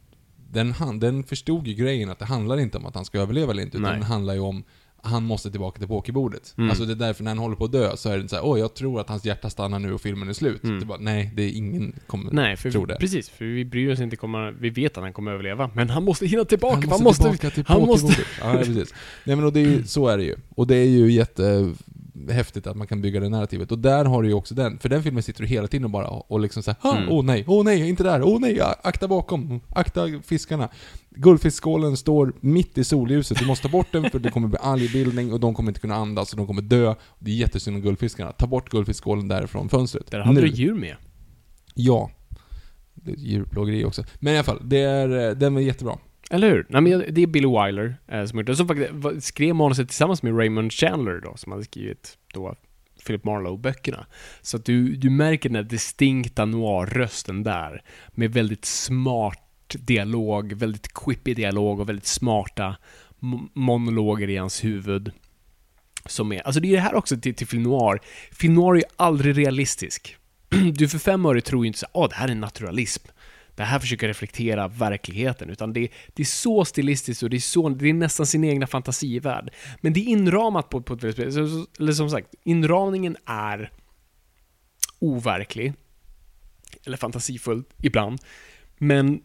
[0.52, 3.52] den, han, den förstod ju grejen att det handlar inte om att han ska överleva
[3.52, 4.00] eller inte, utan Nej.
[4.00, 4.64] det handlar ju om
[5.04, 6.54] han måste tillbaka till pokerbordet.
[6.58, 6.70] Mm.
[6.70, 8.36] Alltså det är därför när han håller på att dö så är det inte så
[8.36, 10.64] här, åh jag tror att hans hjärta stannar nu och filmen är slut.
[10.64, 10.80] Mm.
[10.80, 13.00] Det bara, nej, det är ingen kommer Nej, för tro vi, det.
[13.00, 13.30] precis.
[13.30, 15.72] För vi bryr oss inte, kommer, vi vet att han kommer överleva.
[15.74, 16.76] Men han måste hinna tillbaka.
[16.76, 18.24] Han Han måste, måste, tillbaka till han måste-.
[18.42, 18.94] Ja, precis.
[19.24, 20.36] Nej men och det är ju, så är det ju.
[20.56, 21.12] Och det är ju
[22.20, 23.72] jättehäftigt att man kan bygga det narrativet.
[23.72, 25.90] Och där har du ju också den, för den filmen sitter du hela tiden och
[25.90, 27.10] bara och liksom såhär, åh Mm.
[27.10, 30.70] oh, nej, åh oh, nej, inte där, åh oh, nej, akta bakom, akta fiskarna.
[31.10, 35.34] Guldfiskskålen står mitt i solljuset, du måste ta bort den för det kommer bli algbildning
[35.34, 36.96] och de kommer inte kunna andas och de kommer dö.
[37.20, 38.32] Det är jättesynd om guldfiskarna.
[38.32, 40.12] Ta bort guldfiskskålen därifrån fönstret.
[40.12, 40.48] Där hade Nu.
[40.48, 40.96] du djur med.
[41.76, 42.12] Ja.
[42.94, 44.04] Det är djurplågeri också.
[44.20, 45.98] Men i alla fall, det är, eh, den var jättebra.
[46.30, 46.66] Eller hur?
[46.70, 48.56] Nej, men det är Billy Wilder eh, som gjort det.
[48.56, 52.56] Som faktiskt skrev manuset tillsammans med Raymond Chandler då, som hade skrivit då
[53.06, 54.06] Philip Marlowe-böckerna.
[54.42, 60.94] Så att du, du märker den här distinkta noir-rösten där, med väldigt smart dialog, väldigt
[60.94, 62.76] quippy dialog och väldigt smarta
[63.54, 65.12] monologer i hans huvud.
[66.06, 68.00] Som är, alltså det är det här också till, till film noir.
[68.32, 70.16] Film noir är ju aldrig realistisk.
[70.74, 73.08] Du för fem öre tror ju inte så åh, det här är naturalism.
[73.60, 77.70] Det här försöker reflektera verkligheten, utan det, det är så stilistiskt och det är, så,
[77.70, 79.54] det är nästan sin egna fantasivärld.
[79.82, 81.80] Men det är inramat på, på ett väldigt speciellt sätt.
[81.80, 83.72] Eller som sagt, inramningen är
[85.00, 85.74] overklig.
[86.86, 88.20] Eller fantasifull, ibland.
[88.78, 89.22] Men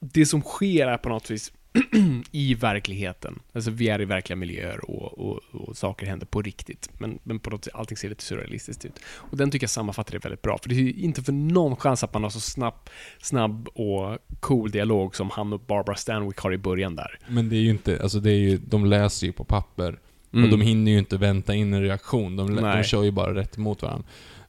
[0.00, 1.52] det som sker är på något vis
[2.30, 3.38] i verkligheten.
[3.52, 6.90] Alltså vi är i verkliga miljöer och, och, och saker händer på riktigt.
[6.98, 9.00] Men, men på något sätt, allting ser lite surrealistiskt ut.
[9.06, 10.58] Och den tycker jag sammanfattar det väldigt bra.
[10.58, 12.90] För det är inte för någon chans att man har så snabb,
[13.20, 17.18] snabb och cool dialog som han och Barbara Stanwyck har i början där.
[17.28, 19.98] Men det är ju inte, alltså det är ju, de läser ju på papper.
[20.32, 20.44] Mm.
[20.44, 22.36] Och de hinner ju inte vänta in en reaktion.
[22.36, 24.06] De, de kör ju bara rätt emot varandra.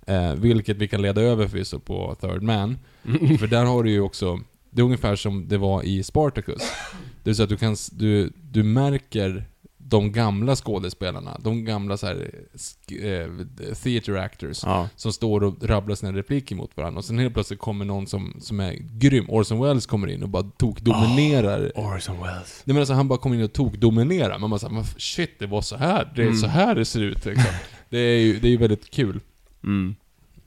[0.08, 2.80] Eh, vilket vi kan leda över förvisso på Third Man.
[3.40, 4.40] För där har du ju också,
[4.70, 6.62] det är ungefär som det var i Spartacus.
[7.26, 9.46] Det vill säga att du kan, du, du märker
[9.78, 12.32] de gamla skådespelarna, de gamla så här,
[13.02, 14.90] eh, theater actors, Ja.
[14.96, 16.98] som står och rabblar sina repliker mot varandra.
[17.00, 19.26] Och sen helt plötsligt kommer någon som, som är grym.
[19.30, 22.62] Orson Welles kommer in och bara tokdominerar Orson Welles.
[22.66, 24.38] Nej men alltså han bara kom in och tog dominera.
[24.38, 26.12] Man bara såhär, shit det var så här.
[26.16, 26.38] Det är Mm.
[26.38, 27.52] så här det ser ut liksom.
[27.90, 29.20] Det är ju det är väldigt kul
[29.64, 29.96] Mm.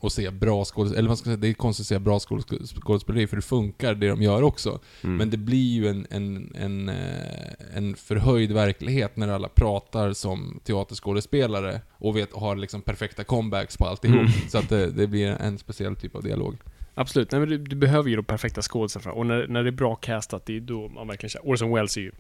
[0.06, 2.80] Att se bra skådespelare, eller man ska säga, det är konstigt att säga bra skådes-
[2.80, 4.80] skådespeleri, för det funkar det de gör också.
[5.04, 5.16] Mm.
[5.16, 10.60] Men det blir ju en, en, en, eh, en förhöjd verklighet när alla pratar som
[10.64, 14.20] teaterskådespelare och vet, har liksom perfekta comebacks på alltihop.
[14.20, 14.30] Mm.
[14.48, 16.56] Så att det, det blir en speciell typ av dialog.
[16.94, 19.18] Absolut, Nej, men du, du behöver ju de perfekta skådespelarna.
[19.18, 21.48] Och när, när det är bra castat, det är då man verkligen känner...
[21.48, 22.12] Orson Welles är ju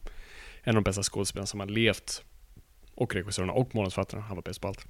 [0.62, 2.22] en av de bästa skådespelarna som har levt.
[2.94, 4.22] Och regissörerna och manusförfattarna.
[4.22, 4.86] Han var bäst på allt.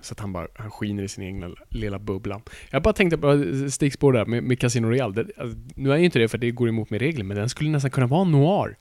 [0.00, 2.40] Så att han bara, han skiner i sin egna lilla bubbla.
[2.70, 5.14] Jag bara tänkte på eh, stickspår där med, med Casino Royale.
[5.14, 7.48] Det, alltså, nu är ju inte det för det går emot med regler, men den
[7.48, 8.76] skulle nästan kunna vara noir.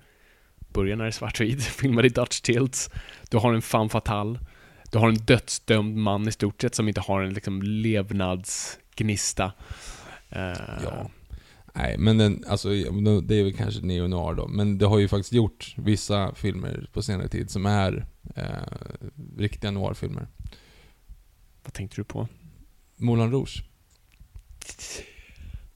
[0.73, 2.89] Börjar när det är svartvit, filmad i Dutch tilts.
[3.29, 4.39] Du har en femme fatale.
[4.91, 9.45] Du har en dödsdömd man i stort sett som inte har en liksom levnadsgnista.
[10.35, 10.53] Uh,
[10.83, 11.09] Ja.
[11.73, 12.69] Nej, men den, alltså,
[13.23, 14.47] det är väl kanske neo-noir då.
[14.47, 18.05] Men det har ju faktiskt gjort vissa filmer på senare tid som är
[18.35, 18.45] eh,
[19.37, 20.27] riktiga noir-filmer.
[21.63, 22.27] Vad tänkte du på?
[22.97, 23.63] Moulin Rouge.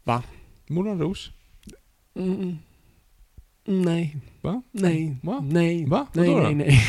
[0.03, 0.24] Va?
[0.68, 1.32] Moulin Rouge.
[2.20, 2.57] Mm.
[3.66, 4.18] Nej.
[4.41, 4.62] Va?
[4.72, 5.16] Nej.
[5.24, 5.40] Va?
[5.44, 5.86] Nej.
[5.86, 6.07] Va?
[6.14, 6.49] Nej, Vadå då?
[6.49, 6.84] nej, nej.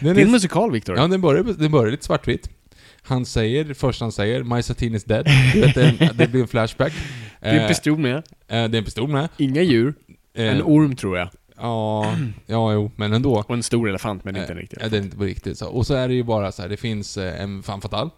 [0.00, 0.96] Den Det är en musikal, Victor.
[0.96, 2.50] Ja, den börjar, den börjar lite svartvitt.
[3.02, 6.48] Han säger, först han säger 'My Satine is dead' du vet, det, det blir en
[6.48, 6.92] flashback.
[7.40, 8.16] det är en Eh, pistol med.
[8.16, 9.28] eh, det är en pistol med.
[9.36, 9.94] Inga djur.
[10.34, 11.28] Eh, En orm, tror jag.
[11.62, 13.34] Ja, ja, jo, men ändå.
[13.38, 15.58] Och en stor elefant, men inte en Eh, riktig Ja, det är inte på riktigt
[15.58, 15.68] så.
[15.68, 18.10] Och så är det ju bara så här, det finns en femme fatale.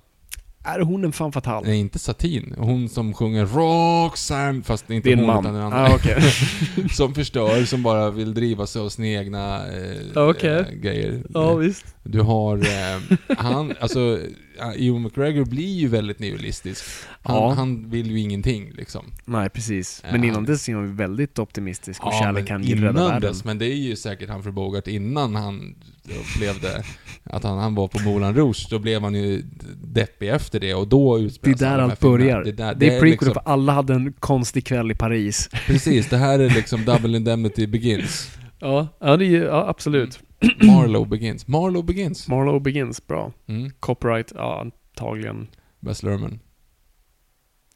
[0.64, 1.64] Är hon en fan fatal?
[1.66, 2.54] Nej, inte Satin.
[2.58, 5.44] Hon som sjunger Roxanne, fast inte en hon man.
[5.44, 5.92] utan en annan.
[5.92, 6.16] Ah, okej.
[6.92, 10.50] som förstör, som bara vill driva sig av sina egna eh, Okej.
[10.58, 11.22] eh, grejer.
[11.34, 11.94] ja, visst.
[12.02, 14.18] Du har, eh, han, alltså,
[14.62, 16.84] Ewan McGregor blir ju väldigt nihilistisk.
[17.22, 17.52] Han, Ja.
[17.54, 19.04] han vill ju ingenting liksom.
[19.24, 20.02] Nej, precis.
[20.12, 22.94] Men innan han- dess är hon väldigt optimistisk och Ja, kärlek men kan rädda innan
[22.94, 23.20] världen.
[23.32, 25.74] dess, men det är ju säkert han för Bogart innan han
[26.04, 26.82] upplevde
[27.24, 29.42] att han, han var på Moulin Rouge, då blev han ju
[29.84, 32.42] deppig efter det och då Det är utspelas där allt börjar.
[32.44, 35.48] Det är, där, Det är prequel liksom, för alla hade en konstig kväll i Paris.
[35.66, 38.30] Precis, det här är liksom Double Indemnity Begins.
[38.58, 40.20] Ja, ja, det är, ju- ja absolut.
[40.66, 41.46] Marlowe Begins.
[41.48, 42.28] Marlowe Begins.
[42.28, 43.32] Marlowe Begins, bra.
[43.46, 43.70] Mm.
[43.80, 45.48] Copyright, ja antagligen.
[45.80, 46.38] Bess Lerman.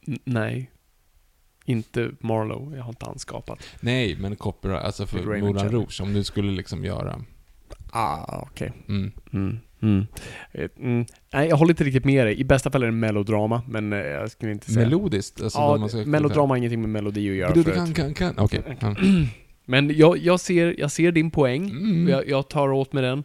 [0.08, 0.70] N- nej.
[1.64, 3.58] Inte Marlowe, jag har inte han skapat.
[3.80, 5.68] Nej, men copyright, alltså för Moulin.
[5.70, 7.22] Rouge, om du skulle liksom göra...
[7.90, 8.72] Ah, okej.
[8.88, 9.12] Mm.
[9.32, 9.58] Mm.
[9.82, 10.06] Mm.
[10.52, 11.04] Eh, Mm.
[11.32, 12.40] Nej, jag håller inte riktigt med dig.
[12.40, 14.84] I bästa fall är det melodrama, men eh, jag skulle inte säga...
[14.86, 15.42] Melodiskt?
[15.42, 17.76] Alltså, ja, melodrama har ingenting med melodi att göra Du, du förut.
[17.76, 18.38] kan, kan, kan.
[18.44, 18.62] Okej.
[18.80, 18.94] Ja.
[19.68, 21.70] Men jag, jag, ser, jag ser din poäng.
[21.70, 22.08] Mm.
[22.08, 23.24] Jag, jag tar åt med den.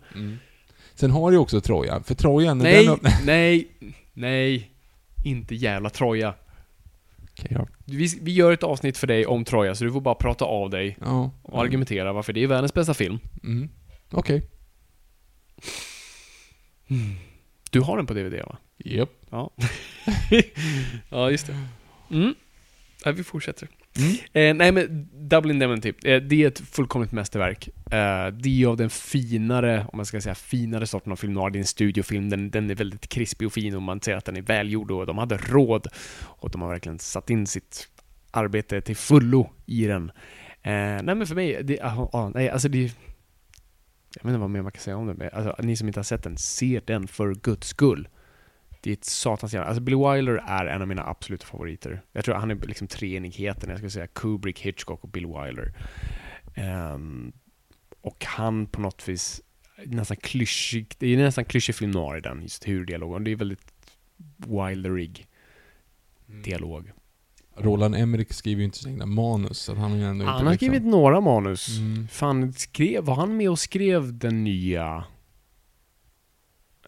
[0.95, 2.99] Sen har du också Troja, för Troja, när Nej, den...
[3.25, 3.67] nej,
[4.13, 4.71] nej.
[5.23, 6.33] Inte jävla Troja.
[7.31, 7.67] Okej, ja.
[7.85, 10.69] Vi, vi gör ett avsnitt för dig om Troja, så du får bara prata av
[10.69, 11.31] dig Ja.
[11.43, 13.19] och argumentera varför det är världens bästa film.
[13.43, 13.69] Mm.
[14.11, 14.43] Okej.
[17.71, 18.57] Du har den på DVD va?
[18.77, 19.09] Japp.
[19.29, 19.51] Ja.
[21.09, 21.57] ja, just det.
[22.11, 22.35] Mm.
[23.05, 23.67] Ja, vi fortsätter.
[23.99, 24.13] Mm.
[24.33, 26.05] Eh, nej men, Dublin Demon typ.
[26.05, 27.67] Eh, det är ett fullkomligt mästerverk.
[27.67, 31.49] Eh, det är av den finare, om man ska säga finare sorten av film noir.
[31.49, 34.25] Det är en studiofilm, den, den är väldigt krispig och fin och man ser att
[34.25, 35.87] den är välgjord och de hade råd.
[36.21, 37.87] Och de har verkligen satt in sitt
[38.31, 40.11] arbete till fullo i den.
[40.63, 42.93] Eh, nej men för mig, det, ah, ah, nej alltså det
[44.15, 45.99] jag vet inte vad mer man kan säga om den, men alltså, ni som inte
[45.99, 48.07] har sett den, se den för guds skull.
[48.81, 49.67] Det är ett satans jävla...
[49.67, 52.01] Alltså Billy Wilder är en av mina absoluta favoriter.
[52.11, 55.73] Jag tror han är liksom treenigheten, jag skulle säga Kubrick, Hitchcock och Bill Wilder.
[56.55, 57.33] Ehm,
[58.01, 59.41] och han på något vis,
[59.85, 63.35] nästan klyschig, det är nästan klyschig film noir i den, just hur dialogen, det är
[63.35, 63.73] väldigt
[64.37, 65.27] Wilderig
[66.43, 66.91] dialog.
[67.57, 70.51] Roland Emmerich skriver ju inte sina manus, så han har ju ändå Han inte har
[70.51, 70.67] liksom...
[70.67, 71.77] skrivit några manus.
[71.77, 72.07] Mm.
[72.07, 75.03] Fan, skrev, var han med och skrev den nya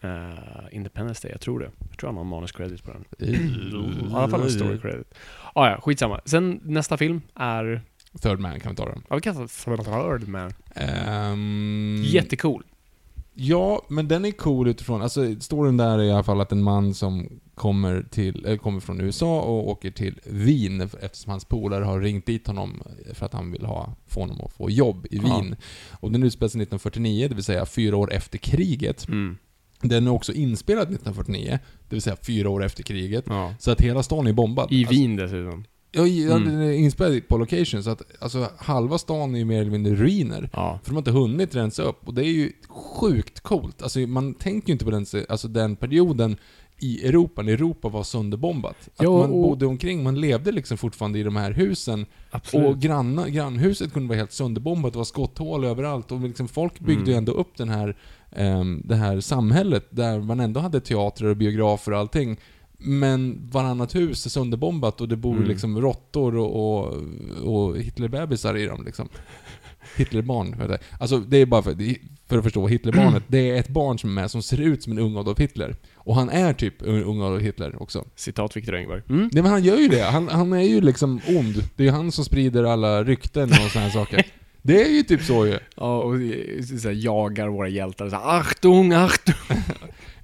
[0.04, 1.32] eh, Independence Day?
[1.32, 1.70] Jag tror det.
[1.90, 3.28] Jag tror han har manuscredit på den.
[3.28, 5.14] I alla fall en story credit.
[5.54, 6.20] Ah, ja, skitsamma.
[6.24, 7.82] Sen nästa film är...
[8.22, 9.02] Third Man kan vi ta den.
[9.08, 10.52] Ja, vi kan ta Third Man.
[10.74, 12.64] Ehm, Jättecool.
[13.36, 16.62] Ja, men den är cool utifrån, alltså storyn där är i alla fall att en
[16.62, 21.84] man som kommer, till, eller kommer från USA och åker till Wien eftersom hans polare
[21.84, 22.82] har ringt dit honom
[23.12, 25.22] för att han vill ha, få honom att få jobb i Ja.
[25.22, 25.56] Wien.
[26.00, 29.08] Och den utspelar sig 1949, det vill säga fyra år efter kriget.
[29.08, 29.36] Mm.
[29.88, 31.58] Den är också inspelad 1949,
[31.88, 33.24] det vill säga fyra år efter kriget.
[33.28, 33.54] Ja.
[33.58, 34.72] Så att hela stan är bombad.
[34.72, 35.64] I Alltså, Wien dessutom.
[35.92, 36.44] Ja, Mm.
[36.44, 39.94] den är inspelad på location, så att alltså, halva stan är ju mer eller mindre
[39.94, 40.50] ruiner.
[40.52, 40.78] Ja.
[40.82, 42.08] För de har inte hunnit rensa upp.
[42.08, 43.82] Och det är ju sjukt coolt.
[43.82, 46.36] Alltså man tänker ju inte på den, alltså, den perioden
[46.78, 48.76] i Europa, när Europa var sönderbombat.
[48.96, 52.06] Att Ja, man bodde omkring, man levde liksom fortfarande i de här husen.
[52.30, 52.68] Absolut.
[52.68, 56.12] Och granna, grannhuset kunde vara helt sönderbombat, det var skotthål överallt.
[56.12, 57.10] Och liksom folk byggde Mm.
[57.10, 57.96] ju ändå upp den här,
[58.84, 62.36] det här samhället där man ändå hade teatrar och biografer och allting.
[62.78, 65.48] Men varannat hus är sönderbombat och det bor Mm.
[65.48, 66.94] liksom råttor och, och,
[67.42, 69.08] och Hitlerbebisar i dem liksom.
[69.96, 70.76] Hitlerbarn.
[71.00, 71.76] Alltså det är bara för,
[72.28, 73.22] för att förstå Hitlerbarnet.
[73.26, 75.76] Det är ett barn som är med som ser ut som en ung Adolf Hitler.
[75.96, 78.04] Och han är typ en ung Adolf Hitler också.
[78.16, 79.02] Citat Viktor Engberg.
[79.08, 79.30] Mm.
[79.32, 80.02] Nej men han gör ju det.
[80.02, 81.64] Han, han är ju liksom ond.
[81.76, 84.26] Det är ju han som sprider alla rykten och såna här saker.
[84.66, 85.58] Det är ju typ så ju.
[85.76, 86.14] Ja, och
[86.80, 89.34] så här, jagar våra hjältar så här, Achtung, Achtung!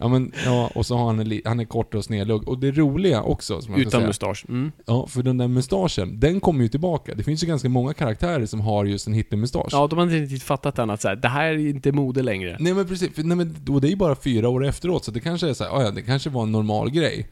[0.02, 2.48] Ja men, ja, och så har han en, han är kort och snedlugg.
[2.48, 4.44] Och det roliga också, som ska Utan mustasch.
[4.48, 4.72] Mm.
[4.86, 7.14] Ja, för den där mustaschen, den kommer ju tillbaka.
[7.14, 9.68] Det finns ju ganska många karaktärer som har just en Hitler-mustasch.
[9.72, 12.22] Ja, de har inte riktigt fattat än att så här, det här är inte mode
[12.22, 12.56] längre.
[12.60, 15.10] Nej men precis, för, nej, men, och det är ju bara fyra år efteråt, så
[15.10, 17.26] det kanske är så här, "Ah, ja, det kanske var en normal grej.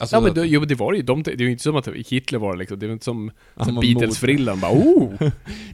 [0.00, 1.02] Alltså, Ja men att- då, jo, men det var det ju.
[1.04, 2.78] De, det är ju inte som att Hitler var det liksom.
[2.78, 3.30] Det är inte som,
[3.64, 5.12] som Beatles-frillan bara oh!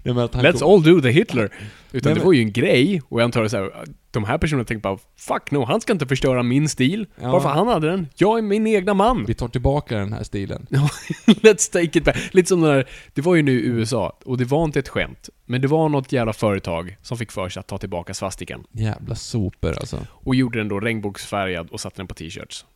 [0.03, 1.45] nej, att Let's kom- all do the Hitler.
[1.45, 1.55] Utan
[1.93, 4.83] Nej, det men- var ju en grej, och jag antar här, de här personerna tänkte
[4.83, 7.07] bara Fuck no, han ska inte förstöra min stil.
[7.21, 7.33] Ja.
[7.33, 8.09] Varför han hade den?
[8.17, 9.25] Jag är min egna man.
[9.27, 10.67] Vi tar tillbaka den här stilen.
[11.27, 12.17] Let's take it back.
[12.35, 15.29] Lite som den där, det var ju nu USA, och det var inte ett skämt.
[15.47, 18.65] Men det var något jävla företag som fick för sig att ta tillbaka svastikan.
[18.73, 19.99] Jävla sopor alltså.
[20.11, 22.67] Och gjorde den då regnbågsfärgad och satte den på t-shirts.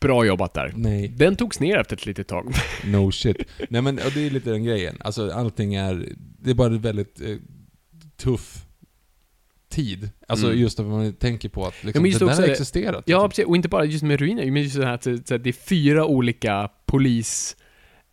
[0.00, 0.72] Bra jobbat där.
[0.76, 2.52] Nej, Den togs ner efter ett litet tag.
[2.84, 3.36] no shit.
[3.70, 4.96] Nej men och det är lite den grejen.
[5.00, 7.36] Alltså allting är, det är bara en väldigt eh,
[8.16, 8.64] tuff
[9.70, 10.10] tid.
[10.28, 10.58] Alltså Mm.
[10.58, 13.02] just att man tänker på att liksom, det där också har existerat.
[13.06, 13.28] Ja, liksom.
[13.28, 13.44] precis.
[13.46, 16.70] Och inte bara just med ruiner, men just det här att det är fyra olika
[16.86, 17.56] polis...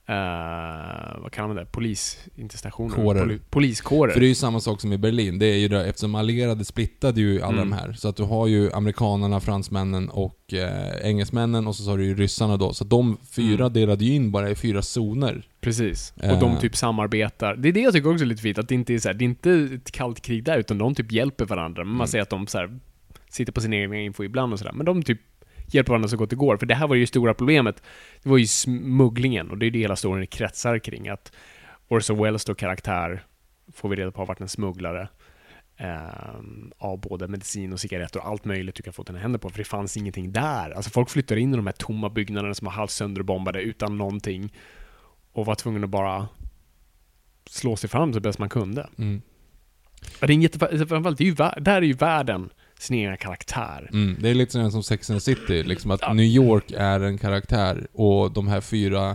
[0.07, 1.65] eh, vad kallar man det?
[1.65, 2.27] Polis...
[2.35, 2.95] Inte stationer.
[2.95, 4.13] Poli, poliskårer.
[4.13, 5.39] För det är ju samma sak som i Berlin.
[5.39, 7.69] Det är ju det, eftersom allierade splittade ju alla Mm.
[7.69, 7.93] de här.
[7.93, 12.15] Så att du har ju amerikanerna, fransmännen och eh, engelsmännen och så har du ju
[12.15, 12.73] ryssarna då.
[12.73, 13.73] Så de fyra Mm.
[13.73, 15.47] delade ju in bara i fyra zoner.
[15.61, 16.13] Precis.
[16.17, 16.39] Och Eh.
[16.39, 17.55] de typ samarbetar.
[17.55, 19.13] Det är det jag tycker också är lite fint, att det inte är så här,
[19.13, 21.83] det är inte ett kallt krig där, utan de typ hjälper varandra.
[21.83, 22.07] Men man Mm.
[22.07, 22.79] säger att de så här,
[23.29, 24.73] sitter på sin egen info ibland och sådär.
[24.73, 25.19] Men de typ
[25.67, 26.57] hjälper varandra så gott det går.
[26.57, 27.83] För det här var ju stora problemet.
[28.23, 31.09] Det var ju smugglingen, och det är det hela storyn kretsar kring.
[31.09, 31.31] Att
[31.87, 33.23] Orson Welles då karaktär,
[33.73, 35.07] får vi reda på, har varit en smugglare.
[35.77, 39.49] ehm, av både medicin och cigaretter och allt möjligt du kan få dina händer på,
[39.49, 40.71] för det fanns ingenting där.
[40.71, 44.53] Alltså folk flyttar in i de här tomma byggnaderna som var halvt sönderbombade utan någonting
[45.31, 46.27] och var tvungen att bara
[47.49, 48.89] slå sig fram så bäst man kunde.
[48.97, 49.21] Mm.
[50.19, 52.49] Det är en jätte, framförallt, det är ju, där är ju världen
[52.85, 53.89] sin egen karaktär.
[53.93, 54.15] Mm.
[54.19, 56.15] Det är lite sådär som Sex and the City, liksom att.
[56.15, 59.09] New York är en karaktär och de här fyra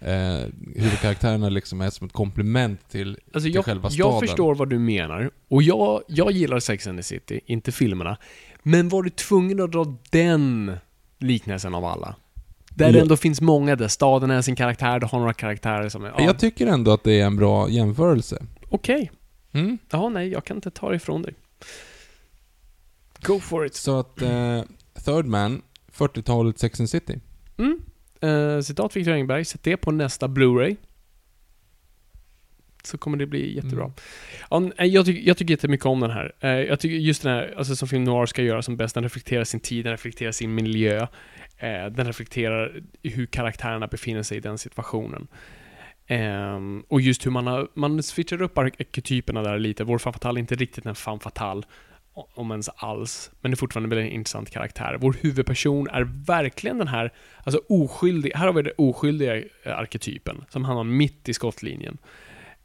[0.00, 0.40] eh,
[0.76, 4.12] huvudkaraktärerna liksom är som ett komplement till, Alltså till jag, själva staden.
[4.12, 5.30] jag förstår vad du menar.
[5.48, 8.16] Och jag, jag gillar Sex and the City, inte filmerna.
[8.62, 10.72] Men var du tvungen att dra den
[11.18, 12.14] liknelsen av alla?
[12.70, 16.04] Där det ändå finns många där staden är sin karaktär, du har några karaktärer som
[16.04, 16.08] är...
[16.08, 18.42] Ja, Jag tycker ändå att det är en bra jämförelse.
[18.68, 19.10] Okej.
[19.52, 19.78] Mm.
[19.90, 21.34] Ja, nej, jag kan inte ta det ifrån dig.
[23.24, 23.74] Go for it.
[23.74, 24.62] Så att eh,
[25.04, 27.20] Third Man, 40-talet Sex and City.
[27.58, 27.80] Mm.
[28.24, 30.76] Uh, citat Victor Engberg, sätt det på nästa Blu-ray.
[32.84, 33.84] Så kommer det bli jättebra.
[33.84, 33.94] Mm.
[34.50, 36.32] Ja, nej, jag, tycker, jag tycker jättemycket om den här.
[36.40, 39.02] Eh, jag tycker just den här, alltså som film noir ska göra som bäst, den
[39.04, 41.06] reflekterar sin tid, den reflekterar sin miljö.
[41.58, 45.26] Eh, den reflekterar hur karaktärerna befinner sig i den situationen.
[46.06, 49.84] Ehm, och just hur man har, man switchar upp arketyperna där lite.
[49.84, 51.66] Vår femme fatale är inte riktigt en femme fatale, o-
[52.14, 53.30] om ens alls.
[53.40, 54.96] Men det är fortfarande en väldigt intressant karaktär.
[55.00, 57.12] Vår huvudperson är verkligen den här,
[57.44, 61.98] alltså oskyldig, här har vi den oskyldiga eh, arketypen, som hamnar mitt i skottlinjen.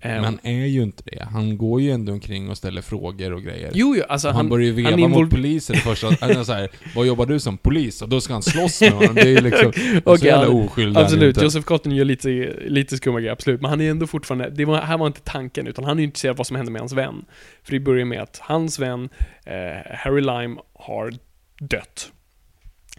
[0.02, 1.24] Ehm, Men han är ju inte det.
[1.32, 3.72] Han går ju ändå omkring och ställer frågor och grejer.
[3.74, 6.08] jo, jo, alltså han, han, börjar ju veva han mot poliser det första.
[6.22, 7.58] Han så här, vad jobbar du som?
[7.58, 8.02] Polis?
[8.02, 9.16] Och då ska han slåss med honom.
[9.16, 9.72] Det är ju liksom...
[9.74, 11.42] så Okej, jävla han- oskyldig Absolut.
[11.42, 12.30] Joseph Cotton gör lite,
[12.68, 13.62] lite skumma grejer, absolut.
[13.62, 16.06] Men han är ändå fortfarande, det var, här var inte tanken, utan han är ju
[16.06, 17.26] intresserad av vad som händer med hans vän.
[17.64, 19.10] För det börjar med att hans vän,
[19.46, 21.14] eh, Harry Lime, har
[21.60, 22.12] dött.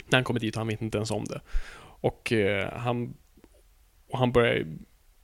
[0.09, 1.41] När han kommer dit och han vet inte ens om det.
[2.03, 3.15] Och eh, han,
[4.13, 4.65] och han börjar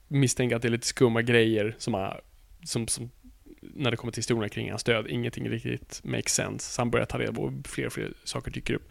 [0.07, 2.21] misstänka att det är lite skumma grejer som, har,
[2.63, 3.11] som, som
[3.61, 6.73] när det kommer till historierna kring hans död, ingenting riktigt makes sense.
[6.73, 8.89] Så han börjar ta reda på fler och fler saker dyker upp.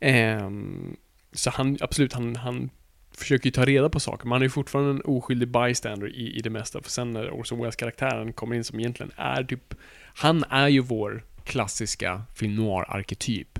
[0.00, 0.96] Um,
[1.32, 2.70] så han, absolut, han, han
[3.12, 6.36] försöker ju ta reda på saker, men han är ju fortfarande en oskyldig bystander i,
[6.36, 6.82] i det mesta.
[6.82, 9.74] För sen när Orson Welles-karaktären kommer in som egentligen är typ,
[10.14, 13.58] han är ju vår klassiska film noir-arketyp.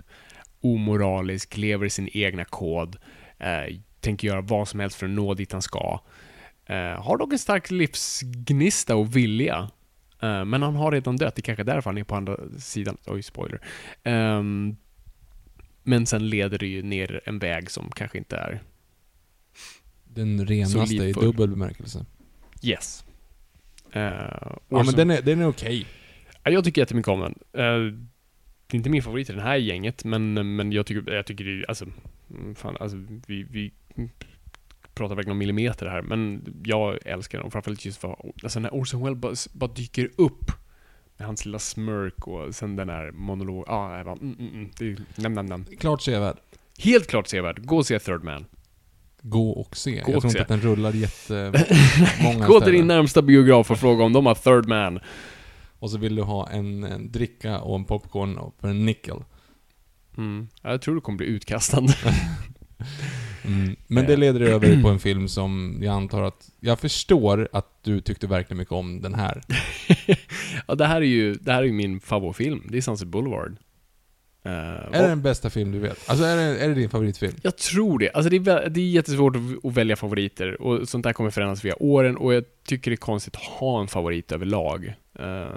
[0.61, 2.97] Omoralisk, lever i sin egna kod,
[3.39, 6.01] eh, tänker göra vad som helst för att nå dit han ska.
[6.67, 9.71] Eh, har dock en stark livsgnista och vilja.
[10.21, 12.97] Eh, men han har redan dött, det är kanske därför han är på andra sidan.
[13.07, 13.61] Oj, spoiler.
[14.03, 14.77] Ehm,
[15.83, 18.63] men sen leder det ju ner en väg som kanske inte är
[20.05, 22.07] Den renaste i dubbel bemärkelse.
[22.63, 23.05] yes.
[23.97, 24.03] Uh,
[24.69, 25.87] Ja, men den är, den är okej.
[26.45, 27.35] Jag tycker jättemycket om den.
[27.53, 27.93] Eh,
[28.67, 31.45] det är inte min favorit i den här gänget, men, men jag tycker, jag tycker
[31.45, 31.87] det är, alltså,
[32.31, 32.97] mm, fan, alltså
[33.27, 33.73] vi, vi
[34.95, 37.51] pratar verkligen om millimeter här, men jag älskar den.
[37.51, 40.51] Framförallt just för, alltså när Orson Welles bara, bara dyker upp
[41.17, 44.55] med hans lilla smirk och sen den här monolog, ja, ah, jag bara, mm, mm,
[44.55, 45.65] mm, det är, nam, nam, nam.
[45.79, 46.37] Klart sevärd.
[46.79, 47.67] Helt klart sevärd.
[47.67, 48.47] Gå och se Third Man.
[49.23, 49.91] Gå och se.
[49.91, 50.39] Gå jag och tror se.
[50.39, 54.35] inte att den rullar jättemånga Gå till din närmsta biograf och fråga om de har
[54.35, 55.01] Third Man.
[55.79, 59.25] Och så vill du ha en, en dricka och en popcorn och en nickel.
[60.17, 60.49] Mm.
[60.63, 61.83] Jag tror du kommer bli utkastad.
[63.45, 63.77] Mm.
[63.87, 66.51] Men det leder över på en film som jag antar att...
[66.61, 69.43] Jag förstår att du tyckte verkligen mycket om den här.
[70.67, 72.63] ja, det här är ju, det här är ju min favoritfilm.
[72.69, 73.57] Det är Sunset Boulevard.
[74.45, 76.11] Eh, Är det den bästa film du vet?
[76.11, 77.35] Alltså är det, är det din favoritfilm?
[77.43, 78.11] Jag tror det.
[78.11, 81.83] Alltså det är, det är jättesvårt att, välja favoriter och sånt där kommer förändras via
[81.83, 84.87] åren och jag tycker det är konstigt att ha en favorit överlag.
[85.19, 85.49] Eh,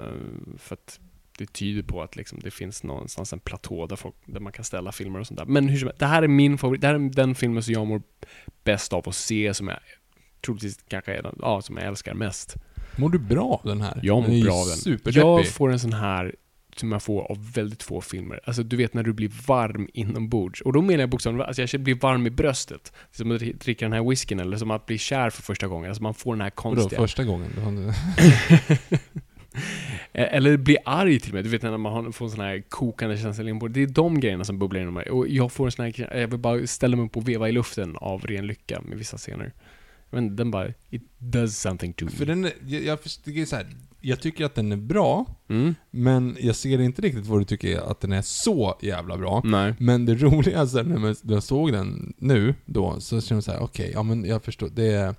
[0.58, 1.00] för att
[1.38, 4.64] det tyder på att liksom det finns någonstans en platå där, folk, där man kan
[4.64, 5.46] ställa filmer och sånt där.
[5.46, 6.80] Men hur som helst, det här är min favorit.
[6.80, 8.02] Det här är den filmen som jag mår
[8.64, 9.78] bäst av att se, som jag
[10.44, 12.56] troligtvis kanske är den, ja, som jag älskar mest.
[12.96, 14.00] Mår du bra av den här?
[14.02, 14.98] Jag den mår ju bra av den.
[15.04, 16.34] Jag får en sån här
[16.76, 18.40] som jag får av väldigt få filmer.
[18.44, 20.60] Alltså du vet när du blir varm inombords.
[20.60, 22.92] Och då menar jag bokstavligen, alltså jag blir varm i bröstet.
[23.10, 25.90] Som att dricka den här whiskyn eller som att bli kär för första gången.
[25.90, 27.00] Alltså man får den här Vadå, konstiga...
[27.00, 27.50] första gången?
[30.12, 31.44] Eh, Eller bli arg till och med.
[31.44, 33.74] Du vet när man får en sån här kokande känsla inombords.
[33.74, 35.10] Det är de grejerna som bubblar inom mig.
[35.10, 37.52] Och jag får en sån här, jag vill bara ställa mig upp och veva i
[37.52, 39.52] luften av ren lycka med vissa scener.
[40.10, 42.10] Men den bara, it does something to me.
[42.10, 43.66] För den jag, jag, först- det är så här,
[44.00, 45.74] jag tycker att den är bra, Mm.
[45.90, 49.42] men jag ser inte riktigt vad du tycker att den är så jävla bra.
[49.44, 49.74] Nej.
[49.78, 53.62] Men det när man- när jag såg den nu, då, så kände jag så här:
[53.62, 55.14] okej, ja men jag förstår, det är...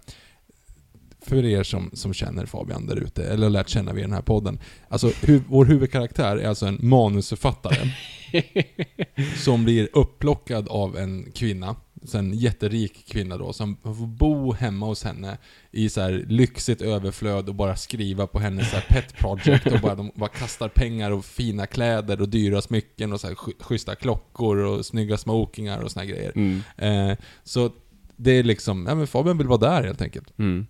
[1.21, 4.21] För er som, som känner Fabian där ute, eller har lärt känna vid den här
[4.21, 4.59] podden.
[4.87, 7.91] Alltså, hu, vår huvudkaraktär är alltså en manusförfattare.
[9.37, 14.85] som blir upplockad av en kvinna, så en jätterik kvinna då, som får bo hemma
[14.85, 15.37] hos henne
[15.71, 19.79] i så här lyxigt överflöd och bara skriva på hennes så här pet project och
[19.79, 23.63] bara, de bara kastar pengar och fina kläder och dyra smycken och så här sch-
[23.63, 26.31] schyssta klockor och snygga smokingar och såna grejer.
[26.35, 26.61] Mm.
[26.77, 27.71] Eh, så
[28.15, 30.39] det är liksom, ja men Fabian vill vara där helt enkelt.
[30.39, 30.67] Mm.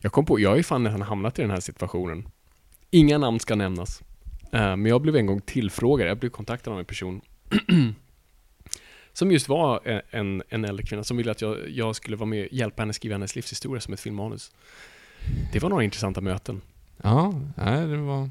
[0.00, 2.28] Jag kom på, jag har ju fan redan hamnat i den här situationen.
[2.90, 4.02] Inga namn ska nämnas.
[4.52, 7.20] Eh, men jag blev en gång tillfrågad, jag blev kontaktad av en person
[9.12, 12.28] Som just var e, en, en, äldre kvinna som ville att jag, jag skulle vara
[12.28, 14.52] med och hjälpa henne skriva hennes livshistoria som ett filmmanus.
[15.52, 16.60] Det var några intressanta möten.
[17.02, 18.30] Ja, nej, det var...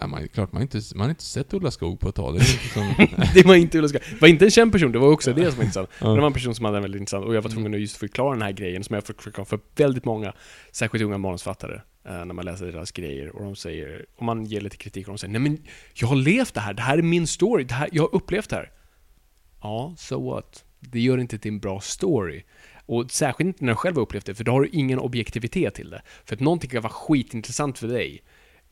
[0.00, 2.34] Ja, man, klart, man har inte, man har inte sett Ulla Skog på ett tag.
[2.34, 2.94] Det, liksom,
[3.34, 4.00] det var inte Ulla Skog.
[4.10, 5.88] Det var inte en känd person, det var också det som var intressant.
[6.00, 7.80] Men det var en person som hade en väldigt intressant, och jag var tvungen att
[7.80, 10.32] just förklara den här grejen som jag har fått förklara för väldigt många,
[10.72, 14.60] särskilt unga manusfattare, eh, när man läser deras grejer och de säger, om man ger
[14.60, 15.58] lite kritik och de säger Nej men,
[15.94, 18.50] jag har levt det här, det här är min story, det här, jag har upplevt
[18.50, 18.70] det här.
[19.62, 20.64] Ja, so what?
[20.80, 22.42] Det gör inte till en bra story.
[22.86, 25.74] Och särskilt inte när du själv har upplevt det, för då har du ingen objektivitet
[25.74, 26.02] till det.
[26.24, 28.22] För att någonting kan vara skitintressant för dig,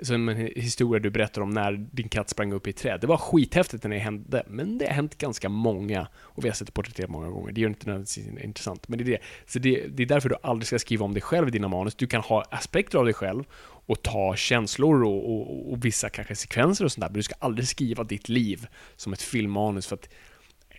[0.03, 3.01] som en historia du berättar om när din katt sprang upp i ett träd.
[3.01, 6.55] Det var skithäftigt när det hände, men det har hänt ganska många, och vi har
[6.55, 7.53] sett det porträtterat många gånger.
[7.53, 9.19] Det gör inte nödvändigtvis intressant, men det är det.
[9.47, 11.95] Så det, det är därför du aldrig ska skriva om dig själv i dina manus.
[11.95, 13.45] Du kan ha aspekter av dig själv,
[13.87, 17.35] och ta känslor och, och, och vissa kanske sekvenser och sånt där, men du ska
[17.39, 18.66] aldrig skriva ditt liv
[18.97, 20.09] som ett filmmanus, för att
[20.71, 20.77] eh,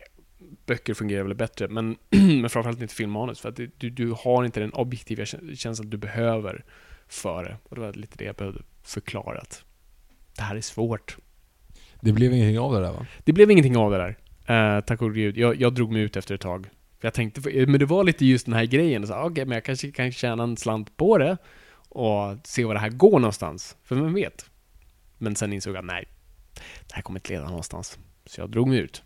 [0.66, 4.60] böcker fungerar väl bättre, men, men framförallt inte filmmanus, för att du, du, har inte
[4.60, 5.26] den objektiva
[5.56, 6.66] känslan du behöver
[7.08, 7.58] för det.
[7.64, 9.64] Och det var lite det jag behövde förklara, att
[10.36, 11.18] det här är svårt.
[12.02, 13.06] det blev ingenting av det där va?
[13.24, 14.18] Det blev ingenting av det där.
[14.48, 15.38] Eh, tack och gud.
[15.38, 16.70] Jag, jag drog mig ut efter ett tag.
[17.02, 19.06] Jag tänkte, men det var lite just den här grejen.
[19.12, 21.38] Okej, men jag kanske kan tjäna en slant på det
[21.90, 23.78] och se var det här går någonstans.
[23.84, 24.49] För vem vet?
[25.18, 26.07] Men sen insåg jag, nej,
[26.88, 27.99] det här kommer inte leda någonstans.
[28.26, 29.03] Så jag drog mig ut.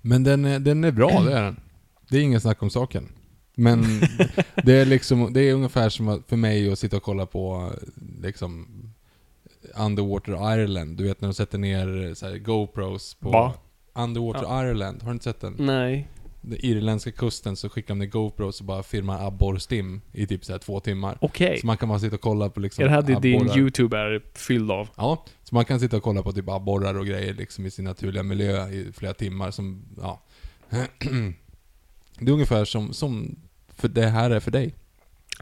[0.00, 1.60] Men den är, den är bra, det är den.
[2.08, 3.08] Det är ingen snack om saken.
[3.54, 3.84] Men
[4.64, 7.72] det är liksom, det är ungefär som för mig att sitta och kolla på
[8.22, 8.66] liksom
[9.76, 10.96] Underwater Ireland.
[10.96, 13.54] Du vet när de sätter ner så här, GoPros på Va?
[13.94, 15.02] Underwater Ireland.
[15.02, 15.56] Har du inte sett den?
[15.58, 16.08] Nej.
[16.40, 20.52] Den irländska kusten så skickar de ner GoPros och bara filmar abborrstim i typ så
[20.52, 21.18] här två timmar.
[21.20, 21.58] Okej.
[21.60, 23.50] Så man kan bara sitta och kolla på liksom Är det här det din.
[23.50, 24.88] YouTube är fylld av?
[24.96, 27.84] Ja, så man kan sitta och kolla på typ abborrar och grejer liksom i sin
[27.84, 30.20] naturliga miljö i flera timmar som, ja.
[32.18, 33.36] Det är ungefär som, som
[33.76, 34.74] för det här är för dig.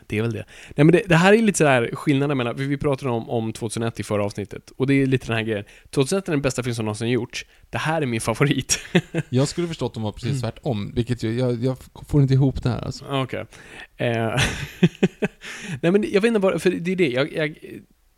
[0.06, 0.44] Det är väl det.
[0.76, 4.00] Nej men det, det här är lite sådär skillnaden mellan, vi pratade om, om 2001
[4.00, 5.64] i förra avsnittet, och det är lite den här grejen.
[5.90, 7.46] 2001 är den bästa film som någonsin gjorts.
[7.70, 8.78] Det här är min favorit.
[9.28, 10.20] Jag skulle förstått att de var Mm.
[10.20, 11.76] precis tvärtom, vilket ju, jag, jag
[12.08, 13.04] får inte ihop det här alltså.
[13.10, 13.44] Okej.
[13.96, 14.06] Eh,
[15.80, 17.56] Nej men jag vet inte bara, för det är det, jag, jag,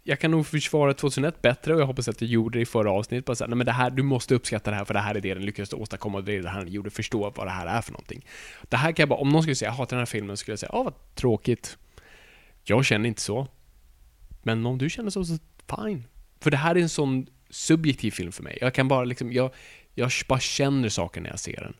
[0.07, 2.91] jag kan nog försvara 2001 bättre och jag hoppas att jag gjorde det i förra
[2.91, 3.25] avsnittet.
[3.25, 5.15] Bara så här, nej men det här, du måste uppskatta det här för det här
[5.15, 7.51] är det den lyckades åstadkomma och det är det han den gjorde, förstå vad det
[7.51, 8.27] här är för någonting.
[8.63, 10.53] Det här kan jag bara, om någon skulle säga jag hatar den här filmen, skulle
[10.53, 11.79] jag säga, ja vad tråkigt.
[12.65, 13.49] Jag känner inte så.
[14.43, 15.39] Men om du känner så, så
[15.77, 16.05] fine.
[16.41, 18.59] För det här är en sån subjektiv film för mig.
[18.61, 19.51] Jag kan bara liksom, jag,
[19.95, 21.75] jag bara känner saker när jag ser den.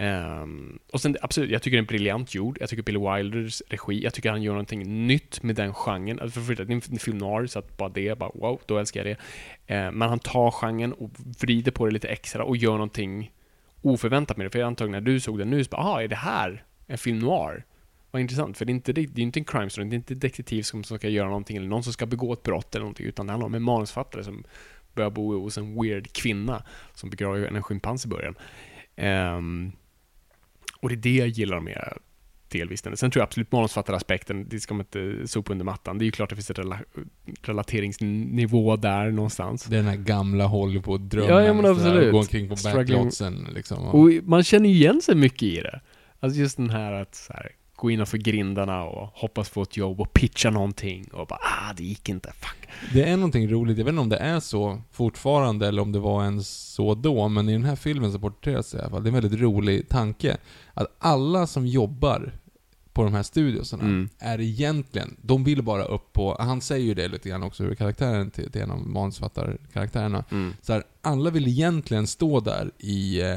[0.00, 2.58] Um, och sen absolut, jag tycker den är briljant gjord.
[2.60, 6.20] Jag tycker Billy Wilders regi, jag tycker han gör någonting nytt med den genren.
[6.20, 9.04] Alltså för det är en film noir, så att bara det, bara wow, då älskar
[9.04, 9.22] jag det.
[9.74, 11.10] Ehm, men han tar genren och
[11.40, 13.32] vrider på det lite extra och gör någonting
[13.82, 14.50] oförväntat med det.
[14.50, 16.98] För jag antar när du såg den nu, så bara, aha, är det här en
[16.98, 17.64] film noir?
[18.10, 20.14] Vad intressant, för det är inte, det är inte en crime story, det är inte
[20.14, 22.82] en detektiv som, som ska göra någonting, eller någon som ska begå ett brott eller
[22.82, 24.44] någonting, utan det handlar om en manusfattare som
[24.94, 26.62] börjar bo hos en weird kvinna
[26.94, 28.34] som begraver en schimpans i början.
[28.96, 29.72] Um,
[30.82, 31.98] och det är det jag gillar med
[32.48, 32.96] delvis den.
[32.96, 35.98] Sen tror jag absolut manusfattaraspekten, det ska man inte sopa under mattan.
[35.98, 36.80] Det är ju klart att det finns en rela
[37.42, 39.64] relateringsnivå där någonstans.
[39.64, 41.30] Det är den här gamla Hollywood-drömmen.
[41.30, 42.12] Ja, ja, men absolut.
[42.12, 43.84] Gå omkring på backlotsen liksom.
[43.84, 45.80] Och man känner ju igen sig mycket i det.
[46.20, 50.00] Alltså just den här att så här, gå innanför grindarna och hoppas få ett jobb
[50.00, 52.68] och pitcha någonting och bara ah, det gick inte, fuck.
[52.92, 55.98] det är någonting roligt, jag vet inte om det är så fortfarande eller om det
[55.98, 59.02] var ens så då, men i den här filmen så porträtteras det i alla fall,
[59.02, 60.36] det är en väldigt rolig tanke.
[60.74, 62.32] Att alla som jobbar
[62.92, 64.08] på de här studiosarna Mm.
[64.18, 67.74] är egentligen, de vill bara upp på, han säger ju det lite grann också ur
[67.74, 70.24] karaktären till, till en av manusfattarkaraktärerna.
[70.30, 70.54] Mm.
[70.62, 73.36] Så här, alla vill egentligen stå där i eh,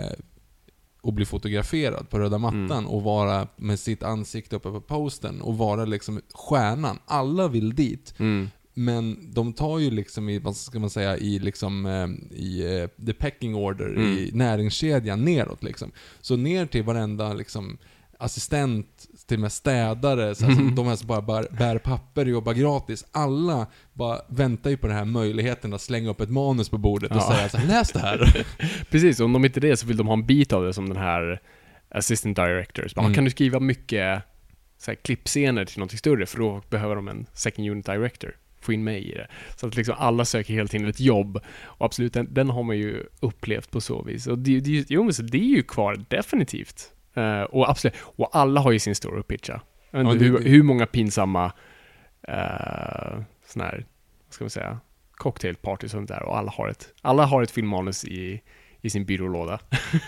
[1.01, 2.87] och bli fotograferad på röda mattan Mm.
[2.87, 6.99] och vara med sitt ansikte uppe på posten och vara liksom stjärnan.
[7.05, 8.13] Alla vill dit.
[8.19, 8.49] Mm.
[8.73, 13.05] Men de tar ju liksom i, vad ska man säga, i liksom, eh, i eh,
[13.05, 14.01] the pecking order, Mm.
[14.17, 15.91] i näringskedjan neråt liksom.
[16.21, 17.77] Så ner till varenda liksom
[18.17, 22.25] assistent, till och med städare, så här, som, de här som bara bär, bär papper
[22.25, 23.05] och jobbar gratis.
[23.11, 27.11] Alla bara väntar ju på den här möjligheten att slänga upp ett manus på bordet
[27.11, 27.31] och Ja.
[27.35, 28.45] säga så här, läs det här.
[28.91, 30.97] Precis, om de inte det så vill de ha en bit av det som den
[30.97, 31.41] här
[31.89, 32.95] assistant directors.
[32.95, 33.15] Bara, Mm.
[33.15, 34.21] Kan du skriva mycket
[34.77, 36.25] så här, klippscener till något större?
[36.25, 38.35] För då behöver de en second unit director.
[38.61, 39.27] Få in mig i det.
[39.55, 41.39] Så att liksom alla söker hela tiden ett jobb.
[41.63, 44.27] Och absolut, den, den har man ju upplevt på så vis.
[44.27, 46.91] Och det, det, jo, men så det är ju kvar definitivt.
[47.13, 49.61] Eh, och absolut, och alla har ju sin story att pitcha.
[49.91, 51.45] Jag vet Ja, inte hur, hur många pinsamma
[52.29, 53.85] uh, sådana här,
[54.25, 54.79] vad ska man säga,
[55.11, 56.23] cocktailparty och sånt där.
[56.23, 58.41] Och alla har ett, alla har ett filmmanus i,
[58.81, 59.59] i sin byrålåda.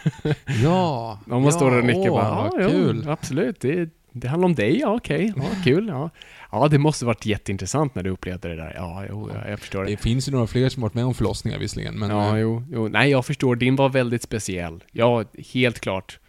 [0.63, 1.19] Ja!
[1.29, 3.09] Om man står där och nickar åh, bara, ja, vad jo, kul!
[3.09, 6.09] absolut, det, det handlar om dig, ja okej, ja, kul, ja.
[6.51, 8.73] Ja, det måste varit jätteintressant när du upplevde det där.
[8.75, 9.89] Ja, jo, jag, jag förstår det.
[9.91, 12.09] Det finns ju några fler som varit med om förlossningar visserligen, men...
[12.09, 12.87] Ja, eh, jo, jo.
[12.87, 13.55] Nej, jag förstår.
[13.55, 14.83] Din var väldigt speciell.
[14.91, 15.23] Ja,
[15.53, 16.19] helt klart.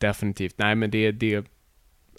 [0.00, 0.54] Definitivt.
[0.58, 1.44] Nej, men det, det...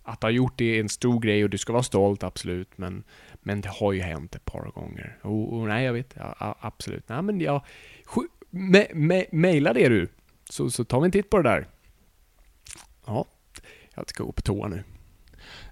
[0.03, 2.77] Att ha gjort det är en stor grej och du ska vara stolt, absolut.
[2.77, 3.03] Men,
[3.41, 5.17] men det har ju hänt ett par gånger.
[5.21, 6.13] Och, och nej, jag vet.
[6.15, 7.09] Ja, absolut.
[7.09, 7.63] Nej, men jag...
[8.05, 10.07] sk- Me, me, maila det du.
[10.49, 11.67] Så, så tar vi en titt på det där.
[13.05, 13.25] Ja,
[13.95, 14.83] jag ska gå på toa nu.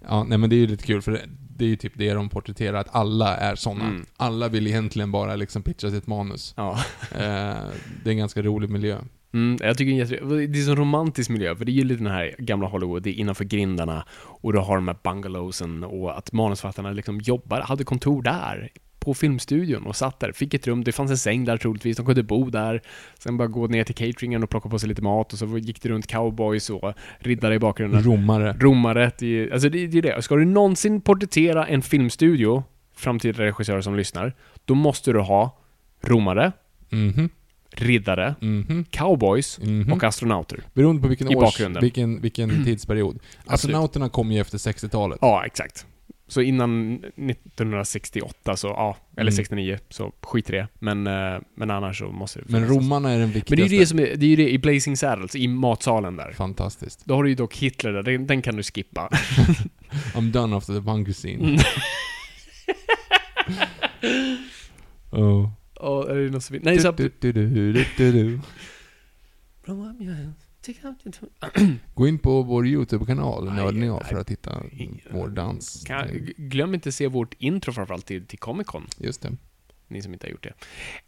[0.07, 1.11] Ja, nej men det är ju lite kul för
[1.57, 3.85] det, är ju typ det de porträtterar, att alla är såna.
[3.85, 4.05] Mm.
[4.17, 6.53] Alla vill egentligen bara liksom pitcha sitt manus.
[6.57, 6.79] Ja.
[7.11, 7.67] Eh,
[8.03, 8.97] det är en ganska rolig miljö.
[9.33, 12.03] Mm, jag tycker det är, det är så romantisk miljö, för det är ju lite
[12.03, 16.17] den här gamla Hollywood, det är innanför grindarna och du har de här bungalowsen och
[16.17, 18.69] att manusförfattarna liksom jobbar, hade kontor där
[18.99, 22.05] på filmstudion och satt där, fick ett rum, det fanns en säng där troligtvis, de
[22.05, 22.81] kunde bo där,
[23.19, 25.81] sen bara gå ner till cateringen och plocka på sig lite mat och så gick
[25.81, 28.03] det runt cowboys och riddare i bakgrunden.
[28.03, 28.55] Romare.
[28.59, 30.21] Romare, det är, alltså det, det är det.
[30.21, 32.63] Ska du någonsin porträttera en filmstudio,
[32.95, 34.33] framtida regissörer som lyssnar,
[34.65, 35.57] då måste du ha
[36.01, 36.51] romare,
[36.91, 37.29] Mhm,
[37.71, 39.93] riddare, mhm, cowboys mhm.
[39.93, 40.63] och astronauter.
[40.73, 41.81] Beroende på vilken års, bakgrunden.
[41.81, 43.19] vilken, vilken tidsperiod.
[43.45, 45.17] Astronauterna kom ju efter 60-talet.
[45.21, 45.85] Ja, exakt.
[46.27, 49.35] Så innan 1968 så, ja, eller Mm.
[49.35, 50.67] 69, så skit i det.
[50.79, 52.77] Men, eh, men annars så måste det Men finnas.
[52.77, 53.55] romarna är den Men viktigaste.
[53.55, 56.15] det är ju det som är, det är ju det i Blazing Saddles, i matsalen
[56.15, 56.31] där.
[56.31, 57.05] Fantastiskt.
[57.05, 59.09] Då har du ju dock Hitler där, den, den kan du skippa.
[60.13, 61.43] I'm done after the bunker scene.
[61.49, 61.59] Mm.
[65.23, 65.49] oh.
[65.79, 66.93] Och är det något som, nej, så.
[71.93, 74.63] Gå in på vår YouTube-kanal, Nörden aj, för att hitta
[75.11, 75.83] vår dans.
[75.83, 76.07] kan,
[76.37, 78.87] glöm inte se vårt intro framförallt till, till Comic Con.
[78.97, 79.31] Just det.
[79.87, 80.53] ni som inte har gjort det.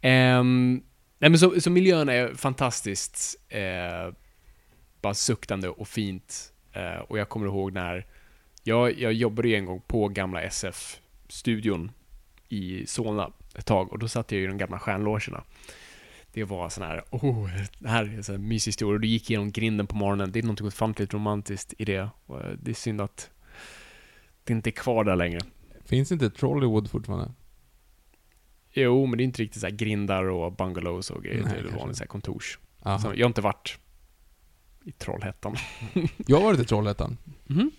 [0.08, 0.82] Ehm,
[1.18, 4.14] nej men så, så miljön är fantastiskt eh,
[5.00, 6.52] bara suktande och fint.
[6.72, 8.06] Eh, och jag kommer ihåg när
[8.62, 11.90] jag, jag jobbade ju en gång på gamla SF-studion
[12.52, 15.44] i Solna ett tag och då satt jag i de gamla stjärnlogerna.
[16.32, 18.94] Det var sån här, oh, det här är en sån här mysig historia.
[18.94, 20.32] Och du gick igenom grinden på morgonen.
[20.32, 22.08] Det är något ofantligt romantiskt i det.
[22.26, 23.30] Och eh, det är synd att
[24.44, 25.40] det inte är kvar där längre.
[25.84, 27.32] Finns inte Trollywood fortfarande?
[28.70, 31.42] Jo, men det är inte riktigt så här grindar och bungalows och grejer.
[31.44, 32.58] Nej, det är vanligt så kontors.
[32.82, 33.78] Så jag har inte varit
[34.84, 35.56] i Trollhättan.
[36.26, 37.16] Jag har varit i Trollhättan.
[37.46, 37.70] Mhm.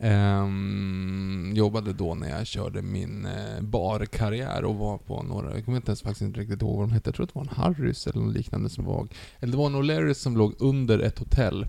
[0.00, 5.76] Ehm, jobbade då när jag körde min eh, barkarriär och var på några, jag kommer
[5.78, 7.08] inte ens faktiskt inte riktigt ihåg vad de hette.
[7.08, 9.08] Jag tror att det var en Harrys eller något liknande som var...
[9.40, 11.66] Eller det var en O'Learys som låg under ett hotell.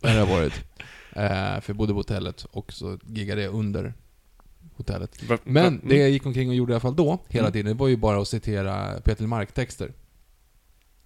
[0.00, 0.52] Där jag varit.
[1.16, 3.94] Eh, för jag bodde på hotellet och så giggade jag under
[4.76, 5.22] hotellet.
[5.44, 7.52] Men det jag gick omkring och gjorde i alla fall då, hela Mm.
[7.52, 9.92] tiden, det var ju bara att citera Peter Mark-texter.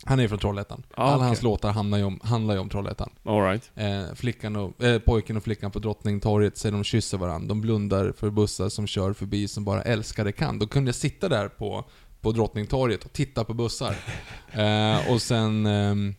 [0.04, 0.82] Han är från Trollhättan.
[0.94, 3.10] Ah, Alla hans låtar handlar ju om, handlar ju om Trollhättan.
[3.24, 3.70] All right.
[3.74, 7.48] Eh, flickan och, eh, pojken och flickan på Drottningtorget säger de kysser varandra.
[7.48, 10.58] De blundar för bussar som kör förbi som bara älskare kan.
[10.58, 11.84] Då kunde jag sitta där på,
[12.20, 13.96] på Drottningtorget och titta på bussar.
[14.52, 15.66] Eh, och sen...
[15.66, 16.14] ehm,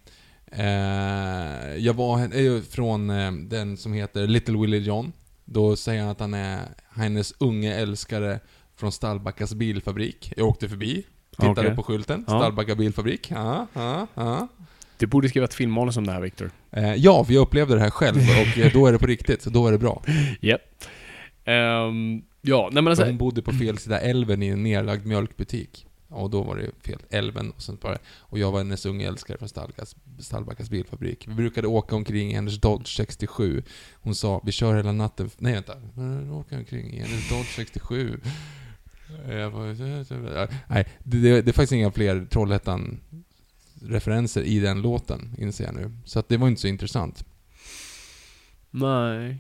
[0.51, 5.11] eh, jag var ju från eh, den som heter Little Willie John.
[5.45, 6.59] Då säger han att han är
[6.95, 8.39] hennes unge älskare
[8.75, 10.33] från Stallbackas bilfabrik.
[10.37, 11.03] Jag åkte förbi,
[11.37, 11.75] tittade Okej.
[11.75, 12.23] på skylten.
[12.27, 12.39] Ja.
[12.39, 13.31] Stallbacka bilfabrik.
[13.31, 14.47] Ja, ja, ja.
[14.97, 16.51] Du borde skriva ett filmmanus om det här, Victor.
[16.71, 19.41] Eh, ja, för jag upplevde det här själv och eh, då är det på riktigt.
[19.41, 20.03] Så då är det bra.
[20.41, 20.61] Japp.
[21.45, 23.05] Ehm, ja, nej men alltså...
[23.05, 25.87] Hon bodde på fel sida älven i en nedlagd mjölkbutik.
[26.09, 27.97] Och då var det fel, älven och sen bara...
[28.17, 31.27] Och jag var hennes unga älskare från Stallbackas, Stallbackas bilfabrik.
[31.27, 33.63] Vi brukade åka omkring i hennes Dodge 67.
[33.93, 35.29] Hon sa, vi kör hela natten...
[35.37, 35.73] Nej vänta.
[36.23, 38.19] Vi åker omkring i hennes Dodge 67.
[39.29, 39.73] Jag bara,
[40.67, 45.91] nej, det, det, är faktiskt inga fler Trollhättan-referenser i den låten, inser jag nu.
[46.05, 47.25] Så att det var inte så intressant.
[48.71, 49.37] Nej.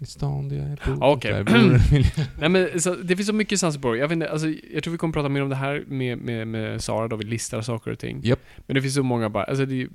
[0.00, 1.06] I stan där jag bor.
[1.06, 1.32] Okej.
[1.32, 1.44] en
[1.92, 2.10] miljö.
[2.38, 4.00] Nej men så, det finns så mycket Sunseaborg.
[4.00, 6.48] Jag vet inte, alltså, jag tror vi kommer prata mer om det här med, med,
[6.48, 8.20] med Sara då vi listar saker och ting.
[8.24, 8.40] Japp.
[8.66, 9.88] Men det finns så många bara, alltså det,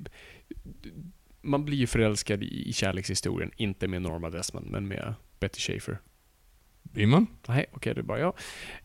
[1.42, 5.98] Man blir ju förälskad i, i kärlekshistorien, inte med Norma Desmond, men med Betty Schaefer.
[6.94, 7.26] Blir man?
[7.48, 8.32] Nej, okej, det är bara jag.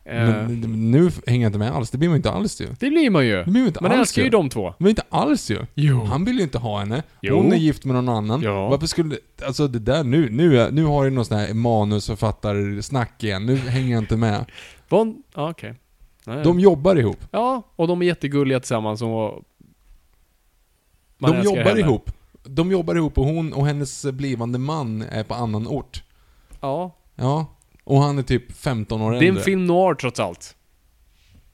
[0.05, 0.61] Men
[0.91, 1.89] nu hänger jag inte med alls.
[1.91, 2.67] Det blir man inte alls ju.
[2.79, 3.37] det blir man ju.
[3.37, 4.73] Det blir man inte Man alls älskar ju dem två.
[4.77, 5.65] Men inte alls ju.
[5.73, 6.03] Jo.
[6.03, 7.03] Han vill ju inte ha henne.
[7.21, 7.35] Jo.
[7.35, 8.41] Hon är gift med någon annan.
[8.41, 8.69] Ja.
[8.69, 9.17] Varför skulle...
[9.45, 13.45] Alltså det där nu, nu, nu har du någon sån här manusförfattarsnack igen.
[13.45, 14.45] Nu hänger jag inte med.
[14.89, 15.75] Von, ja, okej.
[16.25, 16.43] Nej.
[16.43, 17.19] De jobbar ihop.
[17.31, 19.43] Ja, och de är jättegulliga tillsammans och...
[21.17, 21.79] man De jobbar henne.
[21.79, 22.11] ihop.
[22.43, 26.03] De jobbar ihop och hon och hennes blivande man är på annan ort.
[26.61, 26.95] Ja.
[27.15, 27.45] Ja.
[27.89, 29.43] Och han är typ 15 år Det är en äldre.
[29.43, 30.55] film noir trots allt.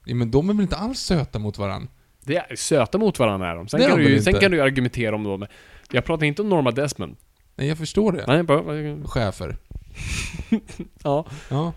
[0.04, 1.88] Ja, men de är väl inte alls söta mot varandra?
[2.24, 3.68] Det är söta mot varandra är de.
[3.68, 5.46] Sen, Det kan de du, ju- sen kan du argumentera om dem.
[5.90, 7.16] Jag pratar inte om Norma Desmond.
[7.56, 8.24] Nej, jag förstår det.
[8.26, 8.62] Nej, bara...
[9.04, 9.56] Chefer.
[11.02, 11.26] Ja.
[11.50, 11.72] Ja.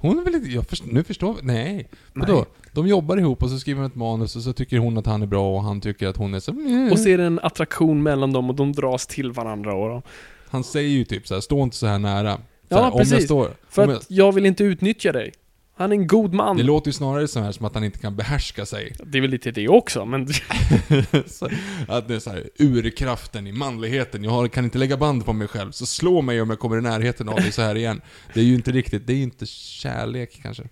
[0.00, 0.50] Hon är väl inte...
[0.50, 1.40] Jag först, nu förstår vi.
[1.42, 1.88] Nej.
[2.12, 2.34] Vadå?
[2.34, 2.44] Nej.
[2.72, 5.22] De jobbar ihop och så skriver de ett manus och så tycker hon att han
[5.22, 6.52] är bra och han tycker att hon är så...
[6.92, 10.02] Och så är det en attraktion mellan dem och de dras till varandra och de,
[10.50, 12.38] Han säger ju typ så här, stå inte så här nära.
[12.70, 13.12] Så Ja, precis.
[13.12, 13.56] jag står...
[13.68, 15.32] För om att jag vill inte utnyttja dig.
[15.74, 16.56] Han är en god man.
[16.56, 18.96] Det låter ju snarare så här som att han inte kan behärska sig.
[19.04, 20.26] Det är väl lite det också, men...
[21.26, 21.48] Så
[21.88, 25.48] att det är så här, urkraften i manligheten, jag kan inte lägga band på mig
[25.48, 28.00] själv, så slå mig om jag kommer i närheten av dig så här igen.
[28.34, 30.62] Det är ju inte riktigt, det är ju inte kärlek kanske.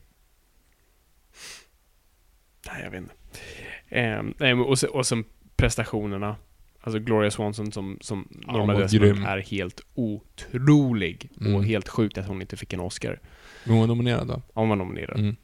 [2.66, 3.14] Nej, jag vet inte.
[3.88, 5.24] Eh, nej, men och, sen, och sen
[5.56, 6.36] prestationerna.
[6.88, 11.30] Alltså Gloria Swanson som, som Ja, Norma Desmond är helt otrolig.
[11.40, 11.54] Mm.
[11.54, 13.20] Och helt sjukt att hon inte fick en Oscar.
[13.64, 14.42] Men hon var nominerad då?
[14.54, 15.18] Hon var nominerad.
[15.18, 15.36] Mm.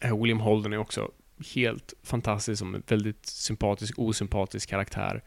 [0.00, 1.10] Eh, William Holden är också
[1.54, 5.22] helt fantastisk som en väldigt sympatisk, osympatisk karaktär.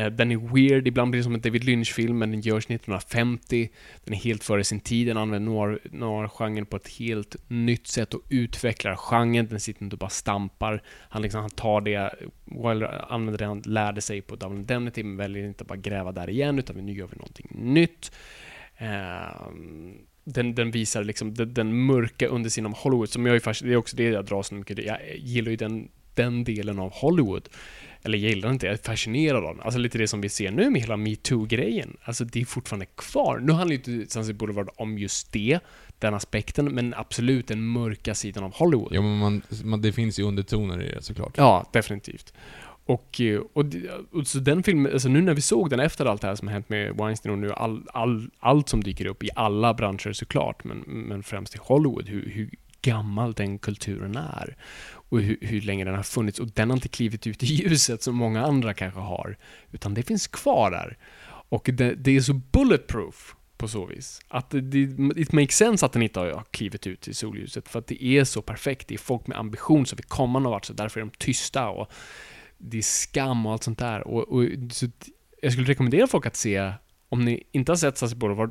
[0.00, 3.70] Eh, den är weird, ibland blir det som en David Lynch-film, men den görs 1950.
[4.04, 8.14] Den är helt före sin tid, den använder noir- noir-genren på ett helt nytt sätt
[8.14, 9.46] och utvecklar genren.
[9.46, 10.82] Den sitter inte och bara stampar.
[11.08, 12.14] Han, liksom, han tar det,
[12.44, 16.12] Wilder använder det han lärde sig på Double Indemnity, men väljer inte att bara gräva
[16.12, 18.12] där igen, utan nu gör vi någonting nytt.
[18.76, 19.94] Ehm,
[20.24, 23.72] den, den visar liksom den, den mörka undersidan av Hollywood, som jag är fast, det
[23.72, 27.48] är också det jag dras så mycket Jag gillar ju den, den delen av Hollywood.
[28.02, 29.64] Eller jag gillar inte, jag är fascinerad av den.
[29.64, 31.96] Alltså lite det som vi ser nu med hela metoo-grejen.
[32.02, 33.38] Alltså det är fortfarande kvar.
[33.38, 35.58] Nu handlar ju inte Sunset Boulevard om just det,
[35.98, 38.94] den aspekten, men absolut den mörka sidan av Hollywood.
[38.94, 41.32] Ja men man, man, det finns ju undertoner i det såklart.
[41.36, 42.32] Ja, definitivt.
[42.86, 43.64] Och, eh, och,
[44.12, 46.48] och så den filmen, alltså nu när vi såg den efter allt det här som
[46.48, 50.12] har hänt med Weinstein och nu all, all, allt som dyker upp i alla branscher
[50.12, 52.50] såklart, men, men främst i Hollywood, hur, hur
[52.82, 54.56] gammal den kulturen är.
[55.10, 56.38] Och hur, hur länge den har funnits.
[56.38, 59.36] Och den har inte klivit ut i ljuset som många andra kanske har.
[59.72, 60.98] Utan det finns kvar där.
[61.48, 64.20] Och det, det är så bulletproof på så vis.
[64.28, 67.68] Att det, det it makes sense att den inte har klivit ut i solljuset.
[67.68, 68.88] För att det är så perfekt.
[68.88, 71.68] Det är folk med ambition som vill komma någon vart, så därför är de tysta.
[71.68, 71.92] Och
[72.58, 74.06] det är skam och allt sånt där.
[74.06, 74.86] Och, och, så
[75.42, 76.72] jag skulle rekommendera folk att se,
[77.08, 78.50] om ni inte har sett Sunset Boulevard,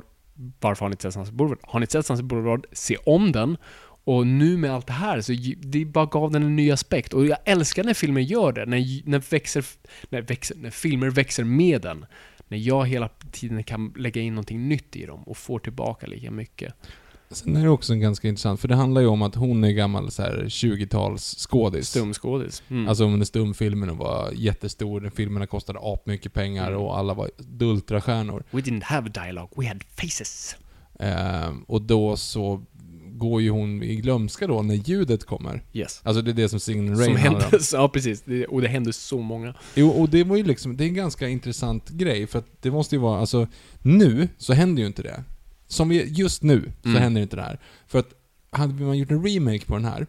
[0.60, 1.58] varför har ni inte sett Sunset Boulevard?
[1.62, 3.56] Har ni inte sett Sunset Boulevard, se om den.
[4.04, 7.12] Och nu med allt det här, så det bara gav den en ny aspekt.
[7.12, 9.64] Och jag älskar när filmer gör det, när, när, växer,
[10.08, 12.06] när, växer, när filmer växer med den.
[12.48, 16.30] När jag hela tiden kan lägga in någonting nytt i dem och får tillbaka lika
[16.30, 16.74] mycket.
[17.30, 20.10] Sen är det också ganska intressant, för det handlar ju om att hon är gammal
[20.10, 21.88] så här 20-tals skådis.
[21.88, 22.62] Stumskådis.
[22.68, 22.88] Mm.
[22.88, 26.80] Alltså under stumfilmerna var jättestor, den filmerna kostade apmycket pengar Mm.
[26.80, 28.44] och alla var dultrastjärnor.
[28.50, 30.56] We didn't have dialogue, we had faces.
[30.98, 32.62] Ehm, och då så
[33.20, 35.62] går ju hon i glömska då när ljudet kommer.
[35.72, 36.00] Yes.
[36.04, 38.22] Alltså det är det som Signal Rain Som hände, ja precis.
[38.24, 39.54] Det, och det hände så många.
[39.74, 42.70] Jo, och det var ju liksom, det är en ganska intressant grej, för att det
[42.70, 43.46] måste ju vara, alltså,
[43.82, 45.24] nu så händer ju inte det.
[45.66, 47.02] Som vi, just nu så Mm.
[47.02, 47.60] händer inte det här.
[47.86, 48.08] För att,
[48.50, 50.06] hade man gjort en remake på den här,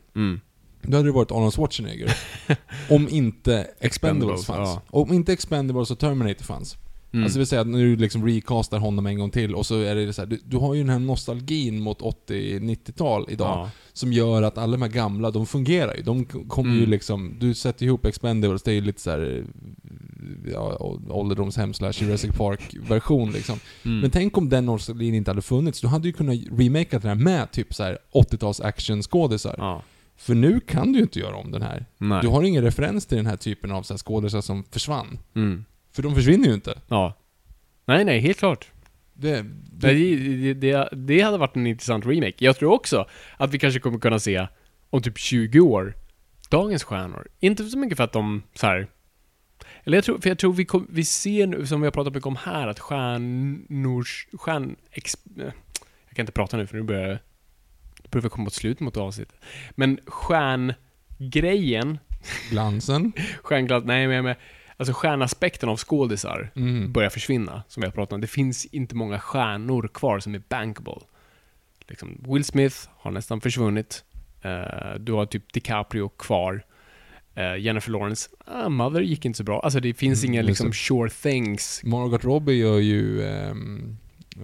[0.82, 2.18] då hade det varit Arnold Schwarzenegger.
[2.90, 4.70] om inte Expendables Expendables, fanns.
[4.70, 4.82] ja.
[5.00, 6.78] Om inte Expendables och Terminator fanns.
[7.14, 7.24] Mm.
[7.24, 9.96] Alltså det vill säga att du liksom recastar honom en gång till och så är
[9.96, 13.48] det så här, du, du har ju den här nostalgin mot 80-90-tal idag.
[13.48, 13.70] Ja.
[13.94, 16.02] Som gör att alla de här gamla, de fungerar ju.
[16.04, 16.90] De kommer ju Mm.
[16.90, 19.46] liksom, du sätter ihop Expendables, det är ju lite såhär,
[20.54, 20.78] ja,
[21.10, 23.60] ålderdomshem slash Jurassic Park-version liksom.
[23.86, 24.00] Mm.
[24.00, 27.24] Men tänk om den nostalgin inte hade funnits, du hade ju kunnat remaka den här
[27.26, 29.56] med typ så här 80-tals actionskådisar.
[29.58, 29.84] Ja.
[30.18, 31.86] För nu kan du ju inte göra om den här.
[31.98, 32.22] Nej.
[32.22, 35.20] Du har ingen referens till den här typen av skådisar som försvann.
[35.36, 35.66] Mm.
[35.91, 36.81] För de försvinner ju inte.
[36.88, 37.18] Ja.
[37.85, 38.68] Nej, nej, helt klart.
[39.13, 42.35] Det, Det, det, det, det hade varit en intressant remake.
[42.38, 43.07] Jag tror också
[43.38, 44.47] att vi kanske kommer kunna se
[44.89, 45.93] om typ 20 år
[46.49, 47.27] dagens stjärnor.
[47.39, 48.88] Inte så mycket för att de så här.
[49.84, 52.13] Eller jag tror, för jag tror vi, kom, vi ser nu, som vi har pratat
[52.13, 54.27] mycket om här, att stjärnors...
[54.34, 54.76] Stjärn...
[54.91, 55.43] Ex, eh,
[56.07, 57.19] jag kan inte prata nu för nu börjar
[58.03, 59.35] det börjar komma mot slutet mot avsnittet.
[59.72, 61.99] Men stjärngrejen,
[62.49, 63.11] glansen.
[63.43, 64.39] stjärnglans, nej men jag menar,
[64.82, 66.91] alltså stjärnaspekten av skådisar Mm.
[66.91, 68.22] börjar försvinna, som vi har pratat om.
[68.22, 70.94] Det finns inte många stjärnor kvar som är bankable.
[71.88, 74.03] Liksom, Will Smith har nästan försvunnit.
[74.41, 76.64] Eh, du har typ DiCaprio kvar.
[77.36, 79.60] Eh, Jennifer Lawrence, ah, Mother gick inte så bra.
[79.60, 81.82] Alltså det finns Mm, inga liksom sure things.
[81.84, 83.98] Margot Robbie gör ju ehm,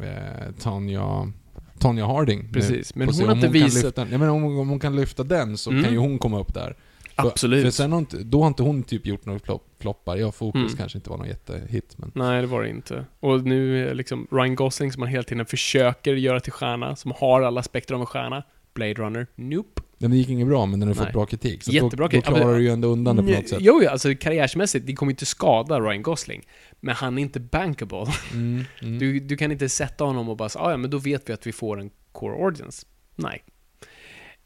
[0.03, 1.31] eh, Tanya,
[1.79, 2.43] Tanya Harding.
[2.43, 2.53] nu.
[2.53, 5.23] Precis, men se hon har inte visat- Lyfta, jag menar, om, om hon kan lyfta
[5.23, 5.83] den så Mm.
[5.83, 6.75] kan ju hon komma upp där.
[7.21, 7.63] För- Absolut.
[7.63, 10.17] För sen har inte, då har inte hon typ gjort några flopp, floppar.
[10.17, 10.77] Ja, Fokus Mm.
[10.77, 12.11] kanske inte var någon jättehit, men...
[12.15, 13.05] Nej, det var det inte.
[13.19, 17.41] Och nu liksom Ryan Gosling som man hela tiden försöker göra till stjärna, som har
[17.41, 18.43] alla aspekter av en stjärna.
[18.73, 19.81] Blade Runner, nope.
[19.97, 21.05] Den gick inget bra, men den har Nej.
[21.05, 21.63] fått bra kritik.
[21.63, 23.57] Så Jättebra då, då klarar men- du ju ändå undan det på något sätt.
[23.61, 26.41] Jo, jo, alltså karriärsmässigt, det kommer inte skada Ryan Gosling.
[26.79, 28.05] Men han är inte bankable.
[28.33, 28.99] Mm, mm.
[28.99, 31.33] Du, du kan inte sätta honom och bara säga, "Ah, ja men då vet vi
[31.33, 32.85] att vi får en core audience.
[33.15, 33.43] Nej.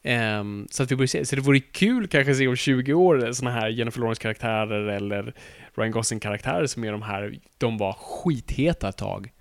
[0.04, 2.94] Ehm, så att vi borde se, så det vore kul kanske att se om 20
[2.94, 5.34] år såna här Jennifer Lawrence-karaktärer eller
[5.76, 9.32] Ryan Gosling-karaktärer som är de här, de var skitheta ett tag.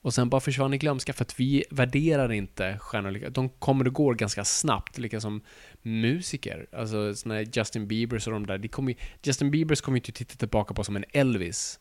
[0.00, 3.30] Och sen bara försvann i glömska för att vi värderar inte stjärnor.
[3.30, 5.40] De kommer och går ganska snabbt, lika som
[5.82, 6.66] musiker.
[6.72, 8.58] Alltså såna här Justin Biebers och de där.
[8.58, 11.78] De kommer, ju- Justin Biebers kommer ju inte titta tillbaka på som en Elvis.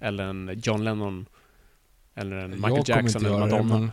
[0.00, 1.26] Eller en John Lennon.
[2.14, 3.78] Eller en Michael jag Jackson eller göra det, Madonna.
[3.78, 3.90] men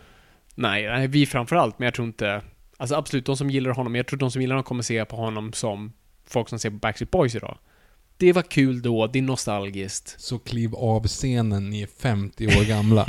[0.55, 2.41] Nej, nej, vi framförallt, men jag tror inte...
[2.83, 5.15] Alltså absolut, de som gillar honom, jag tror de som gillar honom kommer se på
[5.15, 5.93] honom som
[6.25, 7.57] folk som ser på Backstreet Boys idag.
[8.17, 10.15] Det var kul då, det är nostalgiskt.
[10.19, 13.05] så kliv av scenen, ni är 50 år gamla.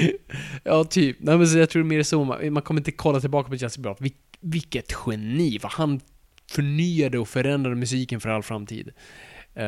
[0.64, 1.16] ja, typ.
[1.20, 3.82] Nej, men så jag tror mer så, man, man kommer inte kolla tillbaka på Justin
[3.82, 3.96] Bieber.
[4.00, 5.58] Vil, vilket geni!
[5.62, 6.00] Vad han
[6.50, 8.90] förnyade och förändrade musiken för all framtid.
[9.56, 9.62] Uh,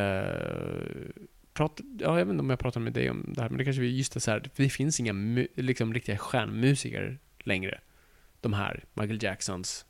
[1.54, 3.64] prat, ja, jag vet inte om jag pratar med dig om det här, men det
[3.64, 5.12] kanske vi just det så här, det finns inga
[5.54, 7.80] liksom, riktiga stjärnmusiker längre.
[8.44, 9.84] De här, Michael Jacksons,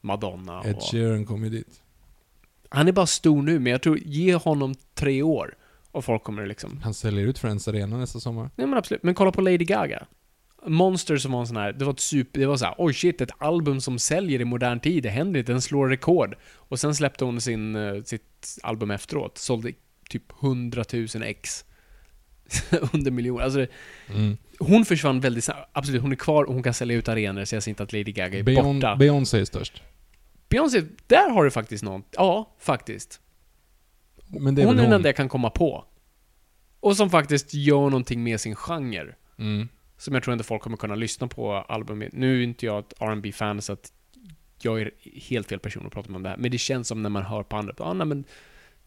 [0.00, 0.82] Madonna Ed och...
[0.82, 1.82] Sheeran kom ju dit.
[2.68, 5.56] Han är bara stor nu, men jag tror, ge honom tre år
[5.90, 6.80] och folk kommer liksom...
[6.82, 8.50] Han säljer ut Friends Arena nästa sommar.
[8.56, 10.06] Nej men absolut, men kolla på Lady Gaga.
[10.66, 12.94] Monster som var en sån här, det var ett super, det var så här, oj
[12.94, 16.36] shit, ett album som säljer i modern tid, det händer inte, den slår rekord.
[16.54, 19.72] Och sen släppte hon sin, eh, sitt album efteråt, sålde
[20.10, 21.64] typ 100 000 ex.
[22.92, 23.44] Under miljoner.
[23.44, 23.66] Alltså,
[24.14, 24.36] Mm.
[24.58, 25.70] hon försvann väldigt snabbt.
[25.72, 27.92] Absolut, hon är kvar och hon kan sälja ut arenor, så jag ser inte att
[27.92, 28.96] Lady Gaga är Beyon- borta.
[28.96, 29.82] Beyoncé är störst.
[30.48, 32.02] Beyoncé, där har du faktiskt någon.
[32.10, 33.20] Ja, faktiskt.
[34.26, 35.84] Men det är hon är den enda jag kan komma på.
[36.80, 39.14] Och som faktiskt gör någonting med sin genre.
[39.38, 39.68] Mm.
[39.98, 42.12] Som jag tror inte folk kommer kunna lyssna på albumet.
[42.12, 43.92] Nu är inte jag ett rb fan så att
[44.62, 44.90] jag är
[45.28, 46.36] helt fel person att prata om det här.
[46.36, 48.24] Men det känns som när man hör på andra, ja nej men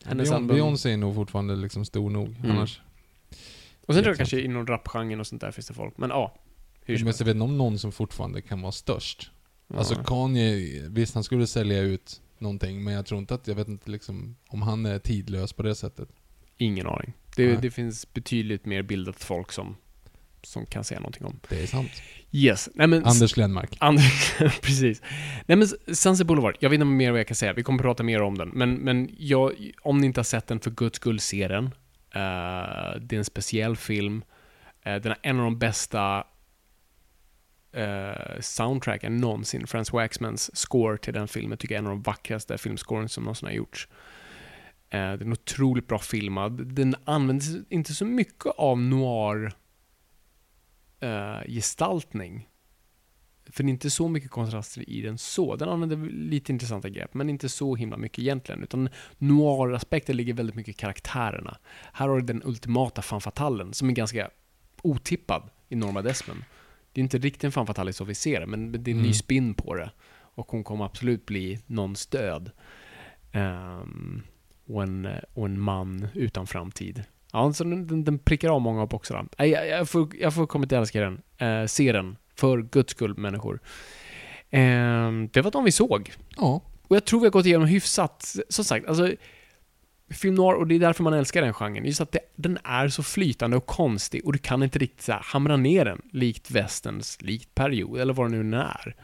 [0.06, 0.48] hennes Beyon- album.
[0.56, 2.28] Beyoncé är nog fortfarande liksom stor nog.
[2.28, 2.52] Mm.
[2.52, 2.82] Annars...
[3.92, 5.98] Och sen tror jag kanske inom rapgenren och sånt där finns det folk.
[5.98, 6.36] Men ja.
[6.82, 9.32] Hur Men jag vet inte om någon som fortfarande kan vara störst.
[9.74, 10.04] Alltså Ja.
[10.04, 13.92] Kanye, visst han skulle sälja ut någonting, men jag tror inte att, jag vet inte
[13.92, 16.10] liksom om han är tidlös på det sättet.
[16.58, 17.14] Ingen aning.
[17.36, 19.76] Det, det finns betydligt mer bildat folk som,
[20.44, 21.40] som kan säga någonting om.
[21.50, 21.92] Det är sant.
[22.32, 22.70] Yes.
[22.74, 23.06] Nej men...
[23.06, 23.78] Anders Glenmark.
[23.80, 25.02] Anders, precis.
[25.46, 27.54] Nej men Sunset Boulevard, jag vet inte mer vad jag kan säga.
[27.54, 28.50] Vi kommer prata mer om den.
[28.50, 31.70] Men, men jag, om ni inte har sett den, för guds skull, se den.
[32.16, 34.24] Uh, det är en speciell film.
[34.88, 36.28] Uh, den är en av de bästa
[37.78, 39.68] uh, soundtracken någonsin.
[39.68, 43.24] Frans Waxmans score till den filmen tycker jag är en av de vackraste filmscoren som
[43.24, 43.88] någonsin har gjorts.
[44.94, 46.76] Uh, den är otroligt bra filmad.
[46.76, 49.54] Den används inte så mycket av noir
[51.04, 52.48] uh, gestaltning.
[53.52, 55.56] För det är inte så mycket kontraster i den så.
[55.56, 58.64] Den använder lite intressanta grepp, men inte så himla mycket egentligen.
[58.64, 61.58] Utan noir-aspekten ligger väldigt mycket i karaktärerna.
[61.94, 64.30] Här har du den ultimata fan fatalen, som är ganska
[64.82, 66.44] otippad i Norma Desmond.
[66.94, 68.98] Det är inte riktigt en fan fatale så vi ser det, men det är en
[68.98, 69.14] ny Mm.
[69.14, 69.92] spin på det.
[70.36, 72.52] Och hon kommer absolut bli någon stöd.
[73.32, 74.22] Ehm,
[74.68, 77.04] och, en, och en man utan framtid.
[77.34, 79.26] Ja, så den, den, den prickar av många av boxarna.
[79.38, 81.22] Jag, jag, får, jag får komma till älska den.
[81.38, 82.16] Eh, se den.
[82.42, 83.60] För guds skull, människor.
[84.50, 86.12] Ehm, det var de vi såg.
[86.38, 86.62] Ja.
[86.88, 88.36] Och jag tror vi har gått igenom hyfsat.
[88.50, 89.12] Som sagt, alltså
[90.10, 92.88] film noir, och det är därför man älskar den genren, just att det, den är
[92.88, 96.52] så flytande och konstig och du kan inte riktigt så här, hamra ner den, likt
[96.52, 98.96] västerns, likt period, eller vad det nu är.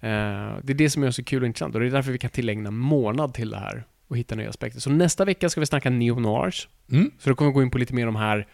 [0.00, 2.18] Eh, det är det som är så kul och intressant och det är därför vi
[2.18, 4.80] kan tillägna månad till det här och hitta nya aspekter.
[4.80, 6.68] Så nästa vecka ska vi snacka neo-noirs.
[6.90, 7.10] Mm.
[7.18, 8.46] Så då kommer vi gå in på lite mer om de här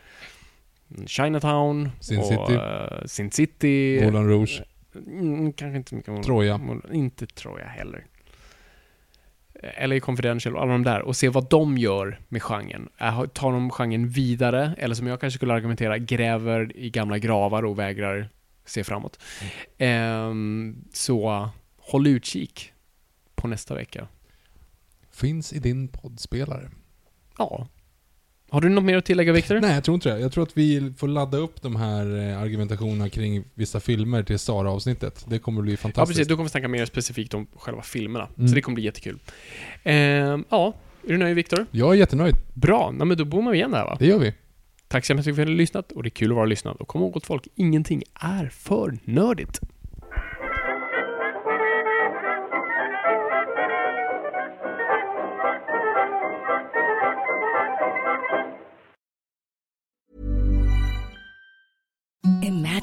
[1.07, 2.55] Chinatown, Sin och, City.
[2.55, 4.01] eh, Sin City.
[4.03, 4.63] Moulin Rouge.
[5.07, 6.59] Mm, kanske inte mycket Moulin- Troja.
[6.59, 8.07] Moulin- Inte Troja heller.
[9.63, 12.89] Eller Confidential och alla de där och se vad de gör med genren.
[13.33, 17.79] Tar de genren vidare, eller som jag kanske skulle argumentera, gräver i gamla gravar och
[17.79, 18.29] vägrar
[18.65, 19.19] se framåt.
[19.79, 21.49] Ehm, så
[21.79, 22.73] håll utkik
[23.35, 24.09] på nästa vecka.
[25.13, 26.71] Finns i din poddspelare.
[27.39, 27.67] Ja.
[28.51, 29.61] Har du något mer att tillägga Viktor?
[29.61, 30.21] Nej, jag tror inte det.
[30.21, 34.39] Jag tror att vi får ladda upp de här eh, argumentationerna kring vissa filmer till
[34.39, 35.25] Sara-avsnittet.
[35.29, 36.17] Det kommer bli Ja, fantastiskt.
[36.19, 36.29] precis.
[36.29, 38.29] Då kommer vi snacka mer specifikt om själva filmerna.
[38.37, 38.49] Mm.
[38.49, 39.19] Så det kommer bli jättekul.
[39.83, 40.75] Ehm, ja,
[41.07, 41.67] är du nöjd Viktor?
[41.71, 42.35] Jag är jättenöjd.
[42.55, 42.91] Bra.
[42.97, 43.97] Nej, men då bommar vi igen där va?
[43.99, 44.35] Det gör vi.
[44.89, 46.47] Tack så hemskt mycket för att ni har lyssnat och det är kul att vara
[46.47, 46.77] lyssnad.
[46.77, 49.61] Och kom ihåg att folk, ingenting är för nördigt.
[62.31, 62.60] M.